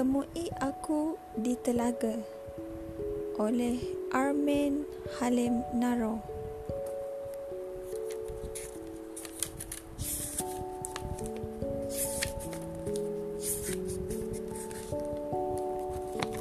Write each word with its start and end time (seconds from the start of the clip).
Temui 0.00 0.48
Aku 0.64 1.20
di 1.36 1.52
Telaga 1.60 2.16
oleh 3.36 3.76
Armin 4.16 4.88
Halim 5.20 5.60
Naro 5.76 6.24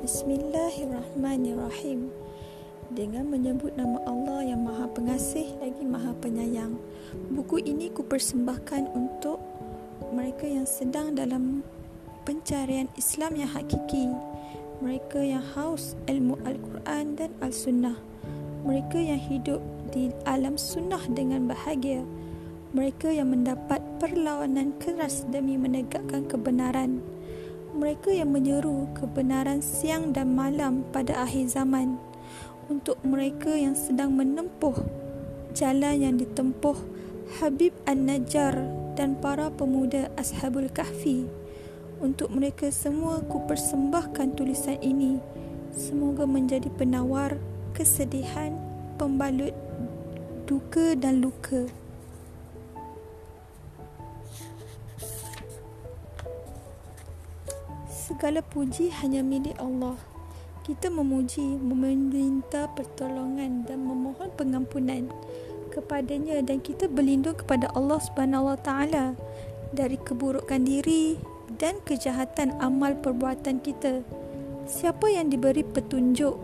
Bismillahirrahmanirrahim. 0.08 2.16
Dengan 2.96 3.28
menyebut 3.28 3.76
nama 3.76 4.00
Allah 4.08 4.56
yang 4.56 4.64
maha 4.64 4.88
pengasih 4.88 5.52
lagi 5.60 5.84
maha 5.84 6.16
penyayang 6.24 6.80
Buku 7.28 7.60
ini 7.60 7.92
kupersembahkan 7.92 8.88
untuk 8.96 9.44
mereka 10.16 10.48
yang 10.48 10.64
sedang 10.64 11.12
dalam 11.12 11.60
pencarian 12.30 12.86
Islam 12.94 13.42
yang 13.42 13.50
hakiki, 13.50 14.06
mereka 14.86 15.18
yang 15.18 15.42
haus 15.58 15.98
ilmu 16.06 16.38
Al-Quran 16.46 17.18
dan 17.18 17.34
Al-Sunnah, 17.42 17.98
mereka 18.62 19.02
yang 19.02 19.18
hidup 19.18 19.58
di 19.90 20.14
alam 20.30 20.54
sunnah 20.54 21.02
dengan 21.10 21.50
bahagia, 21.50 22.06
mereka 22.70 23.10
yang 23.10 23.34
mendapat 23.34 23.82
perlawanan 23.98 24.78
keras 24.78 25.26
demi 25.34 25.58
menegakkan 25.58 26.30
kebenaran, 26.30 27.02
mereka 27.74 28.14
yang 28.14 28.30
menyeru 28.30 28.86
kebenaran 28.94 29.66
siang 29.66 30.14
dan 30.14 30.38
malam 30.38 30.86
pada 30.94 31.26
akhir 31.26 31.50
zaman, 31.50 31.98
untuk 32.70 33.02
mereka 33.02 33.58
yang 33.58 33.74
sedang 33.74 34.14
menempuh 34.14 34.78
jalan 35.58 35.98
yang 35.98 36.16
ditempuh 36.22 36.78
Habib 37.42 37.74
An-Najjar 37.90 38.54
dan 38.94 39.18
para 39.18 39.50
pemuda 39.50 40.14
Ashabul 40.14 40.70
Kahfi. 40.70 41.39
Untuk 42.00 42.32
mereka 42.32 42.72
semua 42.72 43.20
ku 43.28 43.44
persembahkan 43.44 44.40
tulisan 44.40 44.80
ini. 44.80 45.20
Semoga 45.76 46.24
menjadi 46.24 46.72
penawar 46.72 47.36
kesedihan, 47.76 48.56
pembalut 48.96 49.52
duka 50.48 50.96
dan 50.96 51.20
luka. 51.20 51.68
Segala 57.92 58.42
puji 58.48 58.90
hanya 59.04 59.20
milik 59.20 59.60
Allah. 59.60 60.00
Kita 60.64 60.88
memuji, 60.88 61.60
meminta 61.60 62.72
pertolongan 62.80 63.68
dan 63.68 63.84
memohon 63.84 64.32
pengampunan 64.40 65.12
kepadanya 65.70 66.42
dan 66.42 66.64
kita 66.64 66.90
berlindung 66.90 67.38
kepada 67.38 67.70
Allah 67.76 68.02
Subhanahu 68.02 68.50
Wa 68.50 68.58
Taala 68.58 69.06
dari 69.70 70.02
keburukan 70.02 70.66
diri, 70.66 71.22
dan 71.58 71.82
kejahatan 71.82 72.54
amal 72.62 72.94
perbuatan 72.94 73.64
kita. 73.64 74.06
Siapa 74.70 75.10
yang 75.10 75.34
diberi 75.34 75.66
petunjuk 75.66 76.38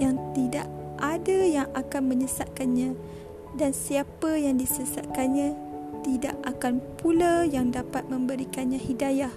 yang 0.00 0.16
tidak 0.32 0.66
ada 0.96 1.38
yang 1.44 1.68
akan 1.76 2.02
menyesatkannya 2.08 2.96
dan 3.60 3.70
siapa 3.76 4.40
yang 4.40 4.56
disesatkannya 4.56 5.52
tidak 6.04 6.36
akan 6.44 6.80
pula 7.00 7.44
yang 7.44 7.72
dapat 7.72 8.08
memberikannya 8.08 8.80
hidayah. 8.80 9.32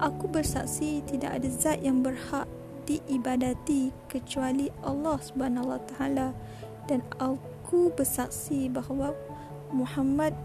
Aku 0.00 0.28
bersaksi 0.28 1.04
tidak 1.04 1.40
ada 1.40 1.48
zat 1.48 1.80
yang 1.80 2.00
berhak 2.00 2.48
diibadati 2.84 3.92
kecuali 4.08 4.68
Allah 4.84 5.16
Subhanahu 5.20 5.72
Wa 5.72 5.80
Taala 5.88 6.28
dan 6.84 7.00
aku 7.16 7.92
bersaksi 7.92 8.68
bahawa 8.68 9.16
Muhammad 9.72 10.36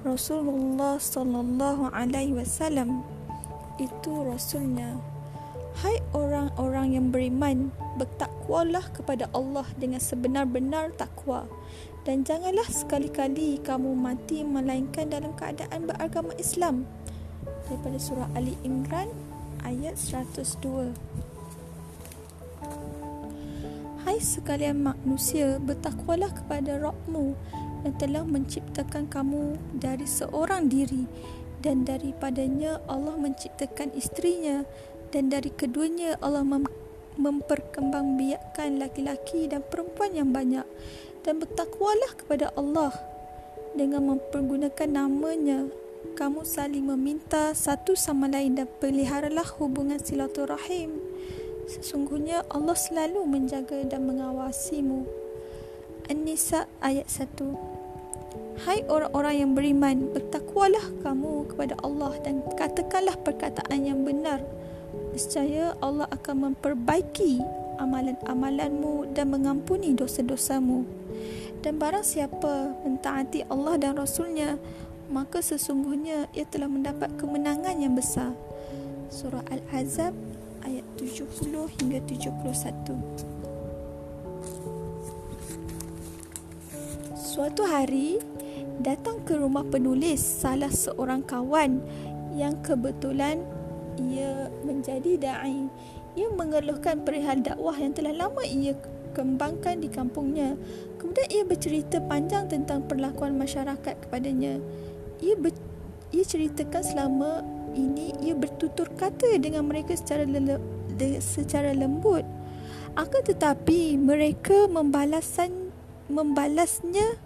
Rasulullah 0.00 0.96
sallallahu 0.96 1.92
alaihi 1.92 2.32
wasallam 2.32 3.04
itu 3.76 4.24
rasulnya. 4.24 4.96
Hai 5.84 6.00
orang-orang 6.16 6.96
yang 6.96 7.06
beriman, 7.12 7.68
bertakwalah 8.00 8.88
kepada 8.96 9.28
Allah 9.36 9.68
dengan 9.76 10.00
sebenar-benar 10.00 10.96
takwa 10.96 11.44
dan 12.08 12.24
janganlah 12.24 12.64
sekali-kali 12.64 13.60
kamu 13.60 13.92
mati 13.92 14.40
melainkan 14.40 15.12
dalam 15.12 15.36
keadaan 15.36 15.84
beragama 15.84 16.32
Islam. 16.40 16.88
Daripada 17.68 18.00
surah 18.00 18.28
Ali 18.32 18.56
Imran 18.64 19.12
ayat 19.68 20.00
102. 20.00 20.96
Hai 24.00 24.16
sekalian 24.16 24.80
manusia, 24.80 25.60
bertakwalah 25.60 26.32
kepada 26.32 26.80
Rabbmu 26.80 27.36
yang 27.84 27.94
telah 27.96 28.24
menciptakan 28.24 29.08
kamu 29.08 29.56
dari 29.76 30.04
seorang 30.04 30.68
diri 30.68 31.08
dan 31.60 31.84
daripadanya 31.84 32.80
Allah 32.88 33.16
menciptakan 33.20 33.92
istrinya 33.92 34.64
dan 35.12 35.28
dari 35.28 35.52
keduanya 35.52 36.16
Allah 36.24 36.44
mem- 36.44 36.72
memperkembangbiakkan 37.20 38.80
laki-laki 38.80 39.50
dan 39.50 39.60
perempuan 39.66 40.16
yang 40.16 40.32
banyak. 40.32 40.64
Dan 41.20 41.36
bertakwalah 41.36 42.16
kepada 42.16 42.48
Allah 42.56 42.96
dengan 43.76 44.16
mempergunakan 44.16 44.88
namanya. 44.88 45.68
Kamu 46.16 46.48
saling 46.48 46.88
meminta 46.88 47.52
satu 47.52 47.92
sama 47.92 48.24
lain 48.24 48.56
dan 48.56 48.64
peliharalah 48.80 49.44
hubungan 49.60 50.00
silaturahim. 50.00 50.96
Sesungguhnya 51.68 52.40
Allah 52.48 52.72
selalu 52.72 53.20
menjaga 53.28 53.84
dan 53.84 54.08
mengawasimu. 54.08 55.04
An-Nisa 56.08 56.66
ayat 56.80 57.06
1 57.06 57.69
Hai 58.60 58.84
orang-orang 58.86 59.34
yang 59.40 59.50
beriman, 59.56 59.96
bertakwalah 60.12 60.84
kamu 61.00 61.48
kepada 61.48 61.74
Allah 61.80 62.12
dan 62.20 62.44
katakanlah 62.54 63.16
perkataan 63.24 63.80
yang 63.88 64.04
benar. 64.04 64.44
Nescaya 65.16 65.72
Allah 65.80 66.06
akan 66.12 66.52
memperbaiki 66.52 67.40
amalan-amalanmu 67.80 69.16
dan 69.16 69.32
mengampuni 69.32 69.96
dosa-dosamu. 69.96 70.84
Dan 71.64 71.80
barang 71.80 72.04
siapa 72.04 72.76
mentaati 72.84 73.48
Allah 73.48 73.80
dan 73.80 73.96
Rasulnya, 73.96 74.60
maka 75.08 75.42
sesungguhnya 75.42 76.28
ia 76.36 76.46
telah 76.46 76.68
mendapat 76.68 77.16
kemenangan 77.16 77.76
yang 77.80 77.96
besar. 77.96 78.32
Surah 79.10 79.42
Al-Azab 79.50 80.14
ayat 80.62 80.86
70 81.00 81.66
hingga 81.80 81.98
71. 82.06 83.39
Suatu 87.30 87.62
hari, 87.62 88.18
datang 88.82 89.22
ke 89.22 89.38
rumah 89.38 89.62
penulis 89.62 90.18
salah 90.18 90.66
seorang 90.66 91.22
kawan 91.22 91.78
yang 92.34 92.58
kebetulan 92.58 93.46
ia 94.02 94.50
menjadi 94.66 95.14
da'i. 95.14 95.70
Ia 96.18 96.26
mengeluhkan 96.34 97.06
perihal 97.06 97.38
dakwah 97.38 97.78
yang 97.78 97.94
telah 97.94 98.18
lama 98.18 98.42
ia 98.42 98.74
kembangkan 99.14 99.78
di 99.78 99.86
kampungnya. 99.86 100.58
Kemudian 100.98 101.30
ia 101.30 101.46
bercerita 101.46 102.02
panjang 102.02 102.50
tentang 102.50 102.90
perlakuan 102.90 103.38
masyarakat 103.38 104.10
kepadanya. 104.10 104.58
Ia 105.22 105.38
ber, 105.38 105.54
ia 106.10 106.26
ceritakan 106.26 106.82
selama 106.82 107.46
ini 107.78 108.10
ia 108.26 108.34
bertutur 108.34 108.90
kata 108.98 109.38
dengan 109.38 109.70
mereka 109.70 109.94
secara 109.94 110.26
lele, 110.26 110.58
secara 111.22 111.78
lembut. 111.78 112.26
Akan 112.98 113.22
tetapi 113.22 113.94
mereka 114.02 114.66
membalasan 114.66 115.69
membalasnya 116.10 117.16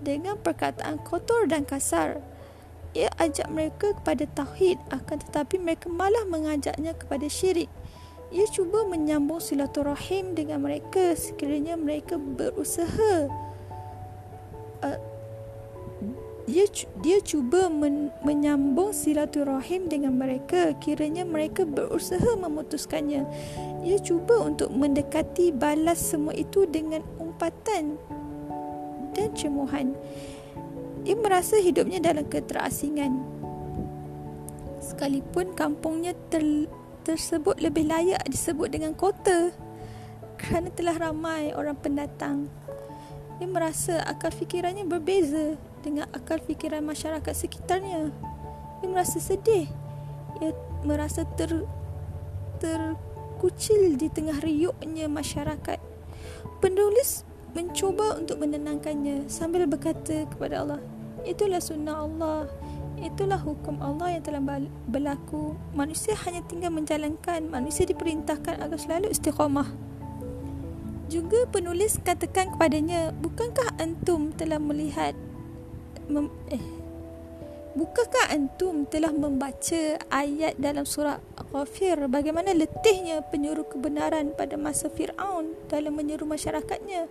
dengan 0.00 0.40
perkataan 0.40 1.02
kotor 1.04 1.44
dan 1.50 1.68
kasar. 1.68 2.24
Ia 2.90 3.06
ajak 3.22 3.46
mereka 3.54 3.94
kepada 3.94 4.26
tauhid 4.34 4.80
akan 4.90 5.22
tetapi 5.30 5.62
mereka 5.62 5.86
malah 5.86 6.26
mengajaknya 6.26 6.96
kepada 6.96 7.30
syirik. 7.30 7.70
Ia 8.34 8.46
cuba 8.50 8.86
menyambung 8.86 9.38
silaturahim 9.38 10.34
dengan 10.34 10.62
mereka 10.62 11.14
sekiranya 11.14 11.78
mereka 11.78 12.18
berusaha. 12.18 13.30
Uh, 14.80 14.98
dia 16.50 16.66
dia 16.98 17.18
cuba 17.22 17.70
men, 17.70 18.10
menyambung 18.26 18.90
silaturahim 18.90 19.86
dengan 19.86 20.18
mereka 20.18 20.74
kiranya 20.82 21.22
mereka 21.22 21.62
berusaha 21.62 22.34
memutuskannya. 22.34 23.22
Ia 23.86 23.98
cuba 24.02 24.50
untuk 24.50 24.74
mendekati 24.74 25.54
balas 25.54 26.02
semua 26.02 26.34
itu 26.34 26.66
dengan 26.66 27.06
umpatan 27.22 27.98
dan 29.14 29.34
cemuhan. 29.34 29.96
Ia 31.04 31.16
merasa 31.16 31.56
hidupnya 31.56 32.00
dalam 32.00 32.28
keterasingan. 32.28 33.20
Sekalipun 34.80 35.56
kampungnya 35.56 36.12
ter, 36.28 36.44
tersebut 37.04 37.56
lebih 37.60 37.88
layak 37.88 38.20
disebut 38.28 38.68
dengan 38.72 38.92
kota 38.92 39.52
kerana 40.36 40.68
telah 40.72 40.96
ramai 40.96 41.52
orang 41.52 41.76
pendatang. 41.76 42.48
Ia 43.40 43.48
merasa 43.48 44.04
akal 44.04 44.32
fikirannya 44.32 44.84
berbeza 44.84 45.56
dengan 45.80 46.08
akal 46.12 46.40
fikiran 46.44 46.84
masyarakat 46.84 47.32
sekitarnya. 47.32 48.12
Ia 48.84 48.88
merasa 48.88 49.16
sedih. 49.16 49.68
Ia 50.44 50.52
merasa 50.84 51.24
ter 51.24 51.64
terkucil 52.60 53.96
di 53.96 54.12
tengah 54.12 54.36
riuknya 54.44 55.08
masyarakat. 55.08 55.80
Penulis 56.60 57.24
mencuba 57.52 58.16
untuk 58.16 58.40
menenangkannya 58.42 59.26
sambil 59.26 59.66
berkata 59.66 60.26
kepada 60.30 60.62
Allah, 60.62 60.80
itulah 61.26 61.60
sunnah 61.62 62.06
Allah. 62.06 62.40
Itulah 63.00 63.40
hukum 63.40 63.80
Allah 63.80 64.12
yang 64.12 64.22
telah 64.28 64.44
berlaku. 64.84 65.56
Manusia 65.72 66.12
hanya 66.28 66.44
tinggal 66.44 66.68
menjalankan. 66.68 67.48
Manusia 67.48 67.88
diperintahkan 67.88 68.60
agar 68.60 68.76
selalu 68.76 69.08
istiqamah. 69.08 69.64
Juga 71.08 71.48
penulis 71.48 71.96
katakan 71.96 72.52
kepadanya, 72.54 73.16
bukankah 73.16 73.80
antum 73.80 74.36
telah 74.36 74.60
melihat 74.60 75.16
mem, 76.12 76.28
eh 76.52 76.80
Bukankah 77.70 78.34
antum 78.34 78.82
telah 78.82 79.14
membaca 79.14 79.94
ayat 80.10 80.58
dalam 80.58 80.82
surah 80.82 81.22
Ghafir 81.54 82.10
bagaimana 82.10 82.50
letihnya 82.50 83.22
penyuruh 83.30 83.62
kebenaran 83.62 84.34
pada 84.34 84.58
masa 84.58 84.90
Fir'aun 84.90 85.54
dalam 85.70 85.94
menyeru 85.94 86.26
masyarakatnya? 86.26 87.06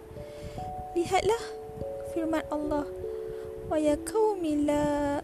Lihatlah 0.98 1.44
firman 2.14 2.46
Allah. 2.50 2.86
Wa 3.70 3.78
ya 3.78 3.94
qaumi 4.02 4.66
la 4.66 5.22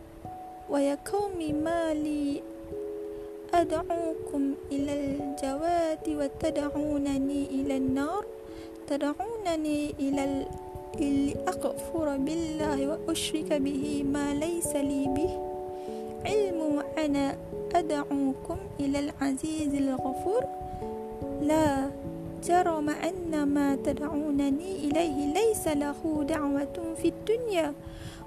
wa 0.70 0.78
ya 0.78 0.98
qaumi 1.02 1.54
mali 1.54 2.42
ad'ukum 3.50 4.58
ila 4.70 4.94
al-jawati 4.94 6.14
wa 6.14 6.30
tad'unani 6.30 7.50
ila 7.62 7.74
an-nar 7.78 8.24
tad'unani 8.86 9.94
ila 9.98 10.46
لأغفر 10.96 12.18
بالله 12.18 12.88
وأشرك 12.88 13.54
به 13.54 14.04
ما 14.08 14.34
ليس 14.34 14.72
لي 14.76 15.04
به 15.12 15.32
علم 16.26 16.84
أنا 16.98 17.36
أدعوكم 17.76 18.58
إلى 18.80 19.00
العزيز 19.00 19.74
الغفور 19.76 20.44
لا 21.42 21.92
جرم 22.46 22.90
أن 22.90 23.48
ما 23.54 23.76
تدعونني 23.76 24.76
إليه 24.76 25.34
ليس 25.34 25.68
له 25.68 26.26
دعوة 26.30 26.96
في 27.02 27.08
الدنيا 27.08 27.74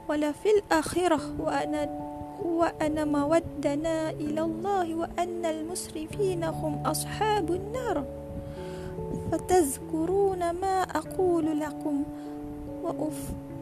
ولا 0.08 0.32
في 0.32 0.48
الآخرة 0.58 1.20
وأنا 1.40 2.08
وأنا 2.44 3.04
مودنا 3.04 4.10
إلى 4.10 4.40
الله 4.40 4.94
وأن 4.94 5.44
المسرفين 5.44 6.44
هم 6.44 6.82
أصحاب 6.86 7.50
النار. 7.50 8.04
فتذكرون 9.32 10.50
ما 10.50 10.82
أقول 10.82 11.60
لكم 11.60 12.02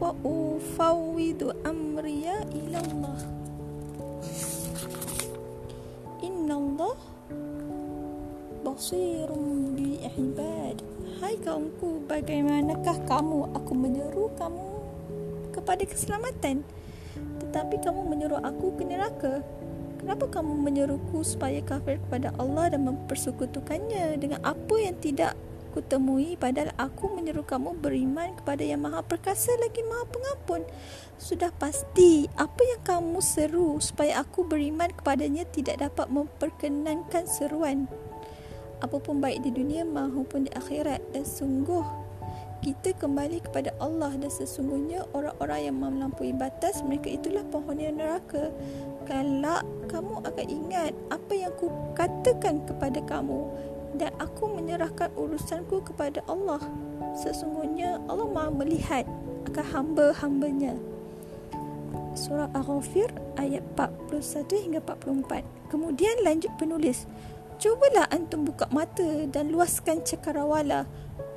وأفوض 0.01 1.55
أمري 1.65 2.25
إلى 2.55 2.79
الله. 2.79 3.17
إن 6.23 6.51
الله 6.51 6.95
بصير 8.65 9.29
hebat. 10.07 10.79
Hai 11.19 11.35
kaumku, 11.43 12.07
bagaimanakah 12.07 13.03
kamu? 13.03 13.51
Aku 13.55 13.73
menyeru 13.75 14.31
kamu 14.39 14.67
kepada 15.51 15.83
keselamatan. 15.83 16.63
Tetapi 17.43 17.75
kamu 17.83 18.01
menyeru 18.07 18.37
aku 18.39 18.75
ke 18.79 18.83
neraka. 18.87 19.43
Kenapa 19.97 20.29
kamu 20.29 20.53
menyeruku 20.61 21.25
supaya 21.25 21.59
kafir 21.65 21.99
kepada 22.07 22.31
Allah 22.37 22.71
dan 22.71 22.85
mempersekutukannya 22.85 24.21
dengan 24.21 24.39
apa 24.45 24.75
yang 24.77 24.95
tidak 25.01 25.33
kutemui 25.77 26.33
padahal 26.41 26.73
aku 26.81 27.05
menyeru 27.13 27.45
kamu 27.45 27.77
beriman 27.77 28.33
kepada 28.41 28.65
yang 28.65 28.81
maha 28.81 29.05
perkasa 29.05 29.53
lagi 29.61 29.85
maha 29.85 30.05
pengampun. 30.09 30.61
Sudah 31.17 31.53
pasti 31.53 32.29
apa 32.37 32.61
yang 32.61 32.81
kamu 32.85 33.19
seru 33.21 33.77
supaya 33.81 34.21
aku 34.21 34.45
beriman 34.45 34.89
kepadanya 34.93 35.45
tidak 35.49 35.81
dapat 35.81 36.07
memperkenankan 36.13 37.25
seruan 37.25 37.89
apapun 38.83 39.23
baik 39.23 39.41
di 39.43 39.51
dunia 39.53 39.83
maupun 39.83 40.45
di 40.45 40.51
akhirat 40.53 41.01
dan 41.13 41.23
sungguh 41.23 42.07
kita 42.65 42.97
kembali 42.97 43.45
kepada 43.45 43.69
Allah 43.77 44.17
dan 44.17 44.33
sesungguhnya 44.33 45.05
orang-orang 45.13 45.69
yang 45.69 45.77
melampaui 45.77 46.33
batas 46.33 46.81
mereka 46.81 47.13
itulah 47.13 47.45
penghuni 47.47 47.93
neraka 47.93 48.49
kalau 49.05 49.61
kamu 49.87 50.19
akan 50.25 50.47
ingat 50.51 50.91
apa 51.13 51.33
yang 51.37 51.53
ku 51.55 51.71
katakan 51.95 52.65
kepada 52.67 52.99
kamu 53.05 53.47
dan 53.95 54.11
aku 54.19 54.51
menyerahkan 54.51 55.09
urusanku 55.15 55.81
kepada 55.81 56.21
Allah. 56.27 56.59
Sesungguhnya 57.17 58.03
Allah 58.05 58.27
Maha 58.29 58.51
melihat 58.51 59.07
akan 59.47 59.65
hamba-hambanya. 59.73 60.75
Surah 62.13 62.49
Al-Ghafir 62.51 63.09
ayat 63.39 63.63
41 63.79 64.65
hingga 64.67 64.79
44. 64.83 65.71
Kemudian 65.71 66.15
lanjut 66.25 66.51
penulis. 66.59 67.07
Cubalah 67.57 68.05
antum 68.13 68.45
buka 68.45 68.69
mata 68.69 69.25
dan 69.33 69.49
luaskan 69.49 70.05
cakrawala. 70.05 70.85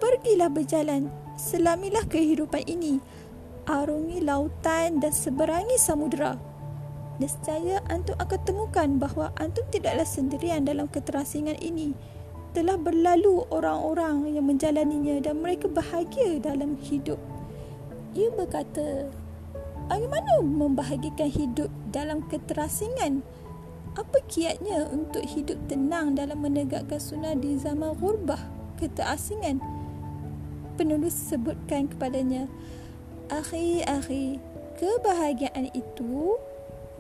Pergilah 0.01 0.53
berjalan, 0.53 1.09
selamilah 1.41 2.05
kehidupan 2.13 2.69
ini. 2.69 3.01
Arungi 3.65 4.21
lautan 4.21 5.01
dan 5.01 5.13
seberangi 5.17 5.81
samudera. 5.81 6.37
Nescaya 7.17 7.81
antum 7.89 8.17
akan 8.21 8.41
temukan 8.45 8.89
bahawa 9.01 9.33
antum 9.41 9.65
tidaklah 9.73 10.05
sendirian 10.05 10.65
dalam 10.65 10.89
keterasingan 10.93 11.57
ini 11.61 11.97
telah 12.51 12.75
berlalu 12.75 13.47
orang-orang 13.55 14.35
yang 14.35 14.45
menjalaninya 14.45 15.23
dan 15.23 15.39
mereka 15.39 15.71
bahagia 15.71 16.43
dalam 16.43 16.75
hidup. 16.83 17.19
Ia 18.19 18.27
berkata, 18.35 19.07
bagaimana 19.87 20.43
membahagikan 20.43 21.31
hidup 21.31 21.71
dalam 21.95 22.27
keterasingan? 22.27 23.23
Apa 23.99 24.23
kiatnya 24.31 24.87
untuk 24.87 25.27
hidup 25.27 25.59
tenang 25.67 26.15
dalam 26.15 26.47
menegakkan 26.47 27.03
sunnah 27.03 27.35
di 27.35 27.59
zaman 27.59 27.99
gurbah, 27.99 28.39
keterasingan? 28.79 29.59
Penulis 30.79 31.13
sebutkan 31.13 31.91
kepadanya, 31.91 32.47
Akhi, 33.31 33.83
akhi, 33.83 34.39
kebahagiaan 34.79 35.75
itu 35.75 36.39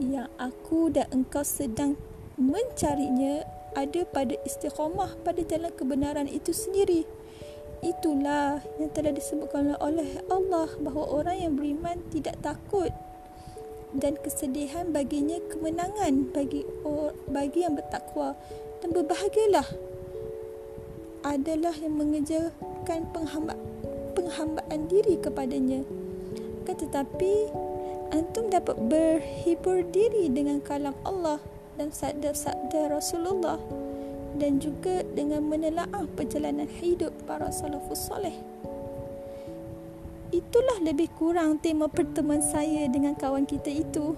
yang 0.02 0.26
aku 0.38 0.90
dan 0.90 1.06
engkau 1.14 1.46
sedang 1.46 1.94
mencarinya 2.34 3.46
ada 3.78 4.02
pada 4.08 4.34
istiqamah 4.42 5.14
pada 5.22 5.42
jalan 5.46 5.70
kebenaran 5.74 6.26
itu 6.26 6.50
sendiri. 6.50 7.06
Itulah 7.80 8.60
yang 8.82 8.90
telah 8.92 9.14
disebutkan 9.14 9.78
oleh 9.78 10.20
Allah 10.28 10.68
bahawa 10.82 11.06
orang 11.22 11.36
yang 11.38 11.52
beriman 11.56 12.02
tidak 12.12 12.36
takut 12.44 12.92
dan 13.96 14.14
kesedihan 14.22 14.94
baginya 14.94 15.38
kemenangan 15.50 16.30
bagi 16.30 16.62
bagi 17.26 17.66
yang 17.66 17.74
bertakwa 17.74 18.38
dan 18.80 18.94
berbahagialah 18.94 19.66
adalah 21.20 21.74
yang 21.76 22.00
mengejarkan 22.00 23.00
penghamba, 23.12 23.52
penghambaan 24.16 24.88
diri 24.88 25.20
kepadanya. 25.20 25.84
Kan 26.64 26.76
tetapi 26.80 27.50
antum 28.14 28.48
dapat 28.48 28.76
berhibur 28.88 29.84
diri 29.92 30.32
dengan 30.32 30.64
kalam 30.64 30.96
Allah 31.04 31.42
dan 31.76 31.92
sabda-sabda 31.92 32.88
Rasulullah 32.88 33.60
dan 34.40 34.62
juga 34.62 35.04
dengan 35.12 35.44
menelaah 35.44 36.08
perjalanan 36.16 36.68
hidup 36.80 37.12
para 37.28 37.52
salafus 37.52 38.08
soleh. 38.08 38.34
Itulah 40.30 40.78
lebih 40.82 41.10
kurang 41.18 41.58
tema 41.58 41.90
pertemuan 41.90 42.38
saya 42.38 42.86
dengan 42.86 43.18
kawan 43.18 43.46
kita 43.46 43.70
itu 43.70 44.14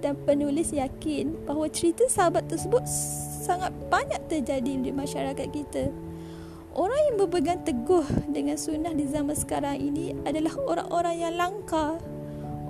dan 0.00 0.16
penulis 0.24 0.72
yakin 0.72 1.36
bahawa 1.44 1.68
cerita 1.68 2.08
sahabat 2.08 2.48
tersebut 2.48 2.80
sangat 3.44 3.68
banyak 3.92 4.20
terjadi 4.32 4.72
di 4.80 4.88
masyarakat 4.88 5.48
kita. 5.52 5.92
Orang 6.72 7.00
yang 7.12 7.16
berpegang 7.20 7.60
teguh 7.66 8.06
dengan 8.30 8.56
sunnah 8.56 8.96
di 8.96 9.04
zaman 9.04 9.36
sekarang 9.36 9.76
ini 9.76 10.16
adalah 10.24 10.56
orang-orang 10.64 11.16
yang 11.18 11.34
langka 11.36 12.00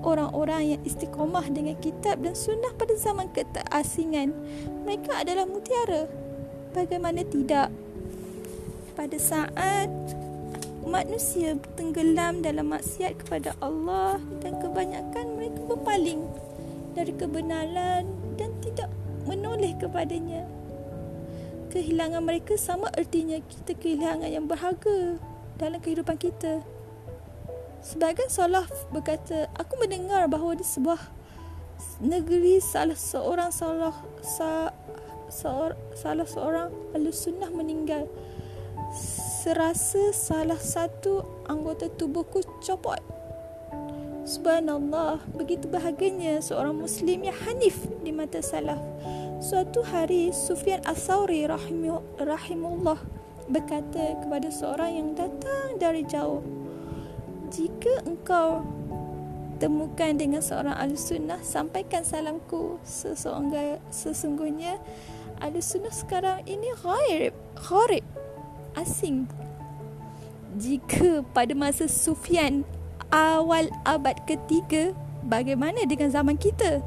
orang-orang 0.00 0.76
yang 0.76 0.80
istiqomah 0.84 1.44
dengan 1.52 1.76
kitab 1.78 2.20
dan 2.24 2.32
sunnah 2.32 2.72
pada 2.76 2.96
zaman 2.96 3.28
keterasingan. 3.32 4.32
Mereka 4.84 5.12
adalah 5.24 5.44
mutiara. 5.44 6.08
Bagaimana 6.72 7.20
tidak? 7.26 7.68
Pada 8.96 9.18
saat 9.20 9.90
manusia 10.90 11.54
tenggelam 11.78 12.42
dalam 12.42 12.74
maksiat 12.74 13.22
kepada 13.22 13.54
Allah 13.62 14.18
dan 14.42 14.58
kebanyakan 14.58 15.38
mereka 15.38 15.60
berpaling 15.70 16.26
dari 16.98 17.14
kebenaran 17.14 18.10
dan 18.34 18.50
tidak 18.58 18.90
menoleh 19.30 19.78
kepadanya. 19.78 20.42
Kehilangan 21.70 22.26
mereka 22.26 22.58
sama 22.58 22.90
artinya 22.98 23.38
kita 23.38 23.78
kehilangan 23.78 24.26
yang 24.26 24.50
berharga 24.50 25.22
dalam 25.54 25.78
kehidupan 25.78 26.18
kita. 26.18 26.66
Sebagian 27.80 28.26
salaf 28.26 28.68
berkata, 28.90 29.46
aku 29.54 29.78
mendengar 29.78 30.26
bahawa 30.26 30.58
di 30.58 30.66
sebuah 30.66 31.00
negeri 32.02 32.60
salah 32.60 32.98
seorang 32.98 33.48
salah 33.54 33.94
sa, 34.20 34.74
seor, 35.32 35.78
salah 35.96 36.26
seorang 36.26 36.68
ahli 36.92 37.08
sunnah 37.14 37.48
meninggal. 37.54 38.10
Serasa 38.90 40.10
salah 40.10 40.58
satu 40.58 41.22
anggota 41.46 41.86
tubuhku 41.86 42.42
copot. 42.58 42.98
Subhanallah, 44.26 45.22
begitu 45.30 45.70
bahagianya 45.70 46.42
seorang 46.42 46.74
muslim 46.74 47.22
yang 47.22 47.38
hanif 47.46 47.86
di 48.02 48.10
mata 48.10 48.42
salaf. 48.42 48.82
Suatu 49.38 49.86
hari 49.86 50.34
Sufyan 50.34 50.82
As-Sawri 50.82 51.46
rahimullah 52.18 52.98
berkata 53.46 54.18
kepada 54.26 54.50
seorang 54.50 54.90
yang 54.90 55.08
datang 55.14 55.78
dari 55.78 56.02
jauh, 56.04 56.42
jika 57.54 58.02
engkau 58.06 58.66
temukan 59.62 60.18
dengan 60.18 60.42
seorang 60.42 60.74
ahli 60.74 60.96
sunnah 60.96 61.38
sampaikan 61.44 62.00
salamku 62.00 62.80
sesungguhnya 63.92 64.80
ahli 65.36 65.60
sunnah 65.60 65.92
sekarang 65.92 66.40
ini 66.48 66.72
ghaib 66.80 67.36
gharib 67.60 68.00
asing 68.76 69.26
jika 70.58 71.22
pada 71.30 71.54
masa 71.54 71.86
Sufyan 71.86 72.66
awal 73.10 73.70
abad 73.86 74.18
ketiga 74.26 74.94
bagaimana 75.26 75.86
dengan 75.86 76.10
zaman 76.10 76.34
kita 76.34 76.82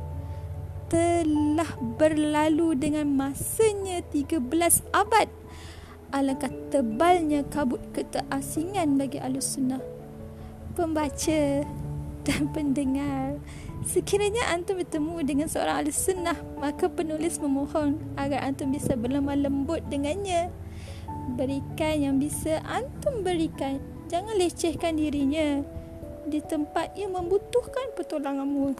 telah 0.91 1.71
berlalu 1.97 2.75
dengan 2.75 3.07
masanya 3.07 4.03
13 4.11 4.43
abad 4.91 5.31
alangkah 6.13 6.51
tebalnya 6.69 7.41
kabut 7.47 7.81
keteasingan 7.95 8.99
bagi 8.99 9.17
ahli 9.17 9.41
sunnah 9.41 9.81
pembaca 10.73 11.65
dan 12.23 12.49
pendengar. 12.51 13.37
Sekiranya 13.83 14.55
antum 14.55 14.79
bertemu 14.79 15.15
dengan 15.27 15.47
seorang 15.51 15.83
ahli 15.83 15.91
sunnah, 15.91 16.37
maka 16.55 16.87
penulis 16.87 17.37
memohon 17.37 17.99
agar 18.15 18.47
antum 18.47 18.71
bisa 18.71 18.95
berlemah 18.95 19.35
lembut 19.35 19.83
dengannya. 19.91 20.49
Berikan 21.23 21.95
yang 21.95 22.15
bisa 22.19 22.59
antum 22.67 23.23
berikan. 23.23 23.79
Jangan 24.11 24.35
lecehkan 24.35 24.99
dirinya 24.99 25.63
di 26.27 26.43
tempat 26.43 26.93
yang 26.99 27.15
membutuhkan 27.15 27.95
pertolonganmu. 27.95 28.75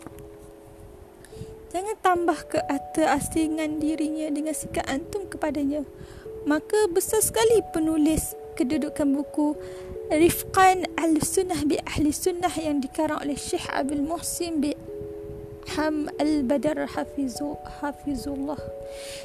Jangan 1.74 1.96
tambah 2.06 2.38
ke 2.54 2.60
asingan 3.02 3.82
dirinya 3.82 4.30
dengan 4.30 4.54
sikap 4.54 4.86
antum 4.86 5.26
kepadanya. 5.26 5.82
Maka 6.46 6.92
besar 6.92 7.24
sekali 7.24 7.64
penulis 7.74 8.38
kedudukan 8.54 9.10
buku 9.10 9.58
Rifqan 10.14 10.86
Al-Sunnah 11.00 11.66
bi 11.66 11.82
Ahli 11.82 12.14
Sunnah 12.14 12.54
yang 12.54 12.84
dikarang 12.84 13.26
oleh 13.26 13.34
Syekh 13.34 13.66
Abdul 13.74 14.06
Muhsin 14.06 14.62
bi 14.62 14.78
Ham 15.76 16.12
Al-Badar 16.20 16.84
Hafizu, 16.92 17.56
Hafizullah. 17.80 18.60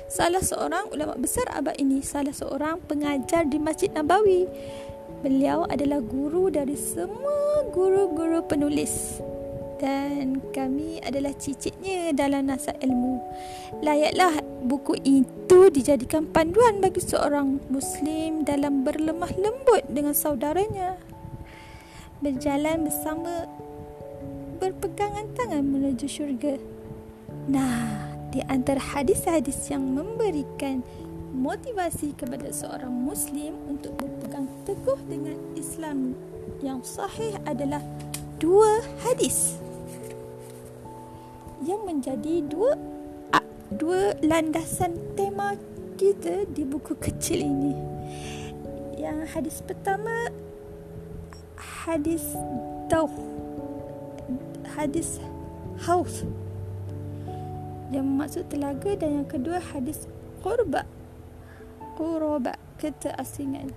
Salah 0.07 0.41
seorang 0.41 0.89
ulama 0.95 1.19
besar 1.19 1.51
abad 1.51 1.75
ini, 1.77 2.01
salah 2.01 2.33
seorang 2.33 2.79
pengajar 2.87 3.45
di 3.45 3.59
Masjid 3.59 3.91
Nabawi. 3.91 4.47
Beliau 5.21 5.67
adalah 5.67 5.99
guru 5.99 6.47
dari 6.49 6.79
semua 6.79 7.67
guru-guru 7.75 8.47
penulis 8.47 9.19
dan 9.79 10.43
kami 10.51 10.99
adalah 11.07 11.31
cicitnya 11.39 12.11
dalam 12.13 12.51
nasab 12.51 12.75
ilmu. 12.83 13.23
Layaklah 13.81 14.43
buku 14.67 14.99
itu 15.07 15.71
dijadikan 15.71 16.27
panduan 16.27 16.83
bagi 16.83 16.99
seorang 16.99 17.63
Muslim 17.71 18.43
dalam 18.43 18.83
berlemah 18.83 19.31
lembut 19.39 19.87
dengan 19.87 20.13
saudaranya. 20.13 20.99
Berjalan 22.19 22.91
bersama 22.91 23.47
berpegangan 24.59 25.31
tangan 25.39 25.63
menuju 25.63 26.07
syurga. 26.11 26.59
Nah, 27.49 28.13
di 28.29 28.45
antara 28.45 28.83
hadis-hadis 28.83 29.73
yang 29.73 29.81
memberikan 29.81 30.85
motivasi 31.33 32.13
kepada 32.19 32.53
seorang 32.53 32.93
Muslim 32.93 33.57
untuk 33.71 33.97
berpegang 33.97 34.51
teguh 34.69 35.01
dengan 35.09 35.39
Islam 35.57 36.13
yang 36.61 36.83
sahih 36.83 37.39
adalah 37.47 37.81
dua 38.43 38.83
hadis 39.07 39.57
yang 41.63 41.83
menjadi 41.87 42.43
dua 42.47 42.75
dua 43.75 44.17
landasan 44.25 44.97
tema 45.15 45.55
kita 45.99 46.49
di 46.49 46.65
buku 46.65 46.97
kecil 46.97 47.45
ini. 47.45 47.75
Yang 48.99 49.19
hadis 49.35 49.57
pertama 49.63 50.33
hadis 51.59 52.25
tauh 52.89 53.38
hadis 54.77 55.17
haus. 55.89 56.29
Yang 57.89 58.09
maksud 58.09 58.45
telaga 58.53 58.93
dan 59.01 59.25
yang 59.25 59.29
kedua 59.29 59.61
hadis 59.61 60.05
qurba. 60.45 60.85
Qurba 61.97 62.61
keteasingan 62.77 63.73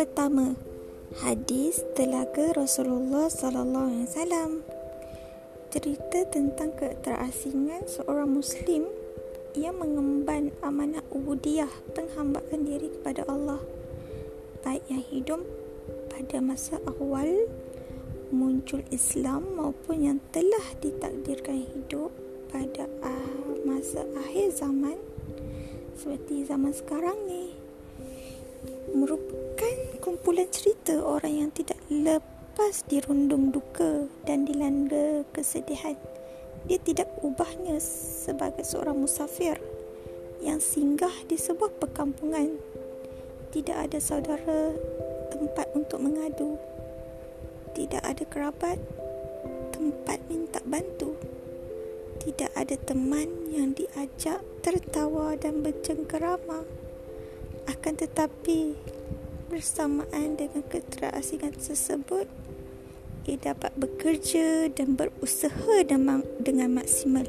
pertama 0.00 0.56
hadis 1.20 1.84
telaga 1.92 2.56
Rasulullah 2.56 3.28
sallallahu 3.28 3.88
alaihi 3.92 4.08
wasallam 4.08 4.50
cerita 5.70 6.26
tentang 6.26 6.74
keterasingan 6.74 7.86
seorang 7.86 8.26
muslim 8.26 8.90
yang 9.54 9.78
mengemban 9.78 10.50
amanah 10.66 11.06
ubudiyah 11.14 11.70
penghambaan 11.94 12.66
diri 12.66 12.90
kepada 12.90 13.22
Allah. 13.30 13.62
Baik 14.66 14.82
yang 14.90 15.06
hidup 15.06 15.46
pada 16.10 16.42
masa 16.42 16.82
awal 16.90 17.46
muncul 18.34 18.82
Islam 18.90 19.46
maupun 19.54 20.10
yang 20.10 20.18
telah 20.34 20.74
ditakdirkan 20.82 21.62
hidup 21.62 22.10
pada 22.50 22.90
masa 23.62 24.02
akhir 24.26 24.50
zaman. 24.58 24.98
Seperti 25.94 26.50
zaman 26.50 26.74
sekarang 26.74 27.14
ni 27.30 27.54
merupakan 28.90 30.02
kumpulan 30.02 30.50
cerita 30.50 30.98
orang 30.98 31.46
yang 31.46 31.50
tidak 31.54 31.78
lepas 31.86 32.39
dirundung 32.90 33.54
duka 33.54 34.10
dan 34.26 34.42
dilanda 34.42 35.22
kesedihan. 35.30 35.94
Dia 36.66 36.82
tidak 36.82 37.06
ubahnya 37.22 37.78
sebagai 37.80 38.66
seorang 38.66 38.98
musafir 38.98 39.62
yang 40.42 40.58
singgah 40.58 41.14
di 41.30 41.38
sebuah 41.38 41.70
perkampungan. 41.78 42.58
Tidak 43.54 43.74
ada 43.78 44.02
saudara 44.02 44.74
tempat 45.30 45.70
untuk 45.78 46.02
mengadu. 46.02 46.58
Tidak 47.78 48.02
ada 48.02 48.24
kerabat 48.26 48.76
tempat 49.70 50.18
minta 50.26 50.58
bantu. 50.66 51.14
Tidak 52.20 52.52
ada 52.52 52.76
teman 52.76 53.48
yang 53.54 53.72
diajak 53.72 54.42
tertawa 54.60 55.38
dan 55.38 55.62
bercengkerama. 55.64 56.66
Akan 57.70 57.96
tetapi 57.96 58.76
bersamaan 59.50 60.38
dengan 60.38 60.62
keterasingan 60.70 61.58
tersebut 61.58 62.30
ia 63.28 63.36
dapat 63.36 63.74
bekerja 63.76 64.72
dan 64.72 64.96
berusaha 64.96 65.84
dengan 65.84 66.70
maksimal. 66.72 67.28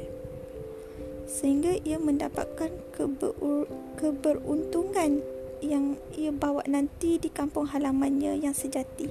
Sehingga 1.28 1.78
ia 1.84 2.00
mendapatkan 2.00 2.72
keber- 2.96 3.68
keberuntungan 4.00 5.20
yang 5.62 5.94
ia 6.16 6.34
bawa 6.34 6.66
nanti 6.66 7.22
di 7.22 7.30
kampung 7.30 7.70
halamannya 7.70 8.40
yang 8.40 8.56
sejati. 8.56 9.06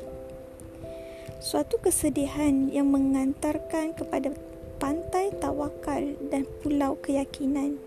Suatu 1.42 1.82
kesedihan 1.82 2.70
yang 2.70 2.92
mengantarkan 2.92 3.98
kepada 3.98 4.36
pantai 4.78 5.34
tawakal 5.42 6.18
dan 6.30 6.46
pulau 6.62 7.00
keyakinan. 7.02 7.82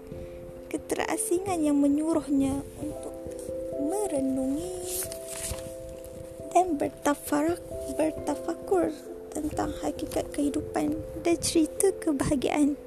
Keterasingan 0.73 1.63
yang 1.63 1.79
menyuruhnya 1.79 2.67
untuk 2.83 3.15
merenungi 3.79 5.14
dan 6.55 6.79
bertafarak 6.79 7.59
bertafakur 7.99 8.95
tentang 9.35 9.75
hakikat 9.83 10.31
kehidupan 10.31 10.95
dan 11.27 11.37
cerita 11.43 11.91
kebahagiaan. 11.99 12.79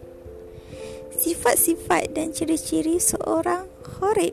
Sifat-sifat 1.12 2.16
dan 2.16 2.32
ciri-ciri 2.32 2.96
seorang 3.04 3.68
kharib 3.84 4.32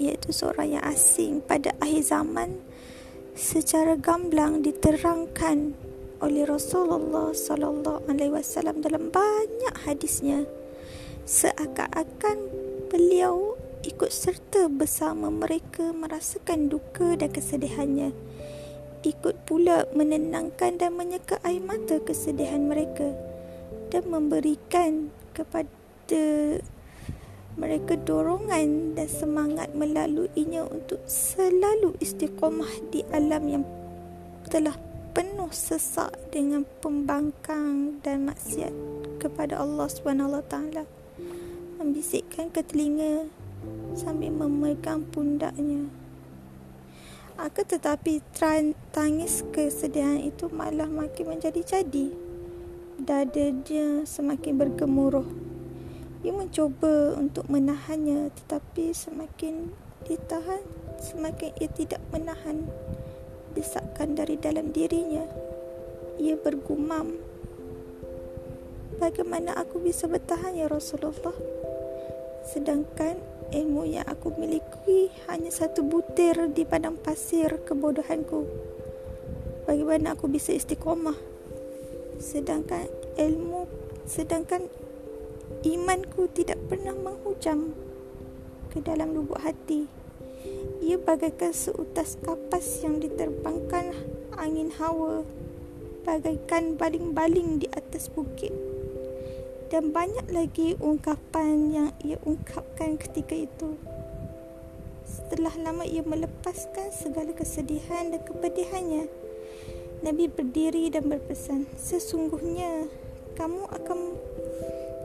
iaitu 0.00 0.32
seorang 0.32 0.80
yang 0.80 0.84
asing 0.88 1.44
pada 1.44 1.76
akhir 1.84 2.08
zaman 2.08 2.64
secara 3.36 4.00
gamblang 4.00 4.64
diterangkan 4.64 5.76
oleh 6.24 6.48
Rasulullah 6.48 7.30
sallallahu 7.36 8.08
alaihi 8.08 8.32
wasallam 8.32 8.80
dalam 8.80 9.12
banyak 9.12 9.74
hadisnya. 9.84 10.48
Seakan-akan 11.28 12.48
beliau 12.88 13.58
ikut 13.84 14.08
serta 14.08 14.72
bersama 14.72 15.28
mereka 15.28 15.92
merasakan 15.92 16.72
duka 16.72 17.14
dan 17.20 17.28
kesedihannya 17.28 18.27
ikut 19.02 19.46
pula 19.46 19.86
menenangkan 19.94 20.78
dan 20.78 20.94
menyeka 20.94 21.38
air 21.46 21.62
mata 21.62 21.98
kesedihan 22.02 22.66
mereka 22.66 23.14
dan 23.88 24.06
memberikan 24.10 25.12
kepada 25.32 26.58
mereka 27.58 27.98
dorongan 27.98 28.94
dan 28.94 29.08
semangat 29.10 29.74
melaluinya 29.74 30.62
untuk 30.66 31.02
selalu 31.10 31.98
istiqomah 31.98 32.70
di 32.94 33.02
alam 33.10 33.44
yang 33.50 33.64
telah 34.46 34.78
penuh 35.10 35.50
sesak 35.50 36.14
dengan 36.30 36.62
pembangkang 36.78 37.98
dan 38.06 38.30
maksiat 38.30 38.70
kepada 39.18 39.58
Allah 39.58 39.90
Taala 40.46 40.86
membisikkan 41.82 42.54
ke 42.54 42.62
telinga 42.62 43.26
sambil 43.98 44.30
memegang 44.30 45.02
pundaknya. 45.10 45.90
Akan 47.38 47.70
tetapi 47.70 48.18
tangis 48.90 49.46
kesedihan 49.54 50.18
itu 50.18 50.50
malah 50.50 50.90
makin 50.90 51.38
menjadi-jadi. 51.38 52.26
dadanya 52.98 54.02
semakin 54.02 54.58
bergemuruh. 54.58 55.22
Ia 56.26 56.34
mencuba 56.34 57.14
untuk 57.14 57.46
menahannya 57.46 58.34
tetapi 58.34 58.90
semakin 58.90 59.70
ditahan 60.02 60.66
semakin 60.98 61.54
ia 61.62 61.70
tidak 61.70 62.02
menahan 62.10 62.66
desakan 63.54 64.18
dari 64.18 64.34
dalam 64.34 64.74
dirinya. 64.74 65.22
Ia 66.18 66.34
bergumam. 66.42 67.14
Bagaimana 68.98 69.54
aku 69.54 69.78
bisa 69.78 70.10
bertahan 70.10 70.58
ya 70.58 70.66
Rasulullah? 70.66 71.57
Sedangkan 72.44 73.18
ilmu 73.48 73.88
yang 73.88 74.04
aku 74.04 74.34
miliki 74.36 75.08
hanya 75.26 75.48
satu 75.48 75.80
butir 75.80 76.36
di 76.52 76.68
padang 76.68 77.00
pasir 77.00 77.62
kebodohanku. 77.64 78.44
Bagaimana 79.64 80.16
aku 80.16 80.28
bisa 80.28 80.52
istiqomah? 80.52 81.16
Sedangkan 82.20 82.88
ilmu 83.16 83.68
sedangkan 84.08 84.68
imanku 85.64 86.28
tidak 86.32 86.60
pernah 86.68 86.96
menghujam 86.96 87.72
ke 88.72 88.80
dalam 88.84 89.16
lubuk 89.16 89.40
hati. 89.40 89.88
Ia 90.84 90.96
bagaikan 90.96 91.50
seutas 91.52 92.16
kapas 92.22 92.84
yang 92.84 93.02
diterbangkan 93.02 93.92
angin 94.38 94.70
hawa, 94.78 95.26
bagaikan 96.06 96.78
baling-baling 96.78 97.58
di 97.58 97.66
atas 97.74 98.06
bukit. 98.08 98.67
Dan 99.68 99.92
banyak 99.92 100.32
lagi 100.32 100.80
ungkapan 100.80 101.68
yang 101.68 101.90
ia 102.00 102.16
ungkapkan 102.24 102.96
ketika 102.96 103.36
itu. 103.36 103.76
Setelah 105.04 105.52
lama 105.60 105.84
ia 105.84 106.00
melepaskan 106.00 106.88
segala 106.88 107.36
kesedihan 107.36 108.08
dan 108.08 108.24
kepedihannya, 108.24 109.12
Nabi 110.00 110.24
berdiri 110.32 110.88
dan 110.88 111.12
berpesan, 111.12 111.68
sesungguhnya 111.76 112.88
kamu 113.36 113.68
akan 113.68 114.16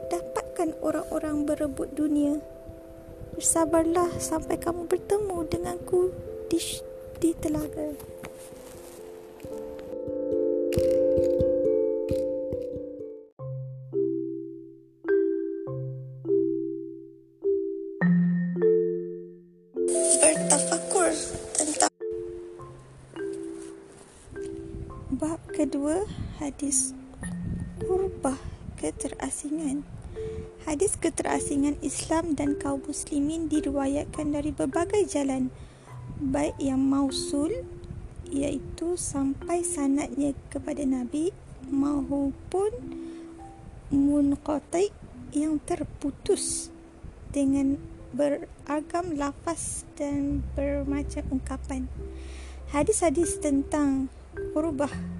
dapatkan 0.07 0.79
orang-orang 0.79 1.43
berebut 1.43 1.91
dunia. 1.91 2.39
Bersabarlah 3.35 4.15
sampai 4.21 4.61
kamu 4.61 4.87
bertemu 4.87 5.43
denganku 5.49 6.15
di, 6.47 6.61
di 7.19 7.35
telaga. 7.35 8.12
Kedua 25.73 26.05
hadis 26.37 26.93
kurbah 27.81 28.37
keterasingan. 28.77 29.81
Hadis 30.69 30.93
keterasingan 30.93 31.81
Islam 31.81 32.37
dan 32.37 32.61
kaum 32.61 32.77
muslimin 32.85 33.49
diriwayatkan 33.49 34.37
dari 34.37 34.53
berbagai 34.53 35.09
jalan 35.09 35.49
baik 36.21 36.53
yang 36.61 36.77
mausul 36.77 37.65
iaitu 38.29 39.01
sampai 39.01 39.65
sanadnya 39.65 40.37
kepada 40.53 40.85
Nabi 40.85 41.33
maupun 41.65 42.69
munqati 43.89 44.93
yang 45.33 45.57
terputus 45.57 46.69
dengan 47.33 47.81
beragam 48.13 49.17
lafaz 49.17 49.89
dan 49.97 50.45
bermacam 50.53 51.25
ungkapan. 51.33 51.89
Hadis-hadis 52.69 53.41
tentang 53.41 54.13
berubah 54.53 55.12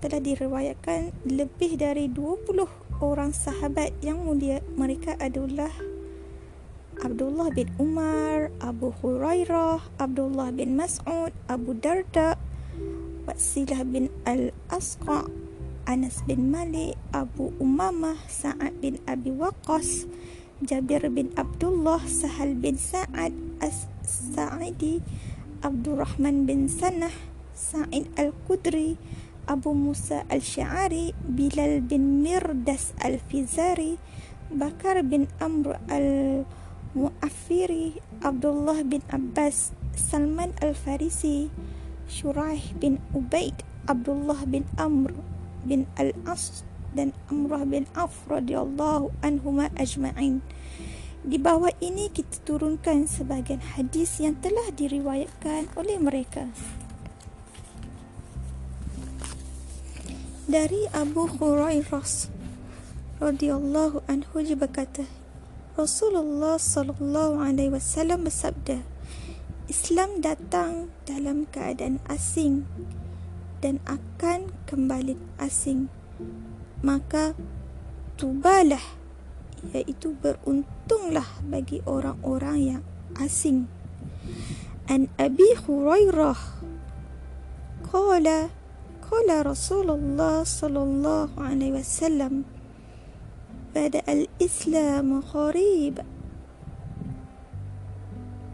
telah 0.00 0.20
diriwayatkan 0.20 1.12
lebih 1.28 1.76
dari 1.76 2.08
20 2.08 2.64
orang 3.04 3.36
sahabat 3.36 3.92
yang 4.00 4.24
mulia. 4.24 4.64
Mereka 4.76 5.20
adalah 5.20 5.72
Abdullah 7.00 7.48
bin 7.52 7.72
Umar, 7.80 8.52
Abu 8.60 8.92
Hurairah, 9.00 9.80
Abdullah 9.96 10.52
bin 10.52 10.76
Mas'ud, 10.76 11.32
Abu 11.48 11.72
Darda, 11.76 12.36
Wasilah 13.24 13.84
bin 13.88 14.12
Al-Asqa, 14.28 15.24
Anas 15.88 16.20
bin 16.28 16.52
Malik, 16.52 16.96
Abu 17.12 17.56
Umamah, 17.56 18.20
Sa'ad 18.28 18.76
bin 18.84 19.00
Abi 19.08 19.32
Waqas, 19.32 20.04
Jabir 20.60 21.08
bin 21.08 21.32
Abdullah, 21.40 22.04
Sahal 22.04 22.52
bin 22.52 22.76
Sa'ad, 22.76 23.32
As-Sa'idi, 23.64 25.00
Abdul 25.64 26.04
Rahman 26.04 26.44
bin 26.44 26.68
Sanah, 26.68 27.12
Sa'id 27.56 28.12
Al-Qudri, 28.20 29.00
Abu 29.46 29.76
Musa 29.76 30.24
Al-Sya'ari, 30.28 31.14
Bilal 31.24 31.80
bin 31.80 32.22
Mirdas 32.24 32.92
Al-Fizari, 33.00 33.96
Bakar 34.50 35.06
bin 35.06 35.30
Amr 35.38 35.78
Al-Mu'affiri, 35.86 38.02
Abdullah 38.20 38.84
bin 38.84 39.00
Abbas, 39.08 39.72
Salman 39.96 40.52
Al-Farisi, 40.60 41.48
Shuraih 42.10 42.74
bin 42.76 42.98
Ubaid, 43.14 43.62
Abdullah 43.86 44.44
bin 44.44 44.66
Amr 44.74 45.14
bin 45.64 45.86
Al-As 45.94 46.66
dan 46.94 47.14
Amrah 47.30 47.62
bin 47.62 47.86
Auf 47.94 48.26
radhiyallahu 48.26 49.14
anhuma 49.22 49.70
ajma'in. 49.78 50.42
Di 51.20 51.36
bawah 51.36 51.70
ini 51.84 52.08
kita 52.08 52.40
turunkan 52.48 53.04
sebagian 53.04 53.60
hadis 53.76 54.24
yang 54.24 54.40
telah 54.40 54.72
diriwayatkan 54.72 55.68
oleh 55.76 56.00
mereka. 56.00 56.48
Dari 60.50 60.90
Abu 60.90 61.30
Hurairah 61.30 62.26
radhiyallahu 63.22 64.02
anhu 64.10 64.34
dia 64.42 64.58
berkata, 64.58 65.06
Rasulullah 65.78 66.58
sallallahu 66.58 67.38
alaihi 67.38 67.70
wasallam 67.70 68.26
bersabda, 68.26 68.82
Islam 69.70 70.18
datang 70.18 70.90
dalam 71.06 71.46
keadaan 71.54 72.02
asing 72.10 72.66
dan 73.62 73.78
akan 73.86 74.50
kembali 74.66 75.14
asing. 75.38 75.86
Maka 76.82 77.38
tubalah 78.18 78.82
iaitu 79.70 80.18
beruntunglah 80.18 81.30
bagi 81.46 81.78
orang-orang 81.86 82.58
yang 82.58 82.82
asing. 83.22 83.70
An 84.90 85.06
Abi 85.14 85.54
Hurairah 85.62 86.58
qala 87.86 88.50
قال 89.10 89.46
رسول 89.46 89.90
الله 89.90 90.44
صلى 90.46 90.82
الله 90.82 91.28
عليه 91.38 91.82
وسلم 91.82 92.46
بدأ 93.74 94.02
الإسلام 94.06 95.20
غريبا 95.34 96.04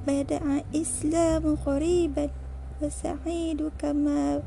بدأ 0.07 0.41
الإسلام 0.41 1.45
غريبا 1.67 2.31
وسعيد 2.83 3.61
كما 3.79 4.43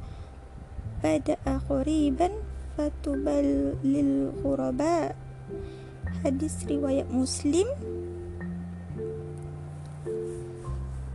بدأ 1.04 1.38
غريبا 1.70 2.30
فتبل 2.78 3.74
للغرباء. 3.84 5.16
حديث 6.24 6.56
رواية 6.72 7.06
مسلم. 7.12 7.68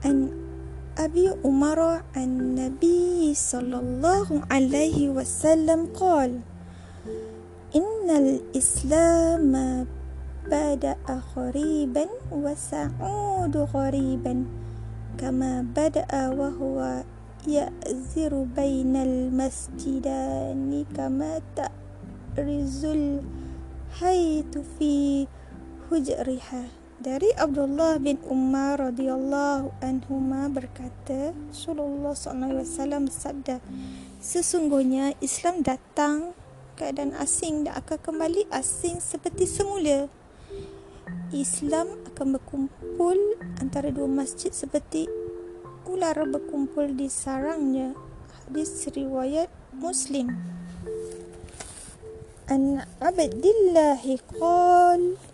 أن 0.05 0.34
أبي 1.05 1.29
عمر 1.45 2.01
النبي 2.17 3.35
صلى 3.35 3.77
الله 3.77 4.29
عليه 4.51 5.09
وسلم 5.09 5.87
قال 6.01 6.41
إن 7.77 8.09
الإسلام 8.09 9.53
بدأ 10.49 10.97
غريبا 11.37 12.07
وسعود 12.33 13.57
غريبا 13.57 14.45
كما 15.19 15.67
بدأ 15.77 16.29
وهو 16.29 17.05
يأزر 17.49 18.33
بين 18.57 18.97
المسجدان 18.97 20.85
كما 20.97 21.41
تأرز 21.57 22.85
الحيط 22.85 24.59
في 24.79 25.27
هجرها 25.93 26.65
dari 27.05 27.29
Abdullah 27.37 28.01
bin 28.01 28.17
Umar 28.33 28.81
radhiyallahu 28.81 29.77
anhu 29.85 30.25
berkata 30.49 31.37
Rasulullah 31.53 32.17
SAW 32.17 33.05
bersabda 33.05 33.61
sesungguhnya 34.25 35.13
Islam 35.21 35.61
datang 35.61 36.33
keadaan 36.81 37.13
asing 37.21 37.69
dan 37.69 37.77
akan 37.77 38.01
kembali 38.01 38.49
asing 38.49 39.05
seperti 39.05 39.45
semula. 39.45 40.09
Islam 41.29 41.93
akan 42.09 42.41
berkumpul 42.41 43.37
antara 43.61 43.93
dua 43.93 44.09
masjid 44.09 44.49
seperti 44.49 45.05
ular 45.85 46.17
berkumpul 46.25 46.89
di 46.89 47.13
sarangnya. 47.13 47.93
Hadis 48.49 48.89
riwayat 48.89 49.53
Muslim. 49.77 50.33
An 52.49 52.81
Abdillah 52.97 54.01
qala 54.41 55.34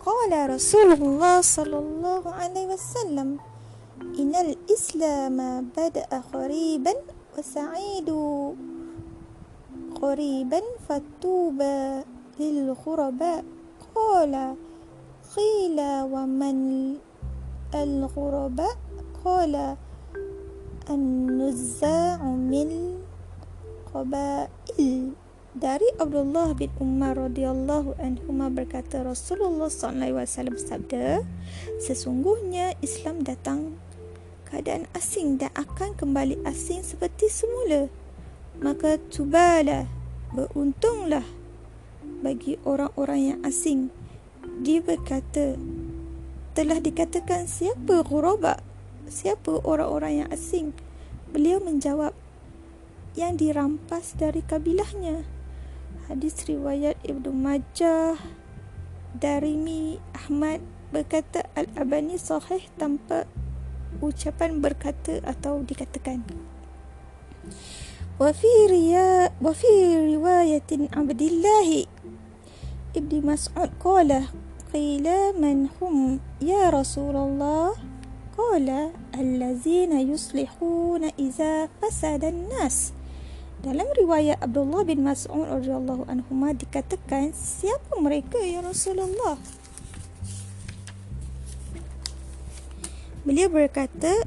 قال 0.00 0.32
رسول 0.50 0.92
الله 0.96 1.40
صلى 1.40 1.78
الله 1.78 2.22
عليه 2.24 2.66
وسلم 2.72 3.36
إن 4.00 4.32
الإسلام 4.32 5.36
بدأ 5.76 6.08
غريبا 6.32 6.94
وسعيد 7.36 8.08
قريبا 10.00 10.60
فتوبى 10.88 11.80
للغرباء. 12.40 13.44
قال 13.94 14.34
قيل 15.36 15.78
ومن 16.08 16.58
الغرباء؟ 17.74 18.76
قال 19.24 19.54
النزاع 20.90 22.18
من 22.24 22.68
قبائل. 23.94 25.12
Dari 25.50 25.90
Abdullah 25.98 26.54
bin 26.54 26.70
Umar 26.78 27.18
radhiyallahu 27.18 27.98
anhu 27.98 28.30
berkata 28.54 29.02
Rasulullah 29.02 29.66
wasallam 29.66 30.54
bersabda 30.54 31.26
sesungguhnya 31.82 32.78
Islam 32.78 33.26
datang 33.26 33.74
keadaan 34.46 34.86
asing 34.94 35.42
dan 35.42 35.50
akan 35.58 35.98
kembali 35.98 36.38
asing 36.46 36.86
seperti 36.86 37.26
semula. 37.26 37.90
Maka 38.62 39.02
tubalah 39.10 39.90
beruntunglah 40.30 41.26
bagi 42.22 42.54
orang-orang 42.62 43.34
yang 43.34 43.40
asing. 43.42 43.90
Dia 44.62 44.78
berkata 44.78 45.58
telah 46.54 46.78
dikatakan 46.78 47.50
siapa 47.50 48.06
ghuraba 48.06 48.62
siapa 49.10 49.58
orang-orang 49.66 50.22
yang 50.22 50.28
asing? 50.30 50.70
Beliau 51.34 51.58
menjawab 51.58 52.14
yang 53.18 53.34
dirampas 53.34 54.14
dari 54.14 54.46
kabilahnya 54.46 55.39
hadis 56.10 56.42
riwayat 56.50 56.98
Ibnu 57.06 57.30
Majah 57.30 58.18
Darimi 59.14 60.02
Ahmad 60.10 60.58
berkata 60.90 61.46
Al-Abani 61.54 62.18
sahih 62.18 62.66
tanpa 62.74 63.30
ucapan 64.02 64.58
berkata 64.58 65.22
atau 65.22 65.62
dikatakan. 65.62 66.26
Wa 68.18 68.34
fi 68.34 68.50
riwayatin 70.10 70.90
Abdullah 70.90 71.86
Ibnu 72.90 73.16
Mas'ud 73.22 73.70
qala 73.78 74.34
qila 74.74 75.30
man 75.38 75.70
hum 75.78 76.18
ya 76.42 76.74
Rasulullah? 76.74 77.70
Qala 78.34 78.90
allazina 79.14 80.02
yuslihuna 80.02 81.14
iza 81.14 81.70
fasada 81.78 82.34
an-nas 82.34 82.98
dalam 83.60 83.84
riwayat 83.92 84.40
Abdullah 84.40 84.88
bin 84.88 85.04
Mas'ud 85.04 85.44
radhiyallahu 85.44 86.08
anhu 86.08 86.32
dikatakan 86.56 87.36
siapa 87.36 88.00
mereka 88.00 88.40
ya 88.40 88.64
Rasulullah? 88.64 89.36
Beliau 93.20 93.52
berkata 93.52 94.24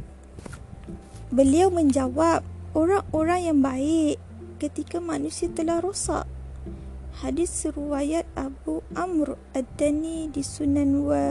beliau 1.34 1.74
menjawab 1.74 2.46
orang-orang 2.78 3.41
yang 3.50 3.60
baik 3.65 4.22
ketika 4.62 5.02
manusia 5.02 5.50
telah 5.50 5.82
rosak. 5.82 6.30
Hadis 7.26 7.65
riwayat 7.65 8.30
Abu 8.38 8.86
Amr 8.93 9.34
Ad-Dani 9.58 10.30
di 10.30 10.46
Sunan 10.46 11.10
wa 11.10 11.26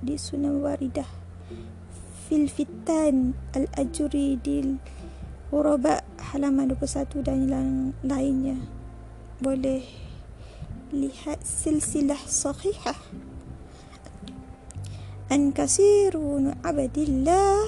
di 0.00 0.16
Sunan 0.16 0.64
Waridah 0.64 1.08
fil 2.28 2.48
Fitan 2.48 3.36
Al-Ajuri 3.52 4.36
di 4.40 4.64
Uraba 5.48 6.04
halaman 6.32 6.68
21 6.76 7.24
dan 7.24 7.48
yang 7.48 7.70
lainnya 8.04 8.60
boleh 9.40 9.80
lihat 10.92 11.40
silsilah 11.40 12.20
sahihah 12.20 13.00
an 15.32 15.56
kasirun 15.56 16.52
abdillah 16.60 17.64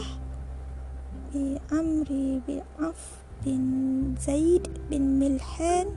bi 1.32 1.56
amri 1.72 2.44
bi 2.44 2.60
af 2.76 3.24
bin 3.40 4.12
zaid 4.20 4.68
bin 4.92 5.16
milhan 5.16 5.88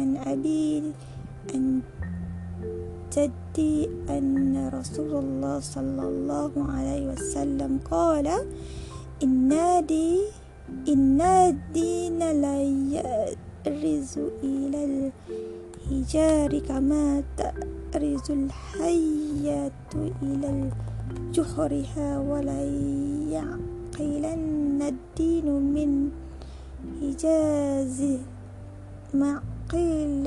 an 0.00 0.16
abi 0.24 0.88
an 1.52 1.84
جدي 3.10 3.90
أن 4.06 4.54
رسول 4.70 5.18
الله 5.18 5.56
صلى 5.60 6.04
الله 6.06 6.52
عليه 6.54 7.02
وسلم 7.10 7.82
قال 7.90 8.30
النادي 9.18 10.39
إن 10.88 11.20
الدين 11.20 12.18
لا 12.18 12.62
يأرز 12.96 14.18
إلى 14.42 15.10
الهجار 15.90 16.58
كما 16.58 17.22
تأرز 17.36 18.30
الحية 18.30 19.72
إلى 20.22 20.70
جحرها 21.32 22.18
ولا 22.18 22.62
يعقلن 23.30 24.82
الدين 24.82 25.46
من 25.74 26.10
هجاز 27.02 28.18
معقل 29.14 30.24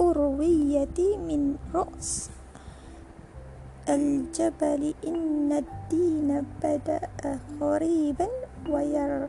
الأروية 0.00 0.98
من 1.28 1.56
رأس 1.74 2.30
الجبل 3.88 4.94
إن 5.06 5.52
الدين 5.52 6.44
بدأ 6.62 7.00
غريبا 7.60 8.28
ويرى 8.70 9.28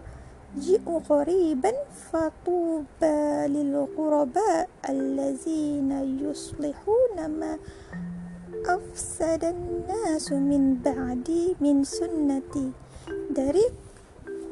جئوا 0.59 0.99
قريبا 1.09 1.71
فطوبى 2.11 3.47
للغرباء 3.47 4.69
الذين 4.89 5.91
يصلحون 6.23 7.17
ما 7.39 7.57
أفسد 8.65 9.43
الناس 9.43 10.31
من 10.31 10.75
بعدي 10.75 11.55
من 11.61 11.83
سنتي. 11.83 12.71
دريك 13.29 13.73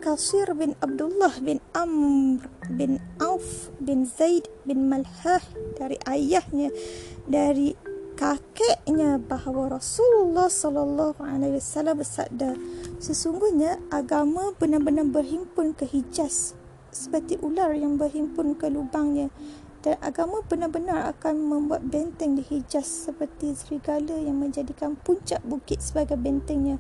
كصير 0.04 0.54
بن 0.54 0.76
عبد 0.84 1.02
الله 1.02 1.40
بن 1.40 1.60
أمر 1.76 2.40
بن 2.70 3.00
أوف 3.22 3.70
بن 3.82 4.06
زيد 4.20 4.44
بن 4.66 4.78
ملحاه 4.78 5.42
داري 5.80 6.00
أيهن 6.08 6.72
داري 7.30 7.76
كاكينا 8.18 9.22
بحو 9.30 9.66
رسول 9.68 10.14
الله 10.22 10.48
صلى 10.48 10.82
الله 10.82 11.16
عليه 11.20 11.56
وسلم 11.56 12.04
سأده 12.04 12.54
sesungguhnya 13.04 13.84
agama 13.92 14.56
benar-benar 14.56 15.04
berhimpun 15.04 15.76
ke 15.76 15.84
Hijaz 15.84 16.56
seperti 16.88 17.36
ular 17.44 17.76
yang 17.76 18.00
berhimpun 18.00 18.56
ke 18.56 18.72
lubangnya. 18.72 19.28
Dan 19.84 20.00
agama 20.00 20.40
benar-benar 20.48 21.12
akan 21.12 21.44
membuat 21.44 21.84
benteng 21.84 22.40
di 22.40 22.44
Hijaz 22.48 23.12
seperti 23.12 23.52
serigala 23.60 24.16
yang 24.16 24.40
menjadikan 24.40 24.96
puncak 24.96 25.44
bukit 25.44 25.84
sebagai 25.84 26.16
bentengnya. 26.16 26.80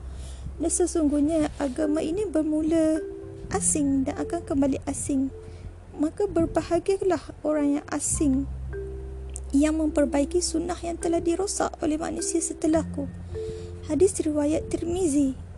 Dan 0.55 0.71
sesungguhnya 0.71 1.51
agama 1.59 1.99
ini 1.99 2.23
bermula 2.23 3.03
asing 3.51 4.07
dan 4.07 4.15
akan 4.23 4.47
kembali 4.47 4.79
asing. 4.87 5.27
Maka 5.99 6.23
berbahagialah 6.31 7.35
orang 7.43 7.83
yang 7.83 7.87
asing 7.91 8.47
yang 9.51 9.75
memperbaiki 9.75 10.39
sunnah 10.39 10.79
yang 10.79 10.95
telah 10.95 11.19
dirosak 11.19 11.75
oleh 11.83 11.99
manusia 11.99 12.39
setelahku. 12.39 13.11
Hadis 13.91 14.15
riwayat 14.23 14.71
Tirmizi 14.71 15.52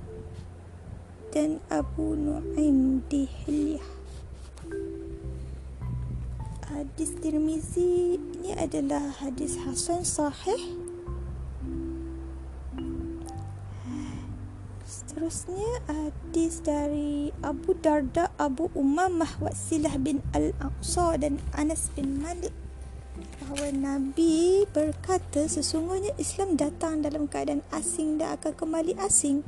dan 1.36 1.60
Abu 1.68 2.16
Nu'aim 2.16 3.04
di 3.12 3.28
Hilyah. 3.28 3.84
Hadis 6.72 7.12
Tirmizi 7.20 8.16
ini 8.16 8.56
adalah 8.56 9.12
hadis 9.20 9.60
Hasan 9.68 10.08
sahih. 10.08 10.80
Seterusnya 14.88 15.84
hadis 15.92 16.64
dari 16.64 17.36
Abu 17.44 17.76
Darda, 17.84 18.32
Abu 18.40 18.72
Umamah, 18.72 19.36
Wasilah 19.44 20.00
bin 20.00 20.24
Al-Aqsa 20.32 21.20
dan 21.20 21.44
Anas 21.52 21.92
bin 22.00 22.24
Malik 22.24 22.56
bahawa 23.44 23.76
Nabi 23.76 24.64
berkata 24.72 25.48
sesungguhnya 25.52 26.16
Islam 26.16 26.56
datang 26.56 27.04
dalam 27.04 27.28
keadaan 27.28 27.64
asing 27.76 28.24
dan 28.24 28.40
akan 28.40 28.56
kembali 28.56 28.96
asing. 29.04 29.44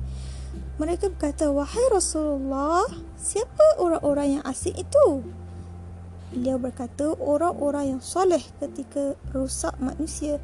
Mereka 0.77 1.09
berkata, 1.17 1.49
wahai 1.49 1.81
Rasulullah, 1.89 2.85
siapa 3.17 3.81
orang-orang 3.81 4.37
yang 4.37 4.43
asing 4.45 4.77
itu? 4.77 5.25
Beliau 6.29 6.61
berkata, 6.61 7.17
orang-orang 7.17 7.97
yang 7.97 8.01
soleh 8.01 8.41
ketika 8.61 9.17
rusak 9.33 9.73
manusia. 9.81 10.37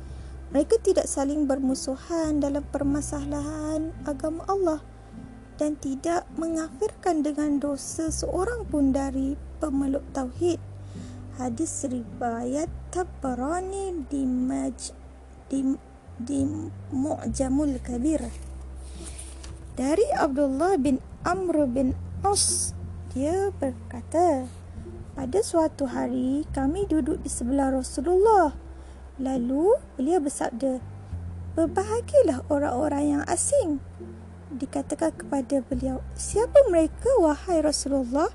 Mereka 0.50 0.82
tidak 0.82 1.06
saling 1.06 1.46
bermusuhan 1.46 2.41
dalam 2.41 2.65
permasalahan 2.69 3.93
agama 4.06 4.46
Allah 4.50 4.82
dan 5.58 5.78
tidak 5.78 6.26
mengafirkan 6.38 7.22
dengan 7.22 7.62
dosa 7.62 8.10
seorang 8.10 8.65
pun 8.65 8.93
dari 8.93 9.38
pemeluk 9.62 10.06
tauhid 10.13 10.58
hadis 11.38 11.89
riwayat 11.89 12.69
Tabarani 12.93 14.06
di 14.06 14.22
Maj 14.22 14.93
di 15.50 15.65
di 16.22 16.46
Mu'jamul 16.93 17.82
Kabir 17.82 18.53
dari 19.73 20.05
Abdullah 20.13 20.77
bin 20.77 21.01
Amr 21.25 21.65
bin 21.65 21.97
As 22.21 22.77
dia 23.13 23.49
berkata 23.57 24.45
pada 25.13 25.39
suatu 25.45 25.86
hari 25.86 26.45
kami 26.49 26.89
duduk 26.89 27.21
di 27.21 27.29
sebelah 27.29 27.69
Rasulullah. 27.69 28.57
Lalu 29.21 29.77
beliau 29.93 30.17
bersabda 30.17 30.81
berbahagialah 31.53 32.41
orang-orang 32.49 33.17
yang 33.17 33.23
asing. 33.29 33.77
Dikatakan 34.53 35.13
kepada 35.13 35.62
beliau 35.65 36.01
siapa 36.17 36.57
mereka 36.69 37.09
wahai 37.21 37.62
Rasulullah? 37.62 38.29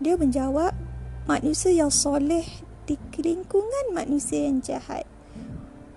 Dia 0.00 0.20
menjawab 0.20 0.76
manusia 1.24 1.72
yang 1.72 1.92
soleh 1.92 2.44
di 2.84 2.96
lingkungan 3.20 3.96
manusia 3.96 4.44
yang 4.44 4.60
jahat. 4.60 5.08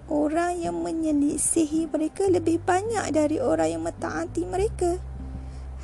Orang 0.06 0.62
yang 0.62 0.86
menyelisihi 0.86 1.90
mereka 1.90 2.30
lebih 2.30 2.62
banyak 2.62 3.10
dari 3.10 3.42
orang 3.42 3.74
yang 3.74 3.84
mentaati 3.84 4.46
mereka. 4.46 5.02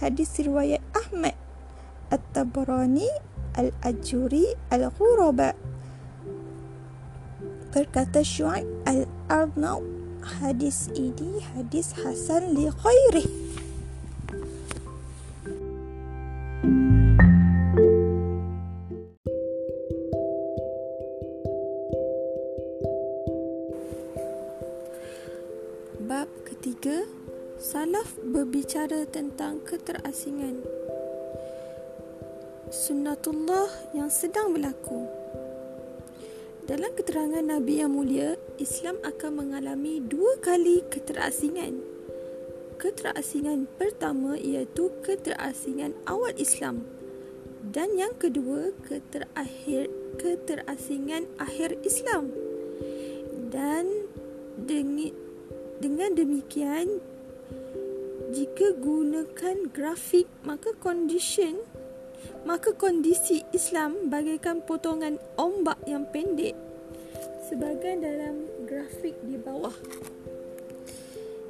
Hadis 0.01 0.33
riwayat 0.41 0.81
Ahmad 0.97 1.37
At-Tabarani 2.09 3.05
Al-Ajuri 3.53 4.49
Al-Ghuraba 4.73 5.53
Berkata 7.69 8.25
Syu'aib 8.25 8.65
Al-Arnaud 8.89 9.85
Hadis 10.41 10.89
ini 10.97 11.37
hadis 11.53 11.93
Hasan 12.01 12.57
li 12.57 12.65
khairih 12.65 13.40
Sunnatullah 33.21 33.69
yang 33.93 34.09
sedang 34.09 34.49
berlaku. 34.49 35.05
Dalam 36.65 36.89
keterangan 36.97 37.45
Nabi 37.45 37.77
yang 37.77 37.93
mulia 37.93 38.33
Islam 38.57 38.97
akan 39.05 39.45
mengalami 39.45 40.01
dua 40.01 40.41
kali 40.41 40.81
keterasingan. 40.89 41.85
Keterasingan 42.81 43.69
pertama 43.77 44.41
iaitu 44.41 44.89
keterasingan 45.05 45.93
awal 46.09 46.33
Islam 46.33 46.81
Dan 47.61 47.93
yang 47.93 48.17
kedua 48.17 48.73
keterakhir 48.89 49.93
keterasingan 50.17 51.29
akhir 51.37 51.77
Islam. 51.85 52.33
Dan 53.53 54.09
dengan 54.57 55.13
dengan 55.77 56.17
demikian, 56.17 56.97
jika 58.33 58.73
gunakan 58.81 59.69
grafik, 59.69 60.25
maka 60.41 60.73
condition 60.81 61.61
maka 62.43 62.73
kondisi 62.73 63.45
Islam 63.53 64.09
bagaikan 64.09 64.65
potongan 64.65 65.21
ombak 65.37 65.77
yang 65.85 66.09
pendek 66.09 66.57
sebagai 67.45 67.99
dalam 67.99 68.47
grafik 68.65 69.15
di 69.27 69.37
bawah. 69.37 69.75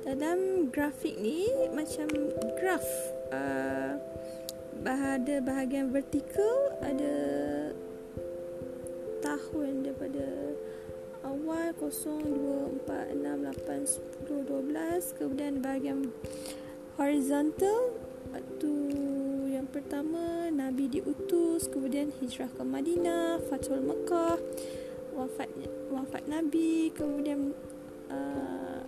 Dalam 0.02 0.68
grafik 0.74 1.14
ni 1.22 1.46
macam 1.72 2.10
graf 2.58 2.84
uh, 3.30 3.94
ada 4.82 5.38
bahagian 5.46 5.94
vertikal 5.94 6.74
ada 6.82 7.14
tahun 9.22 9.86
daripada 9.86 10.26
awal 11.22 11.70
0 11.78 11.94
2 12.82 12.90
4 12.90 13.22
6 13.22 13.46
8 13.62 14.26
10 14.26 14.50
12 14.50 15.18
kemudian 15.22 15.54
bahagian 15.62 16.10
horizontal 16.98 17.94
waktu 18.34 18.74
yang 19.62 19.70
pertama 19.70 20.50
Nabi 20.50 20.90
diutus 20.90 21.70
kemudian 21.70 22.10
hijrah 22.18 22.50
ke 22.50 22.66
Madinah 22.66 23.38
Fathul 23.46 23.86
Mekah 23.86 24.42
wafat 25.14 25.54
wafat 25.94 26.26
Nabi 26.26 26.90
kemudian 26.98 27.54
uh, 28.10 28.82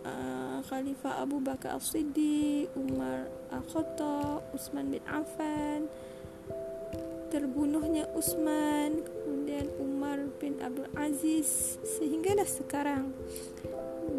uh, 0.00 0.64
Khalifah 0.64 1.20
Abu 1.20 1.44
Bakar 1.44 1.76
As-Siddiq 1.76 2.72
Umar 2.72 3.28
Al-Khattab 3.52 4.48
Utsman 4.56 4.96
bin 4.96 5.04
Affan 5.04 5.84
terbunuhnya 7.28 8.08
Utsman 8.16 9.04
kemudian 9.04 9.68
Umar 9.76 10.24
bin 10.40 10.56
Abdul 10.64 10.88
Aziz 10.96 11.76
sehinggalah 11.84 12.48
sekarang. 12.48 13.12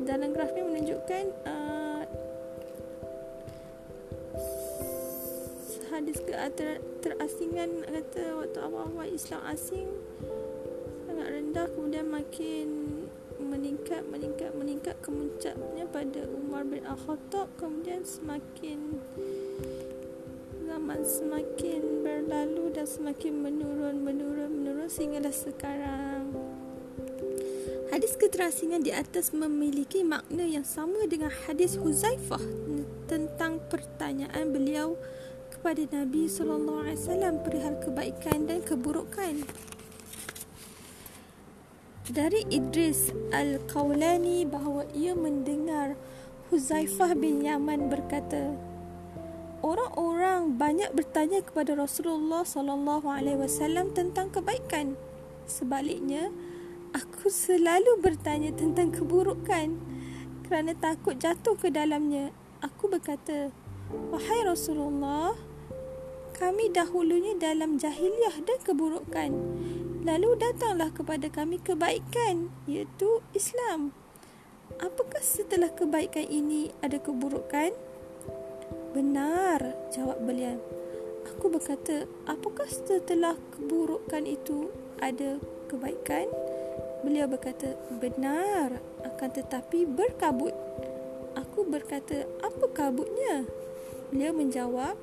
Dalam 0.05 0.31
graf 0.31 0.53
ini 0.53 0.63
menunjukkan 0.63 1.25
uh, 1.49 1.80
hadis 5.91 6.23
ke 6.23 6.31
ter, 6.55 6.79
terasingan 7.03 7.83
kata 7.83 8.39
waktu 8.39 8.59
awal-awal 8.63 9.03
Islam 9.11 9.43
asing 9.51 9.91
sangat 11.03 11.27
rendah 11.27 11.67
kemudian 11.75 12.07
makin 12.07 12.67
meningkat 13.37 14.07
meningkat 14.07 14.55
meningkat 14.55 14.95
kemuncaknya 15.03 15.83
pada 15.91 16.23
Umar 16.31 16.63
bin 16.63 16.87
Al-Khattab 16.87 17.51
kemudian 17.59 18.07
semakin 18.07 19.03
zaman 20.71 21.03
semakin 21.03 21.81
berlalu 21.99 22.71
dan 22.71 22.87
semakin 22.87 23.43
menurun 23.43 23.99
menurun 23.99 24.47
menurun 24.47 24.87
sehinggalah 24.87 25.35
sekarang. 25.35 26.31
Hadis 27.91 28.15
keterasingan 28.15 28.79
di 28.79 28.95
atas 28.95 29.35
memiliki 29.35 29.99
makna 29.99 30.47
yang 30.47 30.63
sama 30.63 31.03
dengan 31.11 31.27
hadis 31.43 31.75
Huzaifah 31.75 32.39
tentang 33.11 33.59
pertanyaan 33.67 34.55
beliau 34.55 34.95
kepada 35.61 35.85
Nabi 35.93 36.25
sallallahu 36.25 36.89
alaihi 36.89 36.97
wasallam 37.05 37.33
perihal 37.45 37.77
kebaikan 37.77 38.49
dan 38.49 38.65
keburukan. 38.65 39.45
Dari 42.09 42.49
Idris 42.49 43.13
Al-Qawlani 43.29 44.41
bahawa 44.49 44.89
ia 44.97 45.13
mendengar 45.13 45.93
Huzaifah 46.49 47.13
bin 47.13 47.45
Yaman 47.45 47.93
berkata, 47.93 48.57
orang-orang 49.61 50.57
banyak 50.57 50.97
bertanya 50.97 51.45
kepada 51.45 51.77
Rasulullah 51.77 52.41
sallallahu 52.41 53.05
alaihi 53.05 53.37
wasallam 53.37 53.93
tentang 53.93 54.33
kebaikan. 54.33 54.97
Sebaliknya, 55.45 56.33
aku 56.89 57.29
selalu 57.29 58.01
bertanya 58.01 58.49
tentang 58.49 58.89
keburukan 58.89 59.77
kerana 60.49 60.73
takut 60.73 61.21
jatuh 61.21 61.53
ke 61.53 61.69
dalamnya. 61.69 62.33
Aku 62.65 62.89
berkata, 62.89 63.53
"Wahai 64.09 64.41
Rasulullah, 64.41 65.50
kami 66.41 66.73
dahulunya 66.73 67.37
dalam 67.37 67.77
jahiliah 67.77 68.33
dan 68.41 68.57
keburukan. 68.65 69.29
Lalu 70.01 70.41
datanglah 70.41 70.89
kepada 70.89 71.29
kami 71.29 71.61
kebaikan, 71.61 72.49
iaitu 72.65 73.21
Islam. 73.37 73.93
Apakah 74.81 75.21
setelah 75.21 75.69
kebaikan 75.69 76.25
ini 76.25 76.73
ada 76.81 76.97
keburukan?" 76.97 77.77
Benar, 78.97 79.61
jawab 79.93 80.25
beliau. 80.25 80.57
Aku 81.29 81.53
berkata, 81.53 82.09
apakah 82.25 82.65
setelah 82.65 83.37
keburukan 83.53 84.25
itu 84.25 84.73
ada 84.97 85.37
kebaikan? 85.69 86.25
Beliau 87.05 87.29
berkata, 87.29 87.77
benar, 88.01 88.81
akan 89.05 89.29
tetapi 89.29 89.85
berkabut. 89.85 90.57
Aku 91.37 91.69
berkata, 91.69 92.25
apa 92.41 92.65
kabutnya? 92.73 93.45
Beliau 94.09 94.33
menjawab, 94.35 94.97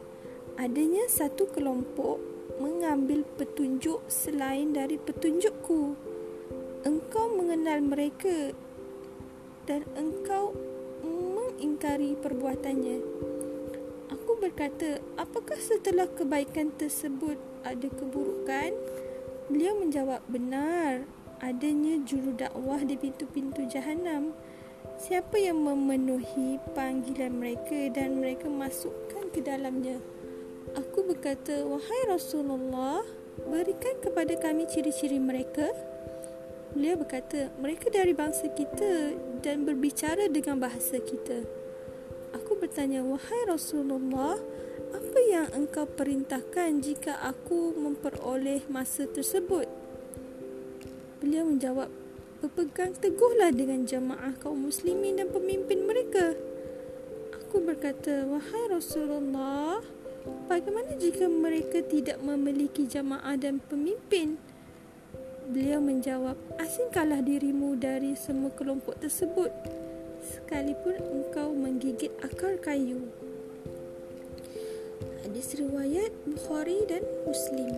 adanya 0.59 1.07
satu 1.07 1.47
kelompok 1.55 2.19
mengambil 2.59 3.23
petunjuk 3.39 4.03
selain 4.11 4.75
dari 4.75 4.99
petunjukku. 4.99 5.95
Engkau 6.83 7.27
mengenal 7.39 7.81
mereka 7.81 8.53
dan 9.65 9.87
engkau 9.95 10.53
mengingkari 11.07 12.19
perbuatannya 12.19 13.19
berkata, 14.39 15.03
apakah 15.19 15.59
setelah 15.59 16.07
kebaikan 16.07 16.71
tersebut 16.79 17.37
ada 17.67 17.91
keburukan? 17.91 18.71
Beliau 19.51 19.77
menjawab, 19.83 20.23
benar. 20.31 21.05
Adanya 21.39 22.03
juru 22.03 22.35
dakwah 22.35 22.83
di 22.83 22.99
pintu-pintu 22.99 23.67
jahanam. 23.71 24.35
Siapa 24.99 25.39
yang 25.39 25.63
memenuhi 25.63 26.59
panggilan 26.75 27.35
mereka 27.39 27.91
dan 27.95 28.19
mereka 28.19 28.51
masukkan 28.51 29.31
ke 29.31 29.43
dalamnya? 29.43 30.03
Aku 30.77 31.07
berkata, 31.07 31.65
wahai 31.65 32.11
Rasulullah, 32.11 33.01
berikan 33.47 33.97
kepada 34.05 34.35
kami 34.37 34.69
ciri-ciri 34.69 35.17
mereka. 35.17 35.73
Beliau 36.77 37.01
berkata, 37.01 37.49
mereka 37.57 37.89
dari 37.89 38.13
bangsa 38.13 38.53
kita 38.53 39.17
dan 39.41 39.65
berbicara 39.65 40.29
dengan 40.29 40.61
bahasa 40.61 41.01
kita. 41.01 41.47
Aku 42.37 42.61
bertanya, 42.61 43.01
wahai 43.01 43.49
Rasulullah, 43.49 44.37
apa 44.93 45.19
yang 45.25 45.49
engkau 45.57 45.89
perintahkan 45.89 46.85
jika 46.85 47.17
aku 47.25 47.73
memperoleh 47.73 48.69
masa 48.69 49.09
tersebut? 49.09 49.65
Beliau 51.25 51.49
menjawab, 51.49 51.89
berpegang 52.45 52.93
teguhlah 53.01 53.51
dengan 53.51 53.89
jamaah 53.89 54.37
kaum 54.39 54.69
muslimin 54.69 55.19
dan 55.19 55.33
pemimpin 55.33 55.89
mereka. 55.89 56.37
Aku 57.49 57.65
berkata, 57.65 58.29
wahai 58.29 58.69
Rasulullah, 58.69 59.81
bagaimana 60.47 60.95
jika 60.97 61.27
mereka 61.27 61.81
tidak 61.85 62.21
memiliki 62.21 62.85
jamaah 62.85 63.35
dan 63.37 63.61
pemimpin? 63.67 64.39
Beliau 65.49 65.81
menjawab, 65.81 66.37
asingkanlah 66.61 67.25
dirimu 67.25 67.73
dari 67.81 68.13
semua 68.13 68.53
kelompok 68.53 69.01
tersebut 69.01 69.49
sekalipun 70.21 70.99
engkau 70.99 71.55
menggigit 71.57 72.13
akar 72.21 72.61
kayu. 72.61 73.09
Hadis 75.25 75.57
riwayat 75.57 76.13
Bukhari 76.29 76.85
dan 76.85 77.01
Muslim. 77.25 77.73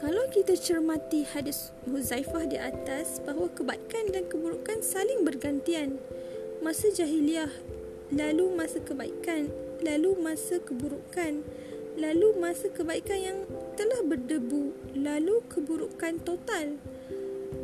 Kalau 0.00 0.24
kita 0.32 0.56
cermati 0.56 1.28
hadis 1.28 1.76
Huzaifah 1.84 2.48
di 2.48 2.56
atas 2.56 3.20
bahawa 3.20 3.52
kebaikan 3.52 4.08
dan 4.08 4.24
keburukan 4.32 4.80
saling 4.80 5.28
bergantian. 5.28 6.00
Masa 6.64 6.88
jahiliah, 6.88 7.52
lalu 8.08 8.48
masa 8.56 8.80
kebaikan, 8.80 9.52
lalu 9.80 10.16
masa 10.20 10.60
keburukan, 10.60 11.44
lalu 11.96 12.28
masa 12.36 12.68
kebaikan 12.68 13.18
yang 13.20 13.38
telah 13.76 14.00
berdebu, 14.04 14.72
lalu 14.96 15.44
keburukan 15.48 16.20
total. 16.22 16.76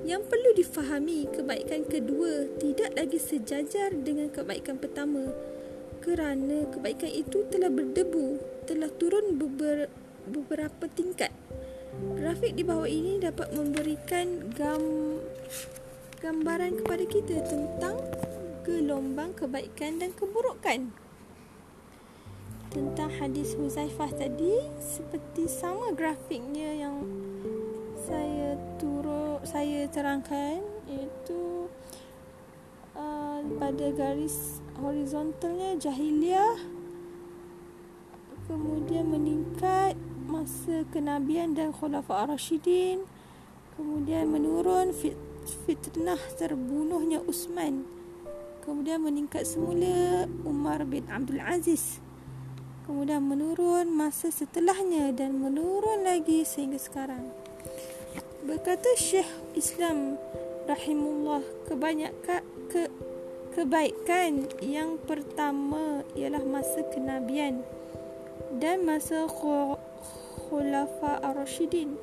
Yang 0.07 0.23
perlu 0.31 0.51
difahami, 0.55 1.31
kebaikan 1.31 1.87
kedua 1.87 2.51
tidak 2.59 2.95
lagi 2.95 3.19
sejajar 3.19 3.95
dengan 3.95 4.31
kebaikan 4.31 4.79
pertama 4.79 5.31
kerana 6.07 6.71
kebaikan 6.71 7.11
itu 7.11 7.43
telah 7.51 7.67
berdebu, 7.67 8.39
telah 8.71 8.91
turun 8.95 9.35
beberapa 10.27 10.87
tingkat. 10.95 11.35
Grafik 12.15 12.55
di 12.55 12.63
bawah 12.63 12.87
ini 12.87 13.19
dapat 13.19 13.51
memberikan 13.57 14.53
gam 14.55 14.83
gambaran 16.23 16.83
kepada 16.83 17.05
kita 17.07 17.37
tentang 17.47 17.99
gelombang 18.63 19.35
kebaikan 19.35 19.99
dan 19.99 20.11
keburukan. 20.15 21.06
Tentang 22.77 23.09
hadis 23.09 23.57
Huzaifah 23.57 24.13
tadi 24.13 24.61
seperti 24.77 25.49
sama 25.49 25.97
grafiknya 25.97 26.77
yang 26.77 27.09
saya 28.05 28.53
turut 28.77 29.41
saya 29.49 29.89
terangkan 29.89 30.61
iaitu 30.85 31.73
uh, 32.93 33.41
pada 33.57 33.87
garis 33.97 34.61
horizontalnya 34.77 35.81
jahiliah 35.81 36.61
kemudian 38.45 39.09
meningkat 39.09 39.97
masa 40.29 40.85
kenabian 40.93 41.57
dan 41.57 41.73
khulafa 41.73 42.29
ar-rasyidin 42.29 43.09
kemudian 43.81 44.29
menurun 44.29 44.93
fit, 44.93 45.17
fitnah 45.65 46.21
terbunuhnya 46.37 47.25
Uthman 47.25 47.89
kemudian 48.63 49.01
meningkat 49.01 49.49
semula 49.49 50.29
Umar 50.45 50.85
bin 50.85 51.09
Abdul 51.09 51.41
Aziz 51.41 52.05
kemudian 52.87 53.27
menurun 53.27 53.91
masa 53.91 54.31
setelahnya 54.31 55.11
dan 55.11 55.43
menurun 55.43 56.07
lagi 56.07 56.47
sehingga 56.47 56.79
sekarang. 56.79 57.35
Berkata 58.47 58.87
Syekh 58.95 59.27
Islam 59.59 60.15
rahimullah 60.71 61.43
kebanyakan 61.67 62.47
ke 62.71 62.87
kebaikan 63.59 64.47
yang 64.63 65.03
pertama 65.03 66.07
ialah 66.15 66.47
masa 66.47 66.87
kenabian 66.95 67.67
dan 68.63 68.87
masa 68.87 69.27
Khulafa 70.47 71.19
Ar-Rashidin 71.27 71.99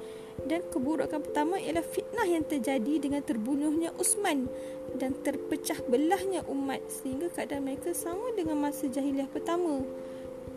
dan 0.52 0.65
keburukan 0.67 1.24
pertama 1.24 1.62
ialah 1.63 1.86
fitnah 1.86 2.28
yang 2.28 2.43
terjadi 2.43 3.00
dengan 3.00 3.24
terbunuhnya 3.24 3.96
Uthman 3.96 4.52
dan 5.00 5.15
terpecah 5.24 5.80
belahnya 5.88 6.43
umat 6.52 6.84
sehingga 6.91 7.32
keadaan 7.32 7.72
mereka 7.72 7.96
sama 7.96 8.36
dengan 8.36 8.60
masa 8.60 8.91
jahiliah 8.91 9.30
pertama 9.32 9.80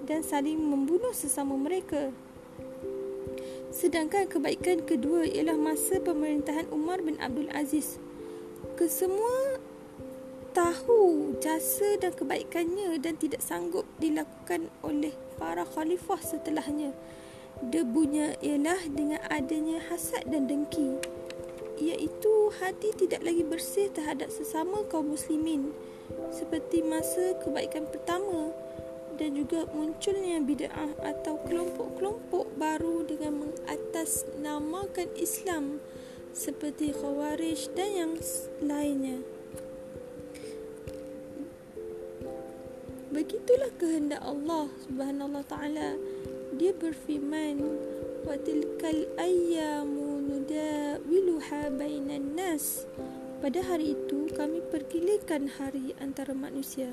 dan 0.06 0.22
saling 0.22 0.56
membunuh 0.56 1.10
sesama 1.10 1.58
mereka. 1.58 2.14
Sedangkan 3.74 4.30
kebaikan 4.30 4.86
kedua 4.86 5.26
ialah 5.26 5.58
masa 5.58 6.00
pemerintahan 6.00 6.70
Umar 6.72 7.02
bin 7.02 7.18
Abdul 7.20 7.50
Aziz. 7.52 7.98
Kesemua 8.78 9.60
tahu 10.56 11.36
jasa 11.42 12.00
dan 12.00 12.16
kebaikannya 12.16 12.96
dan 13.02 13.20
tidak 13.20 13.44
sanggup 13.44 13.84
dilakukan 14.00 14.72
oleh 14.80 15.12
para 15.36 15.68
khalifah 15.68 16.22
setelahnya. 16.22 16.96
Debunya 17.60 18.38
ialah 18.40 18.80
dengan 18.88 19.20
adanya 19.28 19.82
hasad 19.92 20.24
dan 20.30 20.48
dengki. 20.48 20.96
Iaitu 21.76 22.48
hati 22.56 22.96
tidak 22.96 23.20
lagi 23.20 23.44
bersih 23.44 23.92
terhadap 23.92 24.32
sesama 24.32 24.88
kaum 24.88 25.12
muslimin 25.12 25.76
seperti 26.32 26.80
masa 26.80 27.36
kebaikan 27.44 27.84
pertama 27.90 28.54
dan 29.16 29.32
juga 29.32 29.64
munculnya 29.72 30.38
bid'ah 30.44 30.92
atau 31.00 31.40
kelompok-kelompok 31.48 32.52
baru 32.60 33.08
dengan 33.08 33.48
mengatasnamakan 33.48 35.08
Islam 35.16 35.80
seperti 36.36 36.92
Khawarij 36.92 37.72
dan 37.72 37.90
yang 37.96 38.12
lainnya. 38.60 39.24
Begitulah 43.08 43.72
kehendak 43.80 44.20
Allah 44.20 44.68
Subhanahu 44.84 45.40
taala. 45.48 45.96
Dia 46.60 46.76
berfirman, 46.76 47.64
"Wa 48.28 48.36
tilkal 48.36 49.08
ayyamu 49.16 50.20
nudawiluha 50.20 51.72
bainan 51.72 52.36
nas." 52.36 52.84
Pada 53.40 53.64
hari 53.64 53.96
itu 53.96 54.28
kami 54.36 54.60
pergilirkan 54.68 55.48
hari 55.56 55.96
antara 55.96 56.36
manusia. 56.36 56.92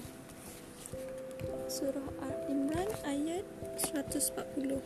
Surah 1.67 2.07
Al-Imran 2.21 2.89
ayat 3.03 3.45
140. 3.79 4.79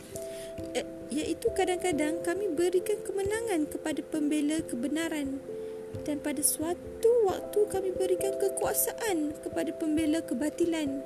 Eh, 0.74 0.88
iaitu 1.12 1.52
kadang-kadang 1.54 2.24
kami 2.24 2.48
berikan 2.52 2.98
kemenangan 3.04 3.68
kepada 3.68 4.02
pembela 4.06 4.64
kebenaran 4.64 5.42
dan 6.04 6.24
pada 6.24 6.40
suatu 6.40 7.12
waktu 7.28 7.60
kami 7.68 7.90
berikan 7.96 8.36
kekuasaan 8.40 9.36
kepada 9.44 9.72
pembela 9.76 10.24
kebatilan. 10.24 11.04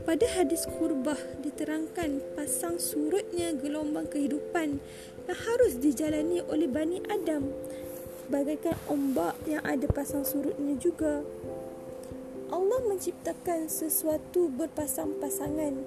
Pada 0.00 0.26
hadis 0.32 0.64
kurbah 0.64 1.20
diterangkan 1.44 2.24
pasang 2.32 2.80
surutnya 2.80 3.52
gelombang 3.52 4.08
kehidupan 4.08 4.80
yang 5.28 5.38
harus 5.44 5.76
dijalani 5.76 6.40
oleh 6.48 6.66
Bani 6.66 7.04
Adam 7.06 7.52
bagaikan 8.30 8.78
ombak 8.86 9.34
yang 9.44 9.60
ada 9.66 9.84
pasang 9.90 10.22
surutnya 10.22 10.78
juga. 10.78 11.26
Allah 12.50 12.82
menciptakan 12.82 13.70
sesuatu 13.70 14.50
berpasang-pasangan. 14.50 15.86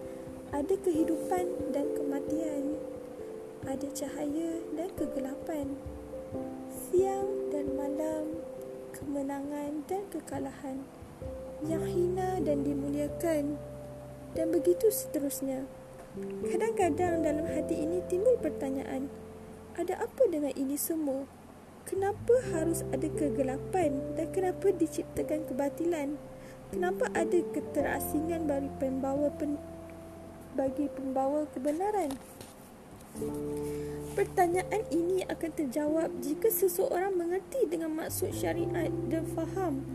Ada 0.56 0.80
kehidupan 0.80 1.76
dan 1.76 1.92
kematian. 1.92 2.80
Ada 3.68 3.92
cahaya 3.92 4.64
dan 4.72 4.88
kegelapan. 4.96 5.76
Siang 6.72 7.52
dan 7.52 7.68
malam, 7.76 8.40
kemenangan 8.96 9.84
dan 9.92 10.08
kekalahan. 10.08 10.88
Yang 11.68 11.84
hina 12.00 12.40
dan 12.40 12.64
dimuliakan 12.64 13.60
dan 14.32 14.48
begitu 14.56 14.88
seterusnya. 14.88 15.68
Kadang-kadang 16.48 17.28
dalam 17.28 17.44
hati 17.44 17.84
ini 17.84 18.00
timbul 18.08 18.40
pertanyaan, 18.40 19.12
ada 19.76 20.00
apa 20.00 20.24
dengan 20.32 20.56
ini 20.56 20.80
semua? 20.80 21.28
Kenapa 21.84 22.40
harus 22.56 22.88
ada 22.96 23.12
kegelapan 23.12 24.16
dan 24.16 24.32
kenapa 24.32 24.72
diciptakan 24.72 25.44
kebatilan? 25.52 26.16
Kenapa 26.72 27.12
ada 27.12 27.40
keterasingan 27.52 28.48
bagi 28.48 28.72
pembawa 28.80 29.28
pen, 29.36 29.60
bagi 30.56 30.88
pembawa 30.94 31.44
kebenaran? 31.52 32.14
Pertanyaan 34.14 34.84
ini 34.90 35.22
akan 35.26 35.52
terjawab 35.54 36.10
jika 36.22 36.50
seseorang 36.50 37.14
mengerti 37.14 37.66
dengan 37.70 37.94
maksud 37.94 38.34
syariat 38.34 38.90
dan 39.10 39.26
faham 39.34 39.86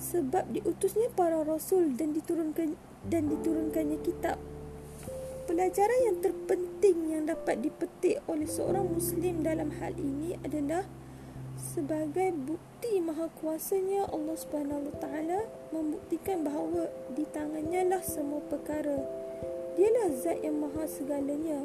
sebab 0.00 0.48
diutusnya 0.48 1.12
para 1.12 1.44
rasul 1.44 1.92
dan 1.92 2.16
diturunkan 2.16 2.74
dan 3.04 3.22
diturunkannya 3.28 4.00
kitab. 4.00 4.40
Pelajaran 5.44 6.00
yang 6.08 6.18
terpenting 6.24 6.98
yang 7.12 7.22
dapat 7.28 7.60
dipetik 7.60 8.22
oleh 8.30 8.48
seorang 8.48 8.86
Muslim 8.86 9.44
dalam 9.44 9.74
hal 9.82 9.92
ini 9.98 10.38
adalah 10.40 10.86
sebagai 11.60 12.32
bukti 12.32 13.04
maha 13.04 13.28
kuasanya 13.36 14.08
Allah 14.08 14.32
Subhanahu 14.32 14.88
Taala 14.96 15.44
membuktikan 15.68 16.40
bahawa 16.40 16.88
di 17.12 17.28
tangannya 17.28 17.84
lah 17.84 18.00
semua 18.00 18.40
perkara. 18.48 18.96
Dialah 19.76 20.08
zat 20.16 20.40
yang 20.40 20.56
maha 20.64 20.88
segalanya. 20.88 21.60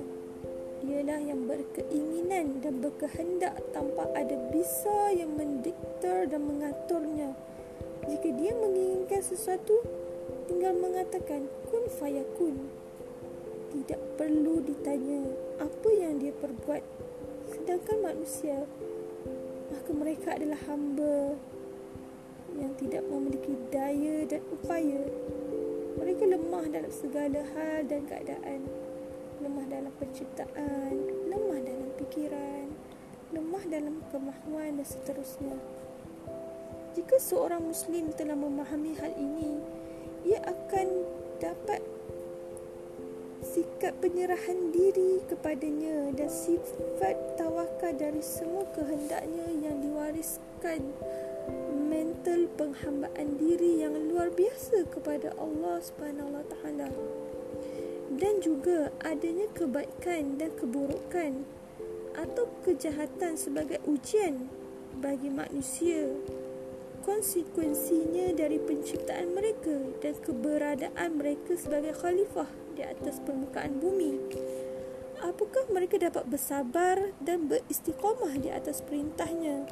Dialah 0.84 1.24
yang 1.24 1.48
berkeinginan 1.48 2.60
dan 2.60 2.84
berkehendak 2.84 3.56
tanpa 3.72 4.06
ada 4.14 4.36
bisa 4.52 5.16
yang 5.16 5.34
mendikter 5.34 6.28
dan 6.28 6.44
mengaturnya. 6.44 7.32
Jika 8.06 8.30
dia 8.36 8.54
menginginkan 8.54 9.24
sesuatu, 9.24 9.80
tinggal 10.52 10.76
mengatakan 10.76 11.48
kun 11.72 11.88
fayakun. 11.96 12.68
Tidak 13.72 14.20
perlu 14.20 14.62
ditanya 14.62 15.24
apa 15.58 15.90
yang 15.96 16.20
dia 16.20 16.36
perbuat. 16.36 16.84
Sedangkan 17.50 17.98
manusia, 18.04 18.68
maka 19.76 19.92
mereka 19.92 20.40
adalah 20.40 20.60
hamba 20.72 21.36
yang 22.56 22.72
tidak 22.80 23.04
memiliki 23.12 23.52
daya 23.68 24.24
dan 24.24 24.40
upaya. 24.48 25.04
Mereka 26.00 26.24
lemah 26.32 26.66
dalam 26.72 26.92
segala 26.96 27.44
hal 27.44 27.84
dan 27.84 28.08
keadaan. 28.08 28.64
Lemah 29.44 29.68
dalam 29.68 29.92
penciptaan, 30.00 30.96
lemah 31.28 31.60
dalam 31.60 31.90
fikiran, 32.00 32.72
lemah 33.36 33.64
dalam 33.68 34.00
kemahuan 34.16 34.80
dan 34.80 34.88
seterusnya. 34.88 35.60
Jika 36.96 37.20
seorang 37.20 37.68
Muslim 37.68 38.16
telah 38.16 38.40
memahami 38.40 38.96
hal 38.96 39.12
ini, 39.20 39.60
ia 40.24 40.40
akan 40.40 40.88
dapat 41.44 41.84
sikap 43.46 43.94
penyerahan 44.02 44.74
diri 44.74 45.22
kepadanya 45.30 46.10
dan 46.18 46.26
sifat 46.26 47.14
tawakal 47.38 47.94
dari 47.94 48.18
semua 48.26 48.66
kehendaknya 48.74 49.46
yang 49.62 49.86
diwariskan 49.86 50.82
mental 51.78 52.50
penghambaan 52.58 53.38
diri 53.38 53.86
yang 53.86 53.94
luar 54.10 54.34
biasa 54.34 54.90
kepada 54.90 55.38
Allah 55.38 55.78
Taala. 56.50 56.90
Dan 58.16 58.42
juga 58.42 58.90
adanya 59.06 59.46
kebaikan 59.54 60.42
dan 60.42 60.50
keburukan 60.58 61.46
atau 62.18 62.50
kejahatan 62.66 63.38
sebagai 63.38 63.78
ujian 63.86 64.50
bagi 64.98 65.30
manusia. 65.30 66.10
Konsekuensinya 67.06 68.34
dari 68.34 68.58
penciptaan 68.58 69.38
mereka 69.38 69.94
dan 70.02 70.18
keberadaan 70.26 71.22
mereka 71.22 71.54
sebagai 71.54 71.94
khalifah 71.94 72.65
di 72.76 72.84
atas 72.84 73.24
permukaan 73.24 73.80
bumi. 73.80 74.20
Apakah 75.24 75.72
mereka 75.72 75.96
dapat 75.96 76.28
bersabar 76.28 77.16
dan 77.24 77.48
beristiqamah 77.48 78.36
di 78.36 78.52
atas 78.52 78.84
perintahnya? 78.84 79.64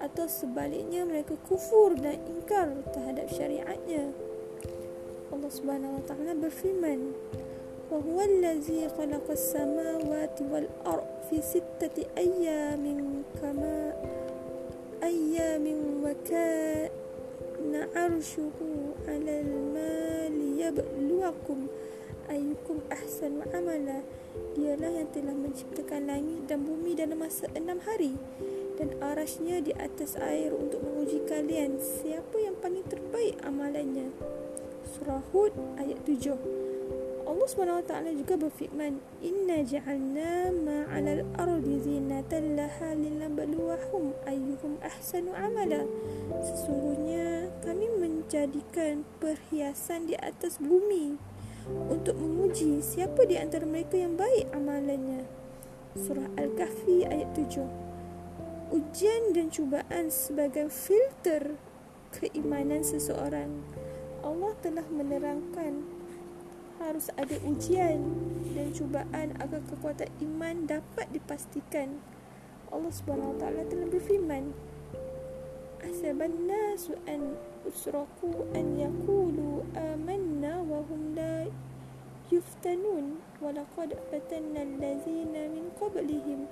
Atau 0.00 0.26
sebaliknya 0.26 1.06
mereka 1.06 1.38
kufur 1.46 1.94
dan 1.94 2.18
ingkar 2.26 2.82
terhadap 2.90 3.30
syariatnya? 3.30 4.10
Allah 5.30 5.52
Subhanahu 5.52 6.00
wa 6.00 6.04
taala 6.08 6.32
berfirman 6.34 7.14
wa 7.92 8.00
huwa 8.00 8.24
allazi 8.24 8.88
khalaqa 8.88 9.36
as-samawati 9.36 10.48
wal 10.48 10.68
ard 10.88 11.06
fi 11.28 11.44
sittati 11.44 12.08
ayyamin 12.16 13.20
kama 13.36 13.92
ayyamin 15.04 16.00
wa 16.00 16.16
kana 16.24 17.86
'arshuhu 17.92 18.82
ayyukum 22.32 22.80
ahsanu 22.88 23.44
'amala 23.52 24.00
dialah 24.56 24.88
yang 24.88 25.08
telah 25.12 25.36
menciptakan 25.36 26.08
langit 26.08 26.48
dan 26.48 26.64
bumi 26.64 26.96
dalam 26.96 27.20
masa 27.20 27.44
enam 27.52 27.76
hari 27.84 28.16
dan 28.80 28.96
arasnya 29.04 29.60
di 29.60 29.76
atas 29.76 30.16
air 30.16 30.50
untuk 30.56 30.80
menguji 30.80 31.22
kalian 31.28 31.76
siapa 31.76 32.40
yang 32.40 32.56
paling 32.58 32.84
terbaik 32.88 33.36
amalannya. 33.44 34.10
Surah 34.96 35.22
Hud 35.30 35.52
ayat 35.76 36.00
7. 36.08 36.34
Allah 37.22 37.48
SWT 37.48 37.92
juga 38.18 38.34
berfirman, 38.36 38.98
Inna 39.24 39.64
ja'alna 39.64 40.52
ma'alal 40.52 41.24
ardi 41.38 41.80
zinatan 41.80 42.58
laha 42.58 42.92
linabluwahum 42.92 44.12
ayyuhum 44.28 44.76
ahsanu 44.84 45.32
amala. 45.32 45.86
Sesungguhnya 46.42 47.48
kami 47.62 47.88
menjadikan 47.88 49.06
perhiasan 49.22 50.10
di 50.10 50.18
atas 50.18 50.60
bumi 50.60 51.31
untuk 51.68 52.18
menguji 52.18 52.82
siapa 52.82 53.26
di 53.26 53.38
antara 53.38 53.66
mereka 53.66 53.98
yang 53.98 54.18
baik 54.18 54.50
amalannya. 54.54 55.26
Surah 55.92 56.28
Al-Kahfi 56.40 57.04
ayat 57.04 57.30
7 57.36 57.92
ujian 58.72 59.36
dan 59.36 59.52
cubaan 59.52 60.08
sebagai 60.08 60.72
filter 60.72 61.60
keimanan 62.08 62.80
seseorang. 62.80 63.60
Allah 64.24 64.56
telah 64.64 64.88
menerangkan 64.88 65.84
harus 66.80 67.12
ada 67.20 67.36
ujian 67.44 68.00
dan 68.56 68.72
cubaan 68.72 69.36
agar 69.38 69.60
kekuatan 69.68 70.08
iman 70.24 70.64
dapat 70.64 71.04
dipastikan. 71.12 72.00
Allah 72.72 72.88
Subhanahu 72.88 73.36
Wa 73.36 73.38
Taala 73.44 73.62
telah 73.68 73.86
berfirman, 73.92 74.56
"Asaban 75.84 76.48
nasu 76.48 76.96
an 77.04 77.36
usraku 77.67 78.47
an 78.55 78.79
yaqulu 78.79 79.65
amanna 79.75 80.63
wa 80.63 80.81
hum 80.87 81.15
la 81.15 81.45
yuftanun 82.31 83.19
wa 83.43 83.51
laqad 83.51 83.93
fatanna 84.09 84.63
allazina 84.63 85.47
min 85.51 85.71
qablihim." 85.79 86.47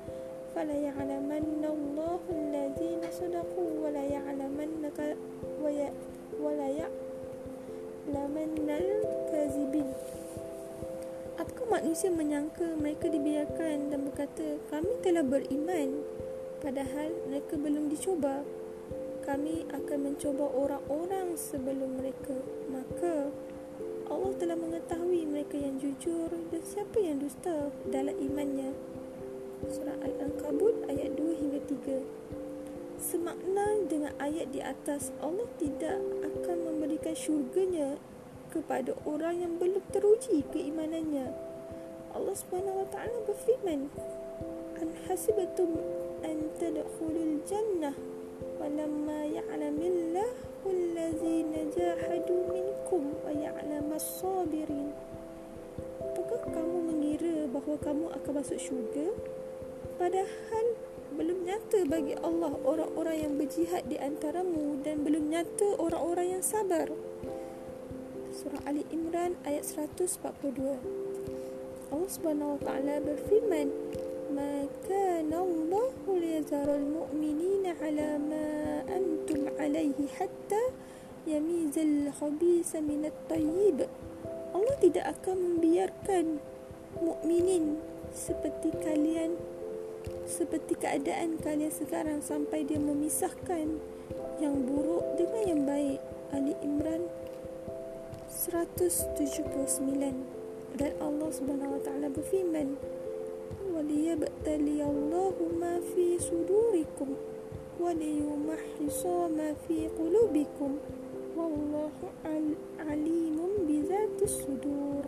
فلا 0.55 0.71
يعلمن 0.71 1.67
الله 1.67 2.21
الذين 2.31 3.03
صدقوا 3.11 3.71
ولا 3.83 4.03
يعلمن 4.07 4.87
ولا 6.39 6.67
يعلمن 6.71 8.51
الكاذبين 8.69 9.89
Apakah 11.35 11.67
manusia 11.67 12.07
menyangka 12.07 12.79
mereka 12.79 13.11
dibiarkan 13.11 13.91
dan 13.91 14.07
berkata 14.07 14.55
kami 14.71 14.87
telah 15.03 15.19
beriman 15.19 15.99
padahal 16.63 17.11
mereka 17.27 17.59
belum 17.59 17.91
dicoba 17.91 18.47
Kami 19.24 19.68
akan 19.68 19.98
mencoba 20.12 20.48
orang-orang 20.50 21.36
sebelum 21.36 22.00
mereka. 22.00 22.36
Maka 22.72 23.28
Allah 24.10 24.32
telah 24.40 24.58
mengetahui 24.58 25.22
mereka 25.28 25.54
yang 25.54 25.78
jujur 25.78 26.28
dan 26.28 26.62
siapa 26.66 26.98
yang 26.98 27.22
dusta 27.22 27.70
dalam 27.88 28.16
imannya. 28.16 28.74
Surah 29.68 30.00
Al-Ankabut 30.00 30.88
ayat 30.88 31.14
2 31.14 31.40
hingga 31.40 31.60
3 31.68 33.00
Semakna 33.00 33.88
dengan 33.88 34.12
ayat 34.20 34.52
di 34.52 34.60
atas 34.60 35.08
Allah 35.24 35.48
tidak 35.56 35.96
akan 36.20 36.56
memberikan 36.68 37.16
syurganya 37.16 37.96
kepada 38.52 38.92
orang 39.08 39.40
yang 39.40 39.52
belum 39.56 39.80
teruji 39.88 40.44
keimanannya. 40.52 41.32
Allah 42.12 42.36
taala 42.90 43.18
berfirman 43.24 43.88
An 44.76 44.88
hasibatum 45.08 45.80
an 46.20 46.52
tadkhulul 46.60 47.40
jannah 47.48 47.96
walamma 48.60 49.24
ya'lamillahu 49.24 50.68
allazina 50.68 51.60
jahadu 51.72 52.36
minkum 52.52 53.16
wa 53.24 53.32
ya'lamas 53.32 54.20
sabirin 54.20 54.92
Apakah 56.00 56.52
kamu 56.52 56.76
mengira 56.92 57.48
bahawa 57.48 57.76
kamu 57.80 58.06
akan 58.12 58.32
masuk 58.36 58.60
syurga 58.60 59.08
Padahal 59.96 60.66
belum 61.20 61.44
nyata 61.44 61.84
bagi 61.84 62.16
Allah 62.22 62.56
orang-orang 62.64 63.16
yang 63.20 63.32
berjihad 63.36 63.84
di 63.84 64.00
antaramu 64.00 64.80
dan 64.80 65.04
belum 65.04 65.28
nyata 65.28 65.76
orang-orang 65.76 66.38
yang 66.38 66.44
sabar. 66.44 66.88
Surah 68.32 68.64
Ali 68.64 68.88
Imran 68.88 69.36
ayat 69.44 69.68
142. 69.68 70.16
Allah 71.92 72.56
taala 72.62 72.94
berfirman, 73.02 73.68
"Ma 74.30 74.64
kana 74.86 75.42
Allah 75.42 75.90
liyazara 76.06 76.78
al-mu'minina 76.78 77.74
'ala 77.78 78.16
ma 78.16 78.46
antum 78.86 79.50
'alayhi 79.58 80.06
hatta 80.16 80.62
yamizal 81.26 82.14
khabisa 82.14 82.78
min 82.80 83.04
at-tayyib." 83.10 83.90
Allah 84.50 84.76
tidak 84.78 85.06
akan 85.18 85.36
membiarkan 85.36 86.38
mukminin 86.98 87.78
seperti 88.10 88.74
kalian 88.82 89.38
seperti 90.26 90.74
keadaan 90.78 91.38
kalian 91.38 91.70
sekarang 91.70 92.18
sampai 92.24 92.64
dia 92.64 92.80
memisahkan 92.80 93.78
yang 94.40 94.56
buruk 94.64 95.04
dengan 95.20 95.42
yang 95.44 95.62
baik. 95.66 96.00
Ali 96.30 96.54
Imran 96.62 97.10
179 98.30 99.50
dan 100.78 100.92
Allah 101.02 101.30
Subhanahu 101.34 101.76
wa 101.76 101.82
taala 101.82 102.06
berfirman 102.06 102.78
waliyabtali 103.70 104.82
Allahu 104.82 105.54
ma 105.58 105.78
fi 105.94 106.18
sudurikum 106.18 107.14
waliyumahhisa 107.80 109.30
ma 109.30 109.54
fi 109.66 109.88
qulubikum 109.94 110.82
wallahu 111.38 112.10
alimun 112.82 113.52
bi 113.64 113.80
sudur 114.28 115.06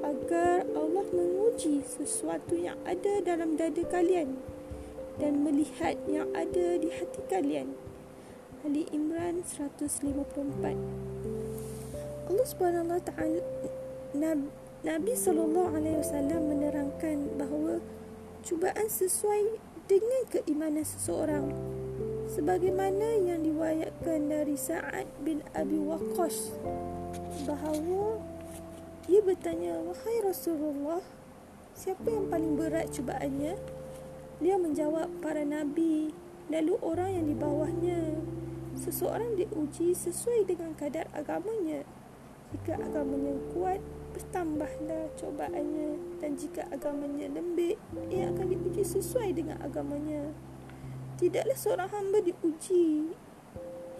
agar 0.00 0.64
Allah 0.72 1.06
menguji 1.12 1.84
sesuatu 1.84 2.56
yang 2.56 2.76
ada 2.84 3.20
dalam 3.24 3.56
dada 3.56 3.84
kalian 3.88 4.40
dan 5.20 5.44
melihat 5.44 5.96
yang 6.08 6.28
ada 6.32 6.80
di 6.80 6.88
hati 6.88 7.20
kalian. 7.28 7.76
Ali 8.64 8.84
Imran 8.92 9.44
154. 9.44 10.76
Allah 12.30 13.00
Taala 13.04 13.40
Nabi 14.80 15.12
sallallahu 15.12 15.76
alaihi 15.76 16.00
wasallam 16.00 16.40
menerangkan 16.48 17.36
bahawa 17.36 17.84
cubaan 18.40 18.88
sesuai 18.88 19.60
dengan 19.84 20.22
keimanan 20.32 20.88
seseorang 20.88 21.52
sebagaimana 22.30 23.20
yang 23.20 23.42
diwayatkan 23.42 24.30
dari 24.30 24.54
Sa'ad 24.54 25.04
bin 25.20 25.44
Abi 25.52 25.76
Waqqas 25.82 26.56
bahawa 27.44 28.22
ia 29.10 29.20
bertanya, 29.20 29.82
Wahai 29.82 30.22
Rasulullah, 30.22 31.02
siapa 31.74 32.06
yang 32.06 32.30
paling 32.30 32.54
berat 32.54 32.94
cubaannya? 32.94 33.58
Dia 34.38 34.56
menjawab, 34.56 35.10
para 35.18 35.42
Nabi, 35.42 36.14
lalu 36.46 36.78
orang 36.78 37.18
yang 37.18 37.26
di 37.26 37.34
bawahnya. 37.34 38.00
Seseorang 38.78 39.36
diuji 39.36 39.92
sesuai 39.92 40.46
dengan 40.46 40.72
kadar 40.78 41.10
agamanya. 41.12 41.82
Jika 42.54 42.78
agamanya 42.78 43.34
kuat, 43.50 43.82
bertambahlah 44.10 45.10
cobaannya. 45.16 46.20
Dan 46.20 46.36
jika 46.36 46.66
agamanya 46.68 47.30
lembik, 47.30 47.78
ia 48.10 48.30
akan 48.30 48.46
diuji 48.50 48.82
sesuai 48.82 49.34
dengan 49.34 49.58
agamanya. 49.62 50.34
Tidaklah 51.16 51.56
seorang 51.56 51.90
hamba 51.92 52.18
diuji 52.24 53.12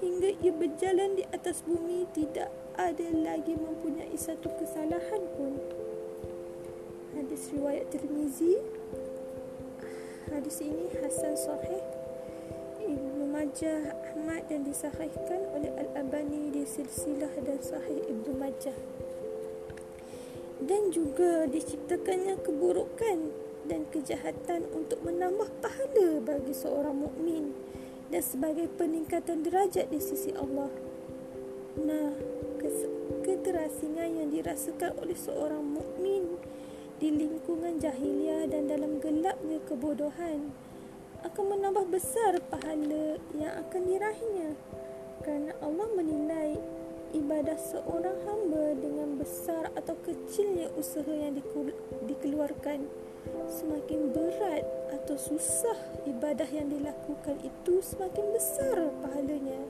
hingga 0.00 0.30
ia 0.40 0.52
berjalan 0.56 1.20
di 1.20 1.24
atas 1.28 1.60
bumi 1.62 2.08
tidak 2.16 2.48
ada 2.80 3.08
lagi 3.12 3.52
mempunyai 3.52 4.16
satu 4.16 4.48
kesalahan 4.56 5.22
pun. 5.36 5.60
Hadis 7.12 7.52
riwayat 7.52 7.92
Tirmizi 7.92 8.56
hadis 10.30 10.62
ini 10.62 10.86
Hasan 11.02 11.34
Sahih 11.34 11.82
Ibnu 12.80 13.26
Majah 13.28 13.92
Ahmad 13.92 14.46
dan 14.46 14.62
disahihkan 14.62 15.42
oleh 15.52 15.74
Al-Abani 15.74 16.54
di 16.54 16.62
silsilah 16.62 17.34
dan 17.42 17.58
Sahih 17.58 17.98
Ibnu 18.06 18.38
Majah 18.38 18.78
dan 20.60 20.92
juga 20.92 21.48
diciptakannya 21.48 22.40
keburukan 22.44 23.18
dan 23.68 23.86
kejahatan 23.88 24.68
untuk 24.72 25.00
menambah 25.04 25.48
pahala 25.64 26.20
bagi 26.20 26.52
seorang 26.52 26.96
mukmin 26.96 27.52
dan 28.10 28.20
sebagai 28.20 28.66
peningkatan 28.74 29.46
derajat 29.46 29.88
di 29.88 30.00
sisi 30.02 30.34
Allah. 30.34 30.68
Nah, 31.78 32.12
keterasingan 33.22 34.20
yang 34.20 34.28
dirasakan 34.34 34.98
oleh 35.00 35.14
seorang 35.14 35.62
mukmin 35.62 36.36
di 37.00 37.08
lingkungan 37.08 37.80
jahiliah 37.80 38.44
dan 38.50 38.68
dalam 38.68 39.00
gelapnya 39.00 39.62
kebodohan 39.64 40.52
akan 41.24 41.44
menambah 41.56 41.88
besar 41.88 42.36
pahala 42.48 43.16
yang 43.36 43.54
akan 43.64 43.82
diraihnya 43.88 44.56
kerana 45.24 45.52
Allah 45.60 45.88
menilai 45.96 46.56
ibadah 47.14 47.58
seorang 47.58 48.16
hamba 48.26 48.74
dengan 48.78 49.18
besar 49.18 49.70
atau 49.74 49.94
kecilnya 50.02 50.70
usaha 50.78 51.10
yang 51.10 51.34
dikeluarkan 52.06 52.86
semakin 53.50 54.14
berat 54.14 54.64
atau 54.94 55.16
susah 55.18 55.76
ibadah 56.08 56.48
yang 56.48 56.70
dilakukan 56.70 57.36
itu 57.44 57.82
semakin 57.82 58.26
besar 58.32 58.76
pahalanya 59.04 59.60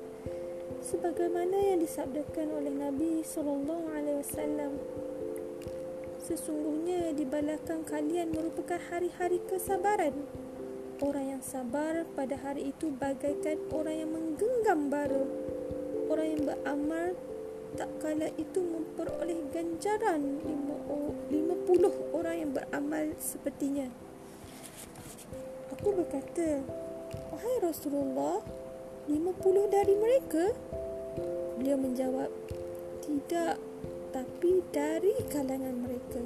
sebagaimana 0.80 1.56
yang 1.58 1.78
disabdakan 1.82 2.60
oleh 2.60 2.72
Nabi 2.72 3.20
sallallahu 3.26 3.84
alaihi 3.90 4.20
wasallam 4.22 4.72
Sesungguhnya 6.30 7.10
di 7.10 7.26
belakang 7.26 7.82
kalian 7.82 8.30
merupakan 8.30 8.78
hari-hari 8.92 9.42
kesabaran. 9.50 10.14
Orang 11.02 11.26
yang 11.26 11.42
sabar 11.42 12.06
pada 12.14 12.38
hari 12.38 12.70
itu 12.70 12.92
bagaikan 12.92 13.58
orang 13.74 14.04
yang 14.04 14.10
menggenggam 14.14 14.92
bara. 14.92 15.26
Orang 16.06 16.26
yang 16.30 16.42
beramal 16.46 17.18
tak 17.78 17.90
kala 18.02 18.28
itu 18.34 18.58
memperoleh 18.58 19.46
ganjaran 19.54 20.42
50 21.30 22.16
orang 22.16 22.36
yang 22.36 22.50
beramal 22.50 23.06
sepertinya. 23.22 23.86
Aku 25.74 25.94
berkata, 25.94 26.60
Wahai 27.30 27.56
Rasulullah, 27.62 28.42
50 29.06 29.70
dari 29.70 29.94
mereka? 29.94 30.44
Beliau 31.56 31.78
menjawab, 31.78 32.30
Tidak, 33.06 33.56
tapi 34.10 34.50
dari 34.74 35.14
kalangan 35.30 35.76
mereka. 35.78 36.22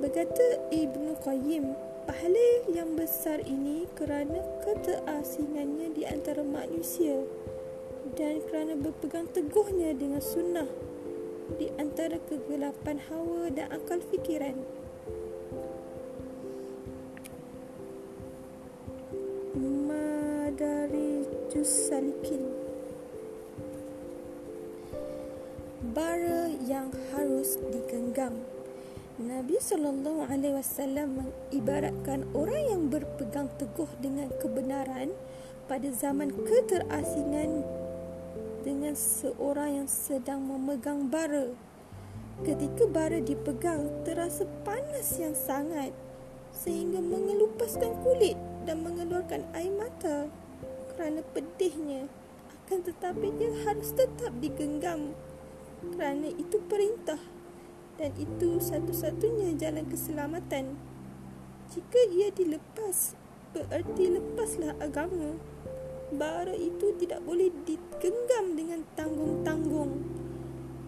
Berkata 0.00 0.68
Ibnu 0.72 1.20
Qayyim, 1.20 1.64
pahala 2.08 2.48
yang 2.72 2.96
besar 2.96 3.44
ini 3.44 3.84
kerana 3.92 4.40
keterasingannya 4.64 5.92
di 5.92 6.02
antara 6.08 6.40
manusia 6.40 7.22
dan 8.16 8.40
kerana 8.48 8.72
berpegang 8.80 9.28
teguhnya 9.28 9.92
dengan 9.92 10.24
sunnah 10.24 10.64
di 11.60 11.68
antara 11.76 12.16
kegelapan 12.24 12.96
hawa 13.12 13.52
dan 13.52 13.68
akal 13.68 14.00
fikiran. 14.08 14.56
Madari 19.56 21.28
Jus 21.52 21.68
Salikin 21.68 22.56
bara 25.92 26.48
yang 26.64 26.88
harus 27.12 27.60
digenggam. 27.68 28.36
Nabi 29.16 29.56
sallallahu 29.56 30.28
alaihi 30.28 30.56
wasallam 30.56 31.24
mengibaratkan 31.24 32.28
orang 32.36 32.64
yang 32.68 32.82
berpegang 32.92 33.48
teguh 33.56 33.88
dengan 34.00 34.28
kebenaran 34.40 35.12
pada 35.64 35.88
zaman 35.88 36.36
keterasingan 36.44 37.64
dengan 38.66 38.98
seorang 38.98 39.78
yang 39.78 39.88
sedang 39.88 40.42
memegang 40.42 41.06
bara. 41.06 41.54
Ketika 42.42 42.90
bara 42.90 43.22
dipegang 43.22 44.02
terasa 44.02 44.42
panas 44.66 45.14
yang 45.22 45.38
sangat 45.38 45.94
sehingga 46.50 46.98
mengelupaskan 46.98 47.94
kulit 48.02 48.34
dan 48.66 48.82
mengeluarkan 48.82 49.46
air 49.54 49.70
mata 49.70 50.26
kerana 50.92 51.22
pedihnya 51.30 52.10
akan 52.50 52.82
tetapi 52.82 53.30
dia 53.38 53.54
harus 53.62 53.94
tetap 53.94 54.34
digenggam 54.42 55.14
kerana 55.94 56.26
itu 56.34 56.58
perintah 56.66 57.22
dan 57.96 58.10
itu 58.18 58.58
satu-satunya 58.58 59.54
jalan 59.56 59.86
keselamatan. 59.86 60.74
Jika 61.70 62.00
ia 62.12 62.28
dilepas, 62.34 63.14
bererti 63.54 64.12
lepaslah 64.12 64.76
agama. 64.82 65.38
Bara 66.14 66.54
itu 66.54 66.94
tidak 67.02 67.18
boleh 67.26 67.50
digenggam 67.66 68.54
dengan 68.54 68.86
tanggung-tanggung. 68.94 70.06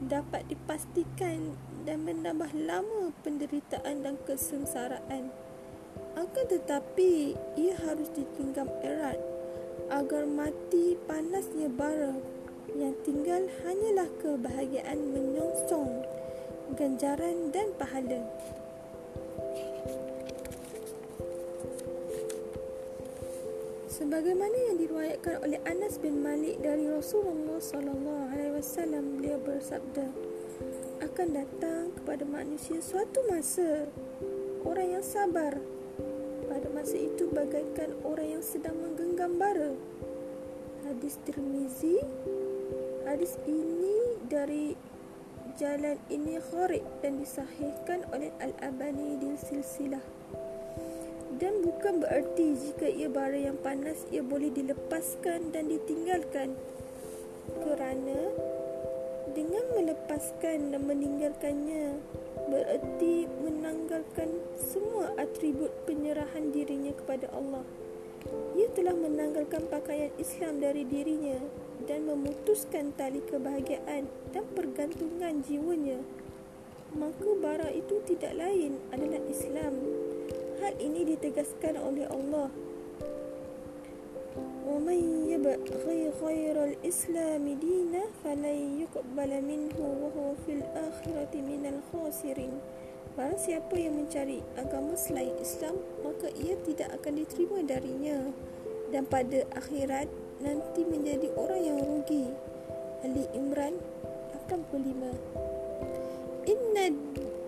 Dapat 0.06 0.46
dipastikan 0.46 1.58
dan 1.82 2.06
menambah 2.06 2.54
lama 2.54 3.10
penderitaan 3.26 4.06
dan 4.06 4.14
kesengsaraan. 4.22 5.34
Akan 6.14 6.44
tetapi, 6.46 7.34
ia 7.58 7.74
harus 7.82 8.06
digenggam 8.14 8.70
erat 8.78 9.18
agar 9.90 10.28
mati 10.28 10.94
panasnya 11.08 11.66
bara 11.66 12.14
yang 12.76 12.94
tinggal 13.02 13.48
hanyalah 13.64 14.06
kebahagiaan 14.20 15.00
menyongsong 15.16 16.04
ganjaran 16.76 17.48
dan 17.50 17.72
pahala. 17.80 18.22
Sebagaimana 23.98 24.54
yang 24.70 24.78
diriwayatkan 24.78 25.42
oleh 25.42 25.58
Anas 25.66 25.98
bin 25.98 26.22
Malik 26.22 26.62
dari 26.62 26.86
Rasulullah 26.86 27.58
sallallahu 27.58 28.30
alaihi 28.30 28.54
wasallam, 28.54 29.18
beliau 29.18 29.42
bersabda, 29.42 30.06
akan 31.02 31.28
datang 31.34 31.90
kepada 31.98 32.22
manusia 32.22 32.78
suatu 32.78 33.26
masa 33.26 33.90
orang 34.62 34.94
yang 34.94 35.02
sabar 35.02 35.58
pada 36.46 36.66
masa 36.70 36.94
itu 36.94 37.26
bagaikan 37.34 37.90
orang 38.06 38.38
yang 38.38 38.44
sedang 38.46 38.78
menggenggam 38.78 39.34
bara. 39.34 39.74
Hadis 40.86 41.18
Tirmizi 41.26 41.98
Hadis 43.02 43.34
ini 43.50 44.14
dari 44.30 44.78
jalan 45.58 45.98
ini 46.06 46.38
kharib 46.38 46.86
dan 47.02 47.18
disahihkan 47.18 48.06
oleh 48.14 48.30
Al-Abani 48.38 49.18
di 49.18 49.34
silsilah. 49.34 50.17
Dan 51.36 51.60
bukan 51.60 52.00
bererti 52.00 52.56
jika 52.56 52.88
ia 52.88 53.12
bara 53.12 53.36
yang 53.36 53.60
panas 53.60 54.08
ia 54.08 54.24
boleh 54.24 54.48
dilepaskan 54.48 55.52
dan 55.52 55.68
ditinggalkan. 55.68 56.56
Kerana 57.52 58.32
dengan 59.36 59.64
melepaskan 59.76 60.72
dan 60.72 60.82
meninggalkannya 60.88 62.00
bererti 62.48 63.28
menanggalkan 63.44 64.40
semua 64.56 65.12
atribut 65.20 65.68
penyerahan 65.84 66.48
dirinya 66.48 66.96
kepada 66.96 67.28
Allah. 67.36 67.64
Ia 68.56 68.68
telah 68.72 68.96
menanggalkan 68.96 69.68
pakaian 69.68 70.10
Islam 70.16 70.64
dari 70.64 70.88
dirinya 70.88 71.38
dan 71.84 72.08
memutuskan 72.08 72.96
tali 72.96 73.20
kebahagiaan 73.20 74.08
dan 74.32 74.44
pergantungan 74.56 75.44
jiwanya 75.44 76.00
maka 76.96 77.28
bara 77.36 77.68
itu 77.68 78.00
tidak 78.08 78.32
lain 78.32 78.80
adalah 78.88 79.20
Islam 79.28 79.72
hal 80.61 80.73
ini 80.79 81.03
ditegaskan 81.15 81.77
oleh 81.79 82.07
Allah 82.09 82.49
ومن 84.63 85.29
يبغي 85.29 86.01
غير 86.23 86.63
الإسلام 86.63 87.45
دينا 87.45 88.03
فلن 88.23 88.81
يقبل 88.81 89.31
منه 89.45 89.77
وهو 89.77 90.33
في 90.45 90.51
الآخرة 90.57 91.33
من 91.35 91.61
الخاسرين 91.69 92.57
Barang 93.13 93.37
siapa 93.37 93.77
yang 93.77 93.93
mencari 93.93 94.41
agama 94.57 94.97
selain 94.97 95.37
Islam, 95.37 95.77
maka 96.01 96.33
ia 96.33 96.57
tidak 96.65 96.97
akan 96.97 97.21
diterima 97.21 97.61
darinya. 97.61 98.33
Dan 98.89 99.05
pada 99.05 99.45
akhirat, 99.53 100.09
nanti 100.41 100.81
menjadi 100.81 101.29
orang 101.37 101.61
yang 101.61 101.77
rugi. 101.77 102.33
Ali 103.05 103.29
Imran 103.37 103.77
85. 104.49 105.13
Inna 106.49 106.85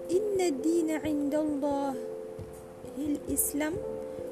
inna 0.05 0.47
dina 0.53 1.01
indallah 1.01 1.97
il 1.97 2.08
Islam. 3.28 3.76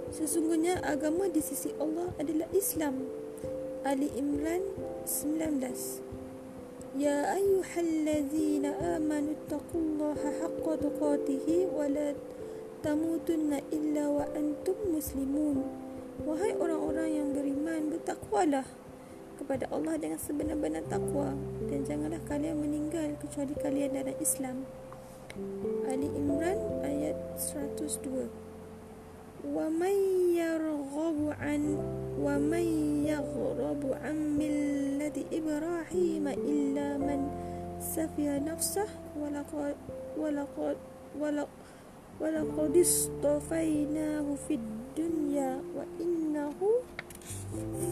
Sesungguhnya 0.09 0.80
agama 0.80 1.28
di 1.28 1.38
sisi 1.44 1.70
Allah 1.76 2.11
adalah 2.16 2.48
Islam. 2.56 3.06
Ali 3.84 4.11
Imran 4.16 4.64
19. 5.04 6.98
Ya 6.98 7.30
ayyuhallazina 7.30 8.98
amanu 8.98 9.36
taqullaha 9.46 10.28
haqqa 10.42 10.72
tuqatih 10.82 11.70
wa 11.70 11.86
la 11.86 12.16
tamutunna 12.82 13.62
illa 13.70 14.04
wa 14.11 14.24
antum 14.34 14.74
muslimun. 14.90 15.62
Wahai 16.26 16.56
orang-orang 16.59 17.09
yang 17.14 17.28
beriman, 17.30 17.94
bertakwalah 17.94 18.66
kepada 19.38 19.70
Allah 19.70 19.94
dengan 20.02 20.18
sebenar-benar 20.18 20.82
takwa 20.90 21.30
dan 21.70 21.86
janganlah 21.86 22.18
kalian 22.26 22.59
meninggal 22.59 23.14
kecuali 23.22 23.54
kalian 23.54 23.94
dalam 23.94 24.16
Islam. 24.18 24.66
Ali 25.86 26.11
Imran 26.11 26.59
ayat 26.82 27.14
102. 27.38 28.47
ومن 29.47 29.97
يرغب 30.34 31.34
عن 31.41 31.62
ومن 32.22 32.66
يغرب 33.07 33.82
عن 34.03 34.39
ملة 34.39 35.16
إبراهيم 35.32 36.28
إلا 36.28 36.97
من 36.99 37.20
سفي 37.80 38.39
نفسه 38.39 38.89
ولقد 39.20 39.74
ولقد 40.18 40.76
ولقد 41.20 41.49
ولقد 42.20 42.76
اصطفيناه 42.76 44.34
في 44.49 44.55
الدنيا 44.55 45.61
وإنه 45.76 46.59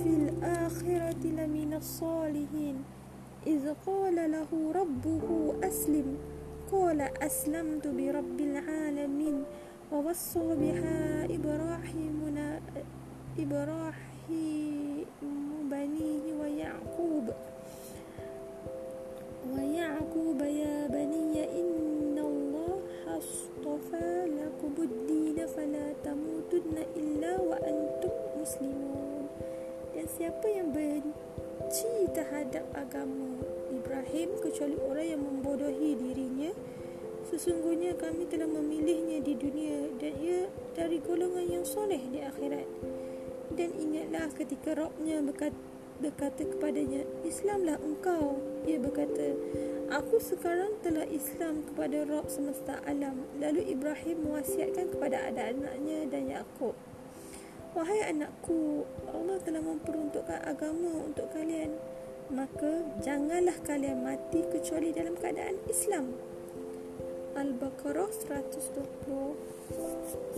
في 0.03 0.09
الآخرة 0.09 1.23
لمن 1.25 1.75
الصالحين. 1.77 2.77
إذ 3.47 3.75
قال 3.87 4.15
له 4.15 4.51
ربه 4.75 5.55
أسلم. 5.63 6.17
قال 6.73 7.01
أسلمت 7.01 7.87
برب 7.87 8.41
العالمين. 8.41 9.45
ووصى 9.92 10.40
بها 10.40 11.26
إبراهيم 11.26 12.22
إبراهيم 13.40 15.06
بنيه 15.72 16.26
ويعقوب 16.42 17.26
ويعقوب 19.54 20.40
يا 20.42 20.88
بني 20.88 21.44
إن 21.60 22.18
الله 22.20 22.80
اصطفى 23.08 24.28
لكم 24.40 24.74
الدين 24.84 25.48
فلا 25.48 25.88
تموتن 26.04 26.76
إلا 26.96 27.42
وأنتم 27.42 28.14
مسلمون 28.42 29.22
dan 29.92 30.08
siapa 30.18 30.48
yang 30.50 30.74
benci 30.74 32.10
terhadap 32.16 32.66
agama 32.74 33.38
Ibrahim 33.70 34.34
kecuali 34.42 34.76
orang 34.82 35.08
yang 35.14 35.22
membodohi 35.22 35.94
dirinya 35.94 36.52
Sesungguhnya 37.27 37.99
kami 37.99 38.31
telah 38.31 38.47
memilihnya 38.47 39.19
di 39.19 39.35
dunia 39.35 39.91
dan 39.99 40.15
ia 40.23 40.47
dari 40.79 41.03
golongan 41.03 41.47
yang 41.47 41.65
soleh 41.67 41.99
di 41.99 42.23
akhirat. 42.23 42.67
Dan 43.51 43.75
ingatlah 43.75 44.31
ketika 44.37 44.79
Rabbnya 44.79 45.23
berkata, 45.27 46.43
kepadanya, 46.47 47.03
Islamlah 47.27 47.83
engkau. 47.83 48.39
Ia 48.67 48.79
berkata, 48.79 49.35
Aku 49.87 50.19
sekarang 50.19 50.83
telah 50.83 51.07
Islam 51.07 51.63
kepada 51.63 52.03
Rabb 52.07 52.27
semesta 52.27 52.83
alam. 52.83 53.23
Lalu 53.39 53.71
Ibrahim 53.71 54.27
mewasiatkan 54.27 54.91
kepada 54.91 55.31
anak-anaknya 55.31 56.11
dan 56.11 56.23
Yaakob. 56.27 56.75
Wahai 57.71 58.03
anakku, 58.11 58.83
Allah 59.07 59.39
telah 59.47 59.63
memperuntukkan 59.63 60.43
agama 60.43 61.07
untuk 61.07 61.31
kalian. 61.31 61.79
Maka 62.35 62.83
janganlah 62.99 63.55
kalian 63.63 64.03
mati 64.03 64.43
kecuali 64.51 64.91
dalam 64.91 65.15
keadaan 65.15 65.55
Islam. 65.71 66.36
Al-Baqarah 67.37 68.09
120 68.09 68.73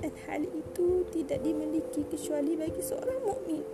dan 0.00 0.12
hal 0.28 0.42
itu 0.44 1.04
tidak 1.12 1.40
dimiliki 1.40 2.04
kecuali 2.06 2.56
bagi 2.56 2.82
seorang 2.82 3.20
mukmin. 3.24 3.64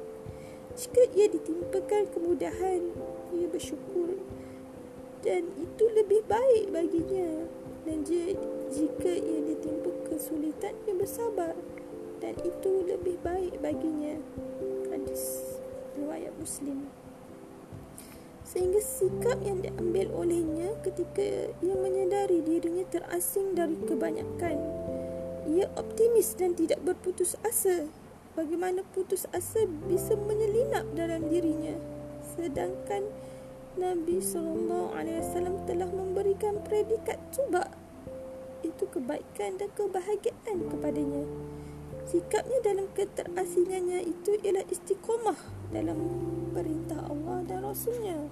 Jika 0.73 1.03
ia 1.13 1.29
ditimpakan 1.29 2.09
kemudahan, 2.15 2.81
ia 3.37 3.47
bersyukur 3.51 4.17
dan 5.23 5.47
itu 5.55 5.85
lebih 5.95 6.27
baik 6.27 6.75
baginya. 6.75 7.47
Dan 7.83 8.07
jika 8.71 9.11
ia 9.11 9.41
ditimpa 9.43 9.91
kesulitan, 10.07 10.75
ia 10.87 10.95
bersabar 10.95 11.55
dan 12.23 12.35
itu 12.47 12.73
lebih 12.87 13.19
baik 13.23 13.59
baginya. 13.59 14.19
Hadis 14.91 15.59
riwayat 15.99 16.35
Muslim. 16.39 16.87
Sehingga 18.47 18.79
sikap 18.85 19.41
yang 19.43 19.65
diambil 19.65 20.13
olehnya 20.13 20.77
ketika 20.85 21.51
ia 21.59 21.75
menyedari 21.75 22.45
dirinya 22.45 22.85
terasing 22.93 23.57
dari 23.57 23.81
kebanyakan 23.81 24.61
ia 25.49 25.67
optimis 25.75 26.35
dan 26.39 26.55
tidak 26.55 26.83
berputus 26.83 27.35
asa. 27.43 27.91
Bagaimana 28.33 28.81
putus 28.97 29.29
asa 29.35 29.69
bisa 29.91 30.17
menyelinap 30.17 30.89
dalam 30.97 31.29
dirinya? 31.29 31.77
Sedangkan 32.35 33.13
Nabi 33.77 34.21
sallallahu 34.21 34.93
alaihi 34.97 35.21
wasallam 35.21 35.57
telah 35.69 35.89
memberikan 35.89 36.61
predikat 36.65 37.17
cuba 37.33 37.73
itu 38.63 38.85
kebaikan 38.89 39.59
dan 39.59 39.69
kebahagiaan 39.75 40.71
kepadanya. 40.71 41.25
Sikapnya 42.03 42.59
dalam 42.67 42.87
keterasingannya 42.93 44.03
itu 44.05 44.35
ialah 44.43 44.67
istiqomah 44.71 45.39
dalam 45.71 45.99
perintah 46.51 46.99
Allah 47.07 47.39
dan 47.47 47.63
Rasulnya. 47.63 48.29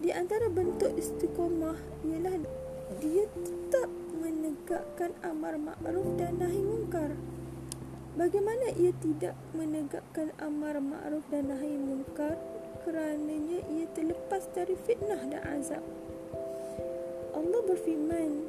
Di 0.00 0.10
antara 0.12 0.48
bentuk 0.52 0.92
istiqomah 0.96 1.76
ialah 2.04 2.36
dia 3.00 3.24
tetap 3.42 3.88
menegakkan 4.16 5.12
amar 5.20 5.60
ma'ruf 5.60 6.08
dan 6.16 6.40
nahi 6.40 6.60
munkar. 6.64 7.12
Bagaimana 8.16 8.72
ia 8.80 8.96
tidak 8.96 9.36
menegakkan 9.52 10.32
amar 10.40 10.80
ma'ruf 10.80 11.28
dan 11.28 11.52
nahi 11.52 11.76
munkar? 11.76 12.40
Kerananya 12.82 13.60
ia 13.68 13.86
terlepas 13.92 14.48
dari 14.56 14.72
fitnah 14.88 15.20
dan 15.28 15.44
azab. 15.44 15.84
Allah 17.36 17.60
berfirman 17.68 18.48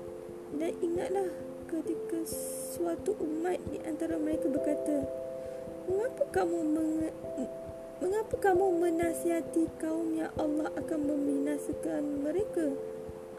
dan 0.55 0.71
ingatlah 0.79 1.27
ketika 1.67 2.23
suatu 2.71 3.19
umat 3.19 3.59
di 3.67 3.83
antara 3.83 4.15
mereka 4.15 4.47
berkata, 4.47 5.03
"Mengapa 5.91 6.23
kamu 6.31 6.57
menge- 6.71 7.17
mengapa 7.99 8.35
kamu 8.39 8.65
menasihati 8.79 9.67
kaum 9.83 10.15
yang 10.15 10.31
Allah 10.39 10.71
akan 10.79 10.99
membinasakan 11.03 12.23
mereka?" 12.23 12.71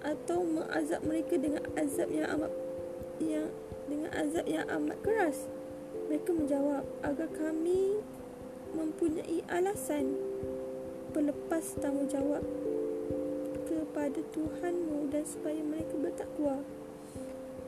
Atau 0.03 0.47
mengazab 0.47 1.03
mereka 1.03 1.39
dengan 1.39 1.63
azab 1.75 2.11
yang 2.11 2.29
amat 2.39 2.53
yang 3.19 3.51
dengan 3.89 4.11
azab 4.15 4.47
yang 4.47 4.67
amat 4.69 4.99
keras. 5.03 5.49
Mereka 6.09 6.33
menjawab 6.33 6.85
agar 7.05 7.29
kami 7.35 8.01
mempunyai 8.73 9.45
alasan 9.49 10.17
berlepas 11.13 11.77
tanggungjawab 11.81 12.45
kepada 13.69 14.21
Tuhanmu 14.33 15.13
dan 15.13 15.25
supaya 15.25 15.61
mereka 15.65 15.97
bertakwa. 15.97 16.65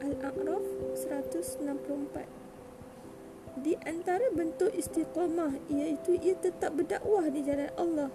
Al-A'raf 0.01 0.64
164 0.97 3.61
Di 3.61 3.76
antara 3.85 4.33
bentuk 4.33 4.72
istiqamah 4.72 5.61
iaitu 5.68 6.16
ia 6.16 6.33
tetap 6.41 6.72
berdakwah 6.72 7.28
di 7.28 7.45
jalan 7.45 7.68
Allah 7.76 8.09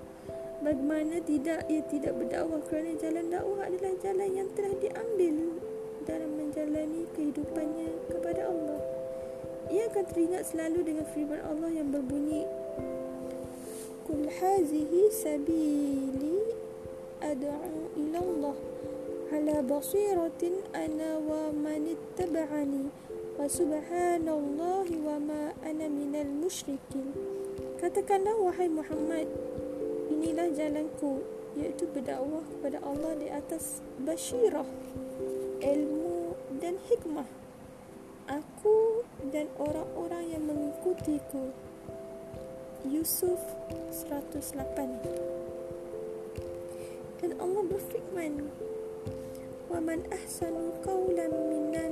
Bagaimana 0.64 1.20
tidak 1.24 1.68
ia 1.68 1.84
tidak 1.92 2.16
berdakwah 2.16 2.64
kerana 2.68 2.96
jalan 2.96 3.28
dakwah 3.28 3.68
adalah 3.68 3.94
jalan 4.00 4.30
yang 4.32 4.48
telah 4.56 4.74
diambil 4.80 5.36
dalam 6.06 6.32
menjalani 6.38 7.04
kehidupannya 7.16 7.90
kepada 8.12 8.48
Allah. 8.48 8.80
Ia 9.74 9.90
akan 9.90 10.06
teringat 10.06 10.54
selalu 10.54 10.86
dengan 10.86 11.06
firman 11.10 11.42
Allah 11.42 11.74
yang 11.74 11.90
berbunyi 11.90 12.46
Kul 14.06 14.30
hazihi 14.30 15.10
sabili 15.10 16.38
ad'u 17.18 17.90
ila 17.98 18.20
Allah 18.22 18.58
ala 19.34 19.56
basiratin 19.66 20.62
ana 20.70 21.18
wa 21.18 21.50
man 21.50 21.90
ittaba'ani 21.90 22.94
wa 23.42 23.50
subhanallahi 23.50 25.02
wa 25.02 25.18
ma 25.18 25.50
ana 25.66 25.90
minal 25.90 26.30
musyrikin 26.30 27.10
Katakanlah 27.82 28.38
wahai 28.38 28.70
Muhammad 28.70 29.26
inilah 30.10 30.52
jalanku 30.54 31.24
iaitu 31.56 31.88
berdakwah 31.90 32.44
kepada 32.46 32.84
Allah 32.84 33.14
di 33.18 33.28
atas 33.32 33.80
basyirah 34.04 34.68
ilmu 35.64 36.36
dan 36.60 36.76
hikmah. 36.92 37.28
Aku 38.26 39.06
dan 39.30 39.48
orang-orang 39.62 40.34
yang 40.34 40.44
mengikutiku. 40.50 41.54
Yusuf 42.86 43.42
108 43.90 45.26
berfirman 47.66 48.46
wa 49.74 49.80
man 49.82 50.06
ahsanu 50.14 50.70
qawlan 50.86 51.34
minan 51.50 51.92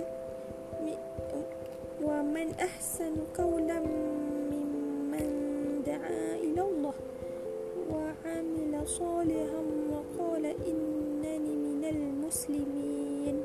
wa 2.04 2.20
man 2.22 2.54
ahsanu 2.62 3.26
qawlan 3.34 3.86
mimman 4.52 5.30
da'a 5.82 6.38
ila 6.46 6.62
Allah 6.62 6.96
wa 8.84 10.04
qala 10.20 10.52
innani 10.68 11.56
minal 11.56 12.04
muslimin 12.20 13.40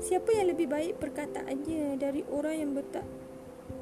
Siapa 0.00 0.32
yang 0.32 0.56
lebih 0.56 0.64
baik? 0.72 0.96
Perkataannya 0.96 2.00
dari 2.00 2.24
orang 2.32 2.56
yang 2.56 2.72
bertak 2.72 3.04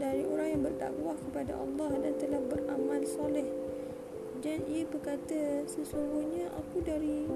dari 0.03 0.27
orang 0.27 0.49
yang 0.51 0.63
berdakwah 0.67 1.15
kepada 1.15 1.55
Allah 1.55 1.95
dan 2.03 2.19
telah 2.19 2.43
beramal 2.43 3.03
soleh. 3.07 3.47
Dan 4.43 4.67
ia 4.67 4.83
berkata 4.83 5.63
sesungguhnya 5.71 6.51
aku 6.59 6.83
dari 6.83 7.31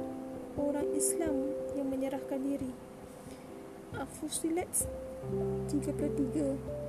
orang 0.58 0.90
Islam 0.98 1.54
yang 1.78 1.86
menyerahkan 1.86 2.42
diri. 2.42 2.74
Afusilat 3.94 4.66
33 5.70 6.87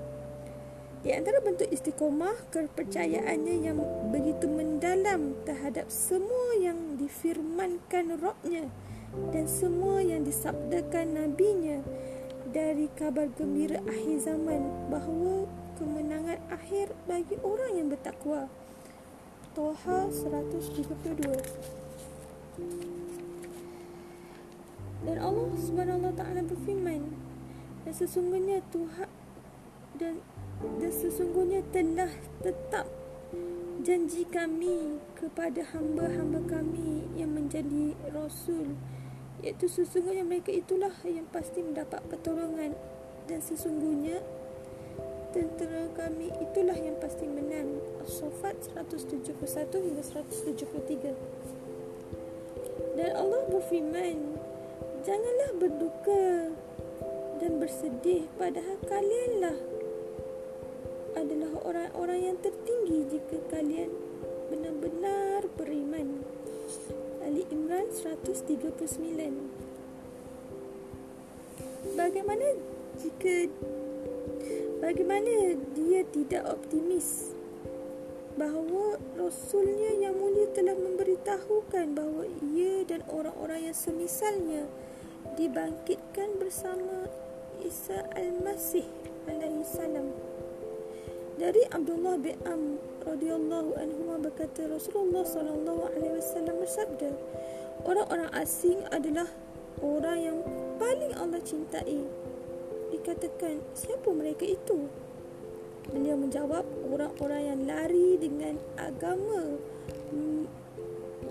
Di 0.99 1.15
antara 1.15 1.39
bentuk 1.39 1.71
istiqomah 1.71 2.51
kepercayaannya 2.51 3.55
yang 3.63 3.79
begitu 4.11 4.51
mendalam 4.51 5.31
terhadap 5.47 5.87
semua 5.87 6.59
yang 6.59 6.99
difirmankan 6.99 8.19
rohnya 8.19 8.67
dan 9.31 9.47
semua 9.47 10.03
yang 10.03 10.27
disabdakan 10.27 11.15
nabinya 11.15 11.79
dari 12.51 12.91
kabar 12.99 13.31
gembira 13.31 13.79
akhir 13.87 14.27
zaman 14.27 14.91
bahawa 14.91 15.47
kemenangan 15.79 16.43
akhir 16.51 16.91
bagi 17.07 17.39
orang 17.47 17.79
yang 17.79 17.87
bertakwa. 17.87 18.51
Toha 19.55 20.11
132 20.11 20.99
Dan 25.07 25.15
Allah 25.15 26.11
Taala 26.11 26.43
berfirman 26.43 27.01
dan 27.87 27.93
sesungguhnya 27.95 28.59
Tuhan 28.69 29.09
dan 29.95 30.19
dan 30.59 30.91
sesungguhnya 30.91 31.63
telah 31.71 32.11
tetap 32.43 32.87
janji 33.79 34.27
kami 34.27 34.99
kepada 35.15 35.63
hamba-hamba 35.71 36.43
kami 36.47 37.07
yang 37.15 37.31
menjadi 37.31 37.95
rasul. 38.11 38.75
Iaitu 39.39 39.71
sesungguhnya 39.71 40.27
mereka 40.27 40.51
itulah 40.51 40.91
yang 41.07 41.23
pasti 41.31 41.63
mendapat 41.63 42.03
pertolongan. 42.11 42.75
Dan 43.23 43.39
sesungguhnya 43.39 44.19
tentera 45.31 45.87
kami 45.95 46.27
itulah 46.43 46.75
yang 46.75 46.99
pasti 46.99 47.23
menang. 47.23 47.79
As-Safat 48.03 48.75
171 48.75 49.31
hingga 49.71 50.03
173 50.03 51.59
dan 52.99 53.15
Allah 53.15 53.47
berfirman 53.47 54.35
janganlah 55.07 55.51
berduka 55.55 56.51
dan 57.39 57.51
bersedih 57.55 58.27
padahal 58.35 58.75
kalianlah 58.83 59.55
adalah 61.17 61.53
orang-orang 61.65 62.33
yang 62.33 62.37
tertinggi 62.41 63.17
jika 63.17 63.37
kalian 63.49 63.89
benar-benar 64.49 65.45
beriman 65.55 66.21
Ali 67.25 67.45
Imran 67.49 67.89
139 67.93 68.77
Bagaimana 71.95 72.45
jika 72.99 73.49
Bagaimana 74.79 75.59
dia 75.75 76.07
tidak 76.07 76.47
optimis 76.55 77.35
bahawa 78.39 78.95
Rasulnya 79.19 79.91
yang 79.99 80.15
mulia 80.15 80.47
telah 80.55 80.71
memberitahukan 80.71 81.91
bahawa 81.91 82.23
ia 82.55 82.87
dan 82.87 83.03
orang-orang 83.11 83.67
yang 83.67 83.75
semisalnya 83.75 84.63
dibangkitkan 85.35 86.39
bersama 86.39 87.11
Isa 87.59 88.07
Al-Masih 88.15 88.87
alaihi 89.27 89.67
salam. 89.67 90.28
Dari 91.39 91.63
Abdullah 91.71 92.19
bin 92.19 92.35
Am 92.43 92.75
radhiyallahu 93.07 93.71
anhu 93.79 94.11
berkata 94.19 94.67
Rasulullah 94.67 95.23
sallallahu 95.23 95.87
alaihi 95.87 96.19
wasallam 96.19 96.59
bersabda 96.59 97.15
orang-orang 97.87 98.27
asing 98.35 98.83
adalah 98.91 99.23
orang 99.79 100.19
yang 100.19 100.37
paling 100.75 101.15
Allah 101.15 101.39
cintai. 101.39 102.03
Dikatakan 102.91 103.63
siapa 103.71 104.11
mereka 104.11 104.51
itu? 104.51 104.91
Beliau 105.87 106.19
menjawab 106.19 106.67
orang-orang 106.91 107.55
yang 107.55 107.61
lari 107.63 108.19
dengan 108.19 108.59
agama. 108.75 109.55
Hmm, 110.11 110.43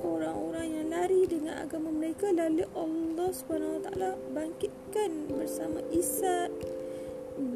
orang-orang 0.00 0.72
yang 0.72 0.88
lari 0.88 1.28
dengan 1.28 1.68
agama 1.68 1.92
mereka 1.92 2.32
lalu 2.32 2.64
Allah 2.72 3.28
Subhanahu 3.28 3.84
taala 3.84 4.16
bangkitkan 4.32 5.28
bersama 5.36 5.84
Isa 5.92 6.48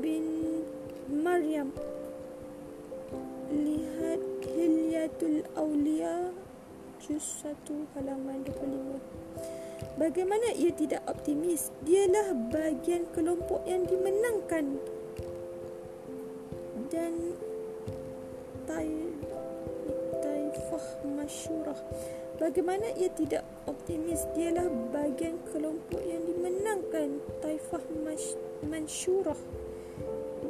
bin 0.05 0.61
Maryam 1.09 1.73
Hilyatul 5.23 5.47
Aulia 5.55 6.35
juz 6.99 7.47
1 7.47 7.55
halaman 7.95 8.43
25 8.43 9.95
Bagaimana 9.95 10.51
ia 10.51 10.75
tidak 10.75 11.07
optimis? 11.07 11.71
Dialah 11.87 12.35
bagian 12.51 13.07
kelompok 13.15 13.63
yang 13.63 13.87
dimenangkan 13.87 14.83
dan 16.91 17.39
taifah 18.67 20.87
masyurah. 21.07 21.79
Bagaimana 22.43 22.91
ia 22.99 23.15
tidak 23.15 23.47
optimis? 23.71 24.27
Dialah 24.35 24.67
bagian 24.91 25.39
kelompok 25.55 26.03
yang 26.03 26.27
dimenangkan 26.27 27.23
taifah 27.39 27.85
masyurah 28.67 29.39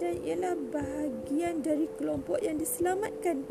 dan 0.00 0.16
ialah 0.24 0.56
bahagian 0.72 1.60
dari 1.60 1.92
kelompok 2.00 2.40
yang 2.40 2.56
diselamatkan 2.56 3.44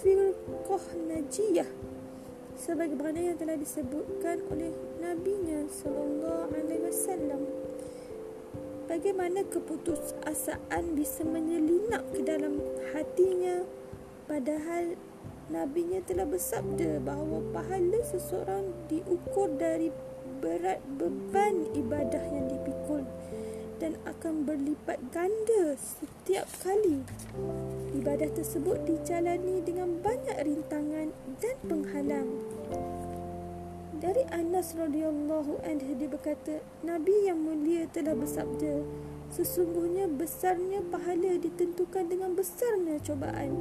firqah 0.00 0.86
najiyah. 1.08 1.68
Sebagaimana 2.56 3.20
yang 3.20 3.36
telah 3.36 3.56
disebutkan 3.60 4.40
oleh 4.48 4.72
nabinya 5.00 5.68
sallallahu 5.68 6.52
alaihi 6.56 6.84
wasallam. 6.88 7.42
Bagaimana 8.86 9.42
keputusasaan 9.50 10.94
bisa 10.94 11.26
menyelinap 11.26 12.06
ke 12.14 12.22
dalam 12.22 12.62
hatinya 12.94 13.66
padahal 14.30 14.94
nabinya 15.50 15.98
telah 16.06 16.22
bersabda 16.22 17.02
bahawa 17.02 17.42
pahala 17.50 17.98
seseorang 18.06 18.70
diukur 18.86 19.50
dari 19.58 19.90
berat 20.38 20.78
beban 20.98 21.66
ibadah 21.74 22.22
yang 22.30 22.46
dipikul 22.46 23.02
dan 23.76 24.00
akan 24.08 24.48
berlipat 24.48 24.98
ganda 25.12 25.76
setiap 25.76 26.48
kali 26.64 27.04
ibadah 27.92 28.28
tersebut 28.32 28.80
dijalani 28.88 29.60
dengan 29.64 30.00
banyak 30.00 30.36
rintangan 30.40 31.12
dan 31.40 31.56
penghalang. 31.64 32.30
Dari 33.96 34.28
Anas 34.28 34.76
radhiyallahu 34.76 35.64
anhu 35.64 35.90
dia 35.96 36.08
berkata, 36.08 36.60
Nabi 36.84 37.32
yang 37.32 37.40
mulia 37.40 37.88
telah 37.88 38.12
bersabda, 38.12 38.84
sesungguhnya 39.32 40.04
besarnya 40.04 40.84
pahala 40.84 41.40
ditentukan 41.40 42.04
dengan 42.04 42.36
besarnya 42.36 43.00
cobaan. 43.00 43.56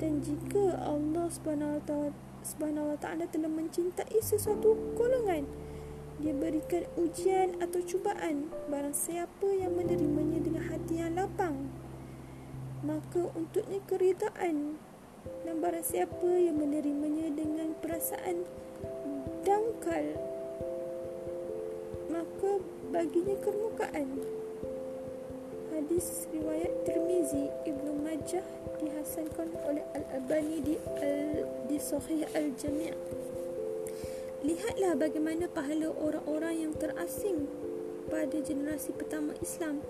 Dan 0.00 0.24
jika 0.24 0.80
Allah 0.80 1.28
Subhanahu 1.28 1.84
wa 2.88 2.98
taala 2.98 3.28
telah 3.28 3.52
mencintai 3.52 4.16
sesuatu 4.24 4.72
golongan, 4.96 5.44
dia 6.20 6.36
berikan 6.36 6.84
ujian 7.00 7.56
atau 7.58 7.80
cubaan. 7.80 8.52
Barang 8.68 8.94
siapa 8.94 9.48
yang 9.50 9.74
menerimanya 9.74 10.38
dengan 10.44 10.64
hati 10.68 11.00
yang 11.00 11.16
lapang 11.16 11.56
maka 12.80 13.28
untuknya 13.36 13.80
keridaan. 13.88 14.80
Dan 15.44 15.60
barang 15.60 15.84
siapa 15.84 16.28
yang 16.32 16.56
menerimanya 16.56 17.28
dengan 17.36 17.76
perasaan 17.80 18.44
dangkal 19.44 20.16
maka 22.12 22.50
baginya 22.92 23.36
kemukaan 23.40 24.08
hadis 25.72 26.28
riwayat 26.28 26.72
Tirmizi 26.84 27.48
Ibnu 27.64 28.04
Majah 28.04 28.44
dihasankan 28.80 29.48
oleh 29.64 29.84
Al-Albani 29.96 30.58
di 30.60 30.76
al 31.00 31.48
di 31.68 31.78
Sahih 31.80 32.28
Al-Jami' 32.36 32.92
Lihatlah 34.40 34.96
bagaimana 34.96 35.52
pahala 35.52 35.92
orang-orang 35.92 36.64
yang 36.64 36.72
terasing 36.72 37.44
pada 38.08 38.40
generasi 38.40 38.96
pertama 38.96 39.36
Islam. 39.36 39.84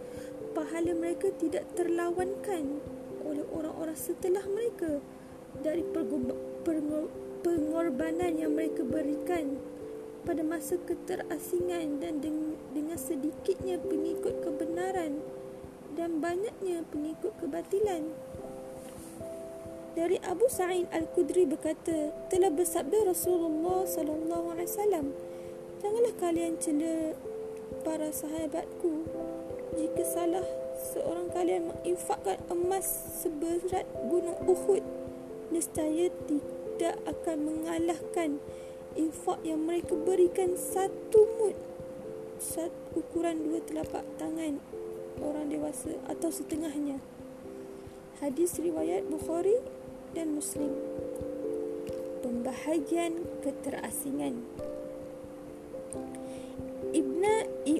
Pahala 0.58 0.90
mereka 0.90 1.30
tidak 1.38 1.70
terlawankan 1.78 2.82
oleh 3.22 3.46
orang-orang 3.54 3.94
setelah 3.94 4.42
mereka 4.50 4.98
dari 5.62 5.86
pengorbanan 7.46 8.32
yang 8.34 8.50
mereka 8.58 8.82
berikan 8.82 9.62
pada 10.26 10.42
masa 10.42 10.82
keterasingan 10.82 12.02
dan 12.02 12.18
dengan 12.74 12.98
sedikitnya 12.98 13.78
pengikut 13.78 14.42
kebenaran 14.42 15.22
dan 15.94 16.18
banyaknya 16.18 16.82
pengikut 16.90 17.38
kebatilan. 17.38 18.10
Dari 19.90 20.22
Abu 20.22 20.46
Sa'id 20.46 20.86
Al-Khudri 20.94 21.50
berkata, 21.50 22.14
telah 22.30 22.50
bersabda 22.50 23.10
Rasulullah 23.10 23.82
sallallahu 23.82 24.54
alaihi 24.54 24.70
wasallam, 24.70 25.06
Janganlah 25.80 26.14
kalian 26.20 26.60
cela 26.60 27.16
para 27.80 28.12
sahabatku. 28.12 29.08
Jika 29.80 30.02
salah 30.04 30.44
seorang 30.92 31.32
kalian 31.32 31.72
menginfakkan 31.72 32.36
emas 32.52 32.84
seberat 33.24 33.88
gunung 34.12 34.36
Uhud 34.44 34.84
nescaya 35.48 36.12
tidak 36.28 36.96
akan 37.08 37.36
mengalahkan 37.48 38.44
infak 38.92 39.40
yang 39.40 39.64
mereka 39.64 39.94
berikan 39.94 40.56
satu 40.56 41.20
mud 41.38 41.56
satu 42.40 42.96
ukuran 42.96 43.44
dua 43.44 43.60
telapak 43.64 44.02
tangan 44.16 44.58
orang 45.20 45.52
dewasa 45.52 45.94
atau 46.08 46.32
setengahnya 46.32 46.98
hadis 48.24 48.56
riwayat 48.56 49.04
Bukhari 49.06 49.60
dan 50.12 50.34
Muslim 50.34 50.74
pembahagian 52.20 53.24
keterasingan 53.46 54.42
Ibna 56.90 57.46
I, 57.66 57.78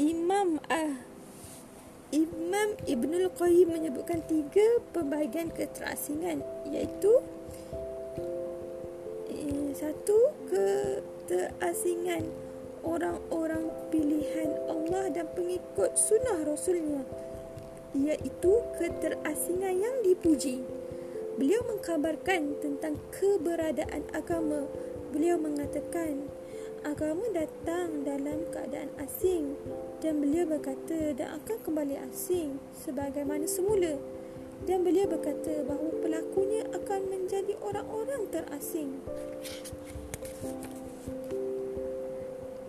Imam 0.00 0.56
Ah 0.72 1.10
Imam 2.10 2.74
Ibnul 2.90 3.30
Qayyim 3.38 3.70
menyebutkan 3.70 4.26
tiga 4.26 4.82
pembahagian 4.90 5.54
keterasingan 5.54 6.42
iaitu 6.66 7.22
eh, 9.30 9.70
satu 9.78 10.18
keterasingan 10.50 12.26
orang-orang 12.82 13.70
pilihan 13.94 14.50
Allah 14.66 15.06
dan 15.14 15.30
pengikut 15.38 15.94
sunnah 15.94 16.42
Rasulnya 16.42 17.06
iaitu 17.94 18.52
keterasingan 18.78 19.74
yang 19.78 19.96
dipuji. 20.02 20.79
Beliau 21.36 21.62
mengkabarkan 21.68 22.58
tentang 22.58 22.98
keberadaan 23.12 24.08
agama. 24.10 24.66
Beliau 25.10 25.36
mengatakan, 25.38 26.30
agama 26.80 27.28
datang 27.36 28.08
dalam 28.08 28.48
keadaan 28.48 28.88
asing 28.96 29.52
dan 30.00 30.16
beliau 30.24 30.48
berkata 30.48 31.12
dan 31.12 31.36
akan 31.42 31.58
kembali 31.60 31.96
asing 32.08 32.56
sebagaimana 32.72 33.44
semula 33.44 34.00
dan 34.64 34.80
beliau 34.80 35.08
berkata 35.08 35.60
bahawa 35.68 35.92
pelakunya 36.00 36.64
akan 36.72 37.00
menjadi 37.12 37.52
orang-orang 37.60 38.32
terasing 38.32 39.00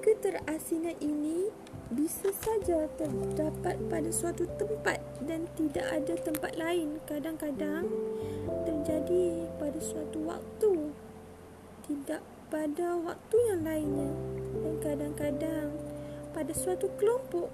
keterasingan 0.03 0.99
ini 0.99 1.47
bisa 1.91 2.31
saja 2.31 2.87
terdapat 2.95 3.75
pada 3.91 4.09
suatu 4.09 4.47
tempat 4.55 5.03
dan 5.27 5.43
tidak 5.59 5.85
ada 5.91 6.15
tempat 6.15 6.55
lain 6.55 7.03
kadang-kadang 7.03 7.87
terjadi 8.63 9.51
pada 9.59 9.79
suatu 9.83 10.23
waktu 10.23 10.95
tidak 11.83 12.23
pada 12.47 12.95
waktu 12.95 13.37
yang 13.51 13.61
lainnya 13.67 14.11
dan 14.63 14.75
kadang-kadang 14.79 15.69
pada 16.31 16.51
suatu 16.55 16.87
kelompok 16.95 17.51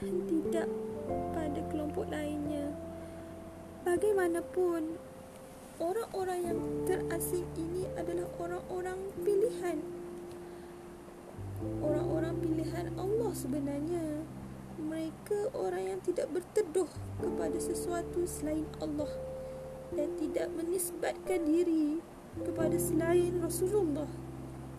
dan 0.00 0.14
tidak 0.28 0.68
pada 1.32 1.60
kelompok 1.72 2.06
lainnya. 2.12 2.72
Bagaimanapun, 3.84 5.00
orang-orang 5.80 6.40
yang 6.44 6.58
terasing 6.84 7.48
ini 7.56 7.88
adalah 7.96 8.28
orang-orang 8.36 9.00
pilihan. 9.24 9.80
Orang-orang 11.60 12.40
pilihan 12.40 12.88
Allah 12.96 13.32
sebenarnya. 13.36 14.24
Mereka 14.80 15.52
orang 15.52 15.92
yang 15.92 16.00
tidak 16.00 16.32
berteduh 16.32 16.88
kepada 17.20 17.58
sesuatu 17.60 18.24
selain 18.24 18.64
Allah 18.80 19.12
dan 19.92 20.16
tidak 20.16 20.48
menisbatkan 20.56 21.44
diri 21.44 22.00
kepada 22.40 22.80
selain 22.80 23.44
Rasulullah 23.44 24.08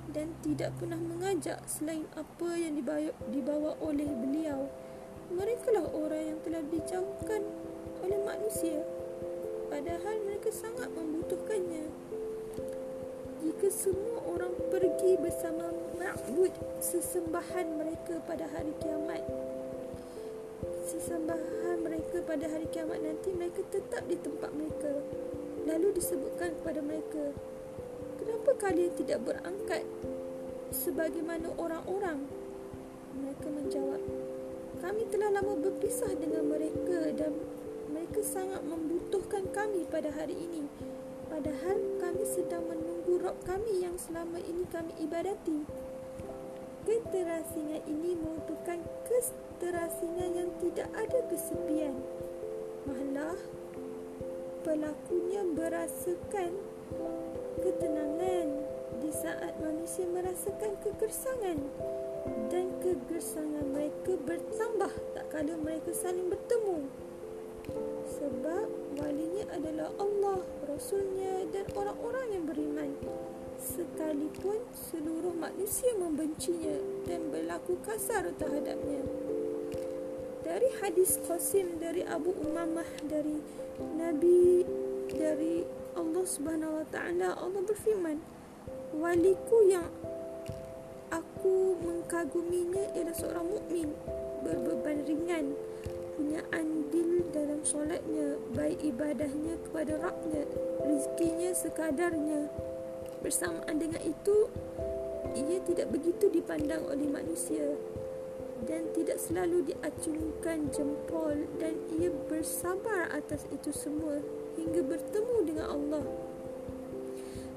dan 0.10 0.34
tidak 0.42 0.74
pernah 0.82 0.98
mengajak 0.98 1.62
selain 1.70 2.10
apa 2.18 2.50
yang 2.58 2.74
dibawa, 2.76 3.14
dibawa 3.30 3.72
oleh 3.80 4.10
beliau. 4.10 4.66
Mereka 5.32 5.70
lah 5.72 5.86
orang 5.94 6.24
yang 6.34 6.40
telah 6.44 6.64
dijauhkan 6.66 7.42
oleh 8.02 8.20
manusia 8.26 8.82
padahal 9.72 10.16
mereka 10.28 10.52
sangat 10.52 10.92
membutuhkannya. 10.92 12.11
Jika 13.42 13.74
semua 13.74 14.22
orang 14.30 14.54
pergi 14.70 15.18
bersama 15.18 15.74
ma'bud 15.98 16.54
sesembahan 16.78 17.74
mereka 17.74 18.22
pada 18.30 18.46
hari 18.54 18.70
kiamat, 18.78 19.26
sesembahan 20.86 21.82
mereka 21.82 22.22
pada 22.22 22.46
hari 22.46 22.70
kiamat 22.70 23.02
nanti 23.02 23.34
mereka 23.34 23.66
tetap 23.74 24.06
di 24.06 24.14
tempat 24.22 24.54
mereka. 24.54 24.94
Lalu 25.66 25.89
disebutkan 25.98 26.54
kepada 26.62 26.86
mereka, 26.86 27.34
Kenapa 28.22 28.54
kalian 28.70 28.94
tidak 28.94 29.26
berangkat 29.26 29.82
sebagaimana 30.70 31.50
orang-orang? 31.58 32.30
Mereka 33.18 33.50
menjawab, 33.50 34.02
kami 34.86 35.10
telah 35.10 35.34
lama 35.34 35.58
berpisah 35.58 36.14
dengan 36.14 36.46
mereka 36.46 37.10
dan 37.18 37.34
mereka 37.89 38.22
sangat 38.22 38.62
membutuhkan 38.62 39.50
kami 39.50 39.89
pada 39.89 40.14
hari 40.14 40.38
ini. 40.38 40.70
Padahal 41.32 41.80
kami 42.04 42.28
sedang 42.28 42.68
menunggu 42.68 43.24
Rob 43.24 43.40
kami 43.48 43.88
yang 43.88 43.96
selama 43.96 44.36
ini 44.44 44.68
kami 44.68 44.92
ibadati. 45.00 45.64
Keterasingan 46.84 47.88
ini 47.88 48.20
merupakan 48.20 48.76
keterasingan 49.08 50.32
yang 50.36 50.52
tidak 50.60 50.92
ada 50.92 51.20
kesepian. 51.32 51.96
Malah, 52.84 53.40
pelakunya 54.68 55.48
berasakan 55.56 56.52
ketenangan 57.64 58.48
di 59.00 59.12
saat 59.16 59.56
manusia 59.64 60.04
merasakan 60.12 60.76
kegersangan 60.84 61.58
dan 62.52 62.66
kegersangan 62.84 63.72
mereka 63.72 64.20
bertambah 64.28 64.92
tak 65.16 65.26
kala 65.32 65.56
mereka 65.56 65.96
saling 65.96 66.28
bertemu 66.28 66.92
sebab 68.20 68.68
walinya 69.00 69.46
adalah 69.56 69.90
Allah, 69.98 70.40
Rasulnya 70.82 71.46
dan 71.54 71.70
orang-orang 71.78 72.26
yang 72.34 72.44
beriman 72.50 72.90
sekalipun 73.62 74.66
seluruh 74.74 75.30
manusia 75.30 75.94
membencinya 75.94 76.74
dan 77.06 77.30
berlaku 77.30 77.78
kasar 77.86 78.26
terhadapnya. 78.34 79.06
Dari 80.42 80.66
hadis 80.82 81.22
Qasim 81.22 81.78
dari 81.78 82.02
Abu 82.02 82.34
Umamah 82.34 82.90
dari 83.06 83.38
Nabi 83.94 84.66
dari 85.06 85.62
Allah 85.94 86.26
Subhanahu 86.26 86.82
Wa 86.82 86.86
Taala 86.90 87.38
Allah 87.38 87.62
berfirman 87.62 88.18
waliku 88.98 89.62
yang 89.70 89.86
aku 91.14 91.78
mengkaguminya 91.78 92.90
ialah 92.98 93.14
seorang 93.14 93.46
mukmin 93.46 93.94
berbeban 94.42 95.06
ringan 95.06 95.54
punya 96.18 96.42
dalam 96.50 96.81
solatnya 97.72 98.36
baik 98.52 98.84
ibadahnya 98.84 99.56
kepada 99.64 99.96
Rabbnya 100.04 100.44
rezekinya 100.84 101.56
sekadarnya. 101.56 102.52
Bersamaan 103.24 103.80
dengan 103.80 104.04
itu 104.04 104.52
ia 105.32 105.64
tidak 105.64 105.88
begitu 105.96 106.28
dipandang 106.28 106.84
oleh 106.92 107.08
manusia 107.08 107.80
dan 108.68 108.92
tidak 108.92 109.16
selalu 109.24 109.64
diacungkan 109.72 110.68
jempol 110.76 111.48
dan 111.64 111.80
ia 111.96 112.12
bersabar 112.28 113.08
atas 113.08 113.48
itu 113.56 113.72
semua 113.72 114.20
hingga 114.60 114.84
bertemu 114.84 115.38
dengan 115.48 115.68
Allah. 115.72 116.04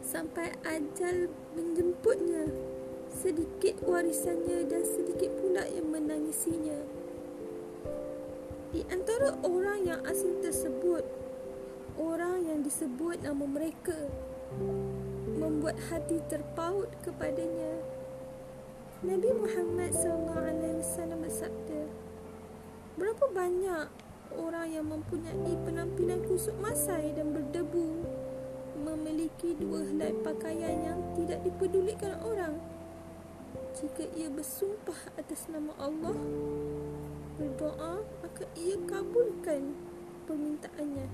Sampai 0.07 0.55
ajal 0.63 1.27
menjemputnya 1.59 2.55
sedikit 3.11 3.83
warisannya 3.83 4.63
dan 4.71 4.87
sedikit 4.87 5.35
pula 5.43 5.67
yang 5.67 5.91
menangisinya 5.91 6.94
di 8.75 8.83
antara 8.91 9.39
orang 9.47 9.87
yang 9.87 10.03
asing 10.03 10.43
tersebut 10.43 11.07
orang 11.95 12.43
yang 12.43 12.67
disebut 12.67 13.23
nama 13.23 13.47
mereka 13.47 13.95
membuat 15.39 15.79
hati 15.95 16.19
terpaut 16.27 16.91
kepadanya. 17.07 17.79
Nabi 19.07 19.31
Muhammad 19.31 19.95
SAW 19.95 21.15
bersabda 21.23 21.87
berapa 22.99 23.27
banyak 23.31 23.87
orang 24.35 24.67
yang 24.67 24.91
mempunyai 24.91 25.55
penampilan 25.63 26.27
kusut 26.27 26.59
masai 26.59 27.15
dan 27.15 27.31
berdebu 27.31 28.03
memiliki 28.75 29.55
dua 29.55 29.87
helai 29.87 30.11
pakaian 30.27 30.83
yang 30.83 30.99
tidak 31.15 31.47
dipedulikan 31.47 32.19
orang. 32.27 32.59
Jika 33.79 34.03
ia 34.19 34.27
bersumpah 34.27 35.15
atas 35.15 35.47
nama 35.47 35.71
Allah 35.79 36.19
berdoa 37.35 38.03
maka 38.23 38.45
ia 38.55 38.77
kabulkan 38.87 39.75
permintaannya 40.25 41.07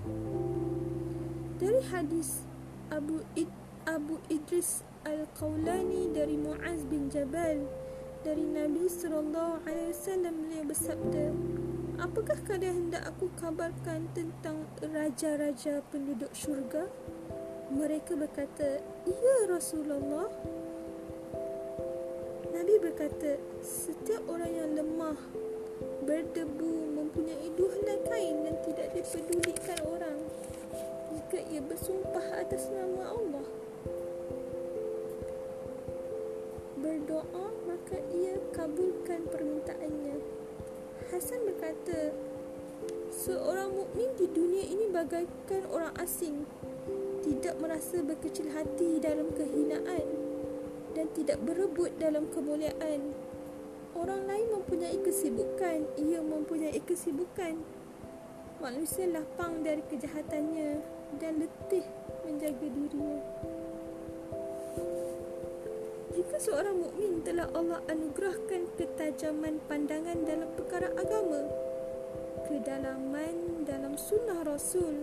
dari 1.60 1.80
hadis 1.92 2.44
Abu 2.88 3.24
Id, 3.36 3.50
Abu 3.88 4.20
Idris 4.28 4.84
Al-Qawlani 5.04 6.12
dari 6.12 6.36
Muaz 6.36 6.84
bin 6.88 7.08
Jabal 7.08 7.64
dari 8.20 8.44
Nabi 8.44 8.84
sallallahu 8.84 9.64
alaihi 9.64 9.92
wasallam 9.96 10.34
beliau 10.44 10.64
bersabda 10.68 11.26
Apakah 12.00 12.40
kalian 12.48 12.88
hendak 12.88 13.12
aku 13.12 13.28
kabarkan 13.36 14.08
tentang 14.16 14.64
raja-raja 14.80 15.84
penduduk 15.92 16.32
syurga? 16.32 16.88
Mereka 17.68 18.16
berkata, 18.16 18.80
Ya 19.04 19.36
Rasulullah. 19.52 20.32
Nabi 22.56 22.74
berkata, 22.80 23.36
setiap 23.60 24.24
orang 24.32 24.48
yang 24.48 24.70
lemah, 24.80 25.20
berdebu, 26.04 26.96
mempunyai 26.96 27.48
dua 27.56 27.70
helai 27.76 27.98
kain 28.08 28.36
dan 28.44 28.56
tidak 28.64 28.88
dipedulikan 28.96 29.80
orang 29.84 30.18
jika 31.10 31.38
ia 31.50 31.60
bersumpah 31.62 32.26
atas 32.40 32.70
nama 32.72 33.12
Allah. 33.12 33.46
Berdoa, 36.80 37.46
maka 37.68 37.98
ia 38.14 38.40
kabulkan 38.56 39.28
permintaannya. 39.28 40.16
Hasan 41.12 41.44
berkata, 41.44 42.14
seorang 43.12 43.74
mukmin 43.74 44.10
di 44.16 44.26
dunia 44.30 44.64
ini 44.64 44.88
bagaikan 44.88 45.68
orang 45.68 45.92
asing, 46.00 46.48
tidak 47.20 47.60
merasa 47.60 48.00
berkecil 48.00 48.48
hati 48.56 48.96
dalam 49.02 49.28
kehinaan 49.36 50.06
dan 50.96 51.06
tidak 51.12 51.38
berebut 51.44 51.92
dalam 52.00 52.26
kemuliaan. 52.32 53.19
Orang 53.98 54.30
lain 54.30 54.46
mempunyai 54.54 54.98
kesibukan, 55.02 55.82
ia 55.98 56.22
mempunyai 56.22 56.78
kesibukan. 56.86 57.58
Manusia 58.62 59.10
lapang 59.10 59.66
dari 59.66 59.82
kejahatannya 59.88 60.78
dan 61.18 61.42
letih 61.42 61.82
menjaga 62.22 62.66
dirinya. 62.70 63.18
Jika 66.10 66.36
seorang 66.38 66.76
mukmin 66.78 67.24
telah 67.26 67.48
Allah 67.56 67.80
anugerahkan 67.88 68.70
ketajaman 68.78 69.58
pandangan 69.66 70.18
dalam 70.22 70.50
perkara 70.54 70.92
agama, 70.94 71.48
kedalaman 72.46 73.66
dalam 73.66 73.98
sunnah 73.98 74.44
Rasul, 74.46 75.02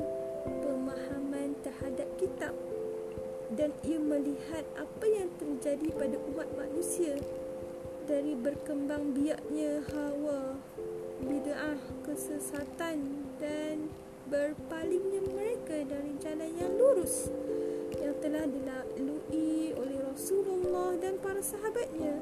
pemahaman 0.63 1.59
terhadap 1.65 2.07
kitab 2.15 2.53
dan 3.55 3.71
ia 3.83 3.99
melihat 3.99 4.63
apa 4.75 5.05
yang 5.07 5.31
terjadi 5.39 5.87
pada 5.95 6.19
umat 6.31 6.47
manusia 6.55 7.15
dari 8.07 8.39
berkembang 8.39 9.11
biaknya 9.11 9.83
hawa, 9.91 10.55
bid'ah, 11.27 11.75
kesesatan 12.07 13.27
dan 13.35 13.91
berpalingnya 14.31 15.27
mereka 15.27 15.83
dari 15.83 16.15
jalan 16.23 16.51
yang 16.55 16.71
lurus 16.79 17.27
yang 17.99 18.15
telah 18.23 18.47
dilalui 18.47 19.75
oleh 19.75 19.99
Rasulullah 20.07 20.95
dan 21.03 21.19
para 21.19 21.43
sahabatnya. 21.43 22.15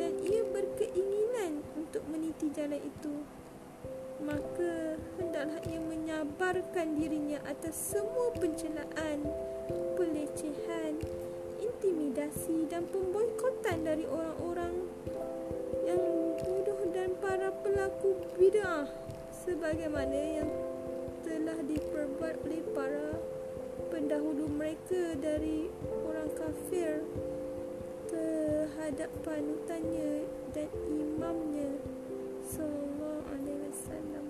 Dan 0.00 0.24
ia 0.24 0.40
berkeinginan 0.48 1.60
untuk 1.76 2.00
meniti 2.08 2.48
jalan 2.56 2.80
itu. 2.80 3.14
Maka 4.24 4.96
hendaklah 5.20 5.60
ia 5.68 5.80
menyabarkan 5.84 6.96
dirinya 6.96 7.44
atas 7.44 7.76
semua 7.76 8.32
pencelaan 8.40 9.20
pelecehan, 10.00 10.96
intimidasi 11.94 12.66
dan 12.66 12.90
pemboikotan 12.90 13.86
dari 13.86 14.02
orang-orang 14.10 14.82
yang 15.86 16.02
bodoh 16.42 16.90
dan 16.90 17.14
para 17.22 17.54
pelaku 17.62 18.18
bid'ah 18.34 18.90
sebagaimana 19.30 20.42
yang 20.42 20.50
telah 21.22 21.54
diperbuat 21.62 22.42
oleh 22.42 22.62
para 22.74 23.14
pendahulu 23.94 24.50
mereka 24.50 25.14
dari 25.22 25.70
orang 25.86 26.34
kafir 26.34 27.06
terhadap 28.10 29.14
panutannya 29.22 30.26
dan 30.50 30.66
imamnya 30.90 31.78
sallallahu 32.42 33.22
alaihi 33.30 33.70
wasallam. 33.70 34.26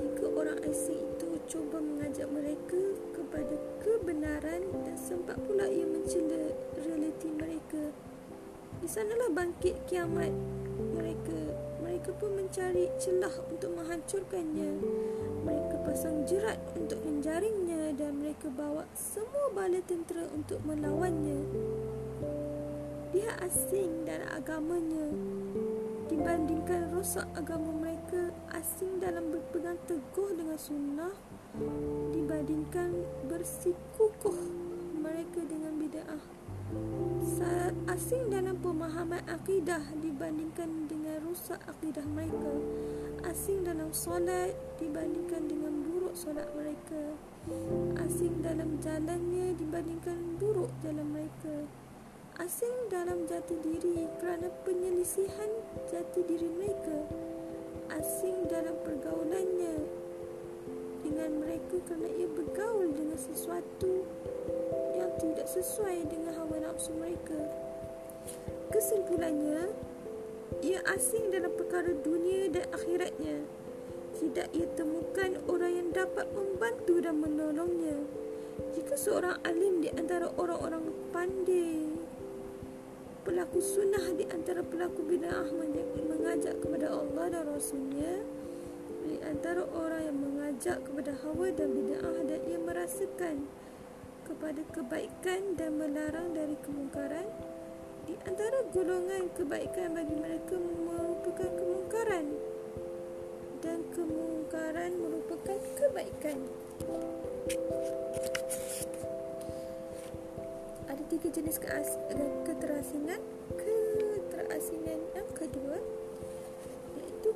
Jika 0.00 0.26
orang 0.32 0.58
asing 0.64 1.12
cuba 1.52 1.84
mengajak 1.84 2.32
mereka 2.32 2.80
kepada 3.32 3.56
kebenaran 3.80 4.60
dan 4.84 4.92
sempat 4.92 5.40
pula 5.48 5.64
ia 5.64 5.88
mencela 5.88 6.52
realiti 6.76 7.32
mereka. 7.32 7.88
Di 8.76 8.84
sanalah 8.84 9.32
bangkit 9.32 9.88
kiamat 9.88 10.28
mereka. 10.92 11.56
Mereka 11.80 12.12
pun 12.20 12.36
mencari 12.36 12.92
celah 13.00 13.32
untuk 13.48 13.72
menghancurkannya. 13.72 14.84
Mereka 15.48 15.80
pasang 15.80 16.28
jerat 16.28 16.60
untuk 16.76 17.00
menjaringnya 17.08 17.96
dan 17.96 18.20
mereka 18.20 18.52
bawa 18.52 18.84
semua 18.92 19.48
bala 19.56 19.80
tentera 19.80 20.28
untuk 20.28 20.60
melawannya. 20.68 21.40
Dia 23.16 23.32
asing 23.40 24.04
dalam 24.04 24.28
agamanya 24.28 25.08
dibandingkan 26.12 26.92
rosak 26.92 27.24
agama 27.32 27.80
mereka 27.80 28.28
asing 28.52 29.00
dalam 29.00 29.32
berpegang 29.32 29.80
teguh 29.88 30.36
dengan 30.36 30.60
sunnah 30.60 31.31
dibandingkan 32.12 33.04
bersikukuh 33.28 34.40
mereka 34.96 35.40
dengan 35.44 35.76
bid'ah. 35.76 36.22
Asing 37.92 38.32
dalam 38.32 38.56
pemahaman 38.64 39.20
akidah 39.28 39.84
dibandingkan 40.00 40.88
dengan 40.88 41.20
rusak 41.28 41.60
akidah 41.68 42.04
mereka. 42.08 42.56
Asing 43.28 43.68
dalam 43.68 43.92
solat 43.92 44.56
dibandingkan 44.80 45.44
dengan 45.44 45.84
buruk 45.84 46.16
solat 46.16 46.48
mereka. 46.56 47.12
Asing 48.00 48.40
dalam 48.40 48.80
jalannya 48.80 49.52
dibandingkan 49.60 50.40
buruk 50.40 50.72
jalan 50.80 51.04
mereka. 51.12 51.68
Asing 52.40 52.88
dalam 52.88 53.28
jati 53.28 53.60
diri 53.60 54.08
kerana 54.16 54.48
penyelisihan 54.64 55.52
jati 55.92 56.24
diri 56.24 56.48
mereka. 56.48 56.96
Asing 57.92 58.48
dalam 58.48 58.72
pergaulannya 58.80 60.01
dengan 61.12 61.44
mereka 61.44 61.76
kerana 61.84 62.08
ia 62.08 62.24
bergaul 62.24 62.88
dengan 62.96 63.20
sesuatu 63.20 64.08
yang 64.96 65.12
tidak 65.20 65.44
sesuai 65.44 66.08
dengan 66.08 66.32
hawa 66.40 66.56
nafsu 66.56 66.96
mereka. 66.96 67.36
Kesimpulannya, 68.72 69.76
ia 70.64 70.80
asing 70.88 71.28
dalam 71.28 71.52
perkara 71.52 71.92
dunia 72.00 72.48
dan 72.48 72.64
akhiratnya. 72.72 73.44
Tidak 74.16 74.56
ia 74.56 74.66
temukan 74.72 75.36
orang 75.52 75.72
yang 75.84 75.88
dapat 75.92 76.32
membantu 76.32 77.04
dan 77.04 77.20
menolongnya. 77.20 78.08
Jika 78.72 78.96
seorang 78.96 79.36
alim 79.44 79.84
di 79.84 79.92
antara 79.92 80.32
orang-orang 80.40 80.96
pandai, 81.12 81.92
pelaku 83.28 83.60
sunnah 83.60 84.16
di 84.16 84.24
antara 84.32 84.64
pelaku 84.64 85.04
bid'ah 85.04 85.44
mengajak 86.08 86.56
kepada 86.64 86.88
Allah 86.88 87.24
dan 87.28 87.44
Rasulnya, 87.52 88.24
di 89.02 89.18
antara 89.26 89.66
orang 89.74 90.02
yang 90.06 90.18
mengajak 90.18 90.78
kepada 90.86 91.12
hawa 91.26 91.50
dan 91.50 91.74
bid'ah 91.74 92.18
dan 92.22 92.40
ia 92.46 92.58
merasakan 92.62 93.36
kepada 94.22 94.62
kebaikan 94.70 95.58
dan 95.58 95.74
melarang 95.74 96.30
dari 96.30 96.54
kemungkaran 96.62 97.26
di 98.06 98.14
antara 98.26 98.62
golongan 98.70 99.30
kebaikan 99.34 99.94
bagi 99.94 100.16
mereka 100.18 100.54
merupakan 100.58 101.50
kemungkaran 101.50 102.26
dan 103.62 103.78
kemungkaran 103.94 104.90
merupakan 104.98 105.58
kebaikan. 105.78 106.38
Ada 110.90 111.02
tiga 111.10 111.28
jenis 111.30 111.58
keterasingan 112.42 113.22
keterasingan 113.54 115.00
yang 115.14 115.30
kedua 115.34 116.01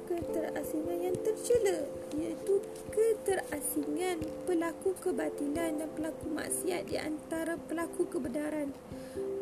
keterasingan 0.04 0.98
yang 1.08 1.16
tercela 1.24 1.88
iaitu 2.12 2.60
keterasingan 2.92 4.20
pelaku 4.44 4.92
kebatilan 5.00 5.80
dan 5.80 5.88
pelaku 5.96 6.28
maksiat 6.28 6.88
di 6.88 6.96
antara 7.00 7.56
pelaku 7.56 8.04
kebenaran. 8.08 8.76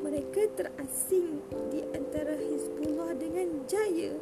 Mereka 0.04 0.54
terasing 0.54 1.42
di 1.74 1.80
antara 1.90 2.38
Hizbullah 2.38 3.16
dengan 3.18 3.66
jaya. 3.66 4.14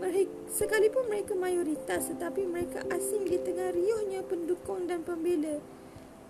Mereka, 0.00 0.32
sekalipun 0.48 1.12
mereka 1.12 1.36
mayoritas 1.36 2.08
tetapi 2.08 2.48
mereka 2.48 2.80
asing 2.88 3.28
di 3.28 3.36
tengah 3.36 3.74
riuhnya 3.76 4.24
pendukung 4.24 4.88
dan 4.88 5.04
pembela. 5.04 5.60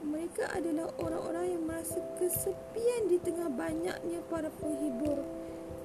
Mereka 0.00 0.48
adalah 0.56 0.90
orang-orang 0.96 1.46
yang 1.54 1.62
merasa 1.68 2.00
kesepian 2.16 3.12
di 3.12 3.20
tengah 3.20 3.52
banyaknya 3.52 4.24
para 4.32 4.48
penghibur 4.58 5.39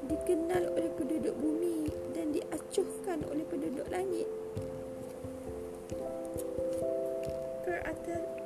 dikenal 0.10 0.64
oleh 0.74 0.92
penduduk 0.98 1.36
bumi 1.38 1.90
dan 2.14 2.34
diacuhkan 2.34 3.22
oleh 3.30 3.46
penduduk 3.46 3.86
langit. 3.94 4.30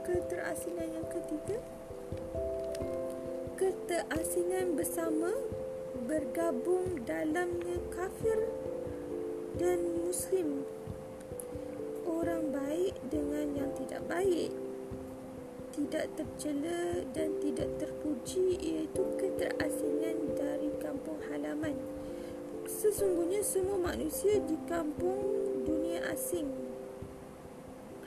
Keterasingan 0.09 0.89
yang 0.89 1.07
ketiga. 1.13 1.61
Keterasingan 3.55 4.73
bersama 4.73 5.29
Bergabung 6.09 7.05
dalamnya 7.05 7.77
kafir 7.93 8.49
dan 9.61 9.79
muslim. 10.01 10.65
Orang 12.03 12.51
baik 12.51 12.97
dengan 13.07 13.53
yang 13.53 13.71
tidak 13.79 14.01
baik. 14.09 14.49
Tidak 15.77 16.05
tercela 16.17 17.05
dan 17.13 17.39
tidak 17.39 17.69
terpuji 17.79 18.57
Iaitu 18.59 19.05
keterasingan 19.15 20.35
dari 20.35 20.58
kampung 20.89 21.21
halaman 21.29 21.77
Sesungguhnya 22.65 23.45
semua 23.45 23.77
manusia 23.93 24.41
di 24.41 24.57
kampung 24.65 25.21
dunia 25.69 26.01
asing 26.09 26.69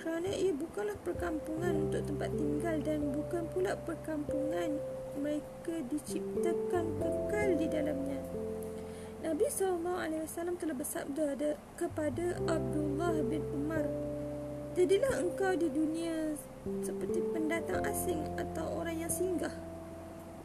kerana 0.03 0.35
ia 0.35 0.51
bukanlah 0.51 0.99
perkampungan 1.07 1.87
untuk 1.87 2.03
tempat 2.11 2.35
tinggal 2.35 2.75
dan 2.83 3.15
bukan 3.15 3.47
pula 3.55 3.79
perkampungan 3.87 4.83
mereka 5.15 5.79
diciptakan 5.87 6.99
kekal 6.99 7.49
di 7.55 7.67
dalamnya. 7.71 8.19
Nabi 9.23 9.47
SAW 9.47 10.59
telah 10.59 10.75
bersabda 10.75 11.55
kepada 11.79 12.35
Abdullah 12.51 13.15
bin 13.23 13.47
Umar, 13.55 13.87
Jadilah 14.75 15.23
engkau 15.23 15.55
di 15.55 15.71
dunia 15.71 16.35
seperti 16.83 17.23
pendatang 17.31 17.87
asing 17.87 18.27
atau 18.35 18.83
orang 18.83 19.07
yang 19.07 19.13
singgah. 19.13 19.55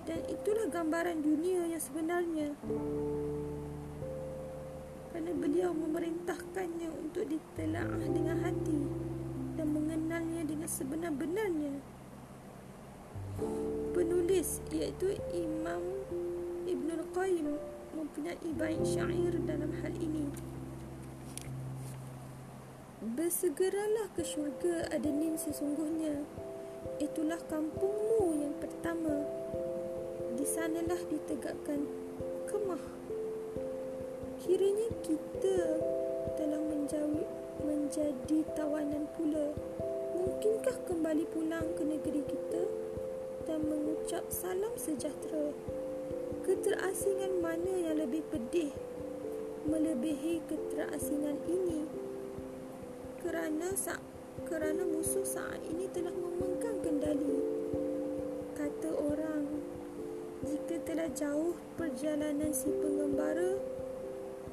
Dan 0.07 0.23
itulah 0.31 0.71
gambaran 0.71 1.19
dunia 1.19 1.67
yang 1.67 1.83
sebenarnya. 1.83 2.55
Kerana 5.11 5.31
beliau 5.35 5.75
memerintahkannya 5.75 6.89
untuk 6.95 7.27
ditelaah 7.27 8.07
dengan 8.07 8.39
hati 8.39 8.79
dan 9.59 9.67
mengenalnya 9.75 10.47
dengan 10.47 10.69
sebenar-benarnya. 10.71 11.83
Penulis 13.91 14.63
iaitu 14.71 15.19
Imam 15.35 15.83
Ibn 16.63 16.87
Al-Qayyim 17.03 17.49
mempunyai 17.91 18.49
baik 18.55 18.81
syair 18.87 19.35
dalam 19.43 19.75
hal 19.83 19.91
ini. 19.91 20.31
Bersegeralah 22.97 24.07
ke 24.15 24.23
syurga 24.23 24.87
Adenin 24.89 25.37
sesungguhnya 25.37 26.25
Itulah 26.97 27.37
kampungmu 27.45 28.41
yang 28.41 28.55
pertama 28.57 29.21
Di 30.37 30.45
sanalah 30.45 31.01
ditegakkan 31.09 31.89
kemah. 32.45 32.83
Kiranya 34.45 34.89
kita 35.01 35.57
telah 36.37 36.61
menjauh, 36.61 37.25
menjadi 37.65 38.45
tawanan 38.53 39.09
pula. 39.17 39.57
Mungkinkah 40.13 40.77
kembali 40.85 41.25
pulang 41.33 41.73
ke 41.77 41.83
negeri 41.85 42.21
kita 42.25 42.63
Dan 43.49 43.65
mengucap 43.65 44.29
salam 44.29 44.73
sejahtera? 44.77 45.53
Keterasingan 46.45 47.41
mana 47.41 47.73
yang 47.73 47.97
lebih 47.97 48.21
pedih 48.29 48.69
Melebihi 49.67 50.45
keterasingan 50.47 51.41
ini? 51.49 51.83
Kerana 53.19 53.75
sa- 53.75 53.99
kerana 54.47 54.87
musuh 54.87 55.27
saat 55.27 55.59
ini 55.67 55.91
telah 55.91 56.15
memegang 56.15 56.79
kendali. 56.79 57.35
Kata 58.55 58.89
orang, 58.95 59.36
jika 60.47 60.79
telah 60.87 61.11
jauh 61.11 61.59
perjalanan 61.75 62.55
si 62.55 62.71
pengembara, 62.71 63.59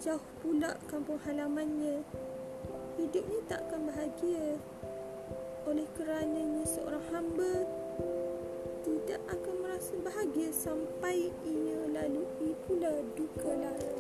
jauh 0.03 0.27
pula 0.43 0.75
kampung 0.91 1.23
halamannya. 1.23 2.03
Hidupnya 2.99 3.41
takkan 3.47 3.87
bahagia. 3.87 4.59
Oleh 5.71 5.87
kerananya 5.95 6.67
seorang 6.67 7.05
hamba 7.15 7.63
tidak 8.83 9.23
akan 9.31 9.55
merasa 9.63 9.95
bahagia 10.03 10.51
sampai 10.51 11.31
ia 11.47 11.81
lalui 11.95 12.59
pula 12.67 12.91
duka 13.15 13.55
lara. 13.55 13.93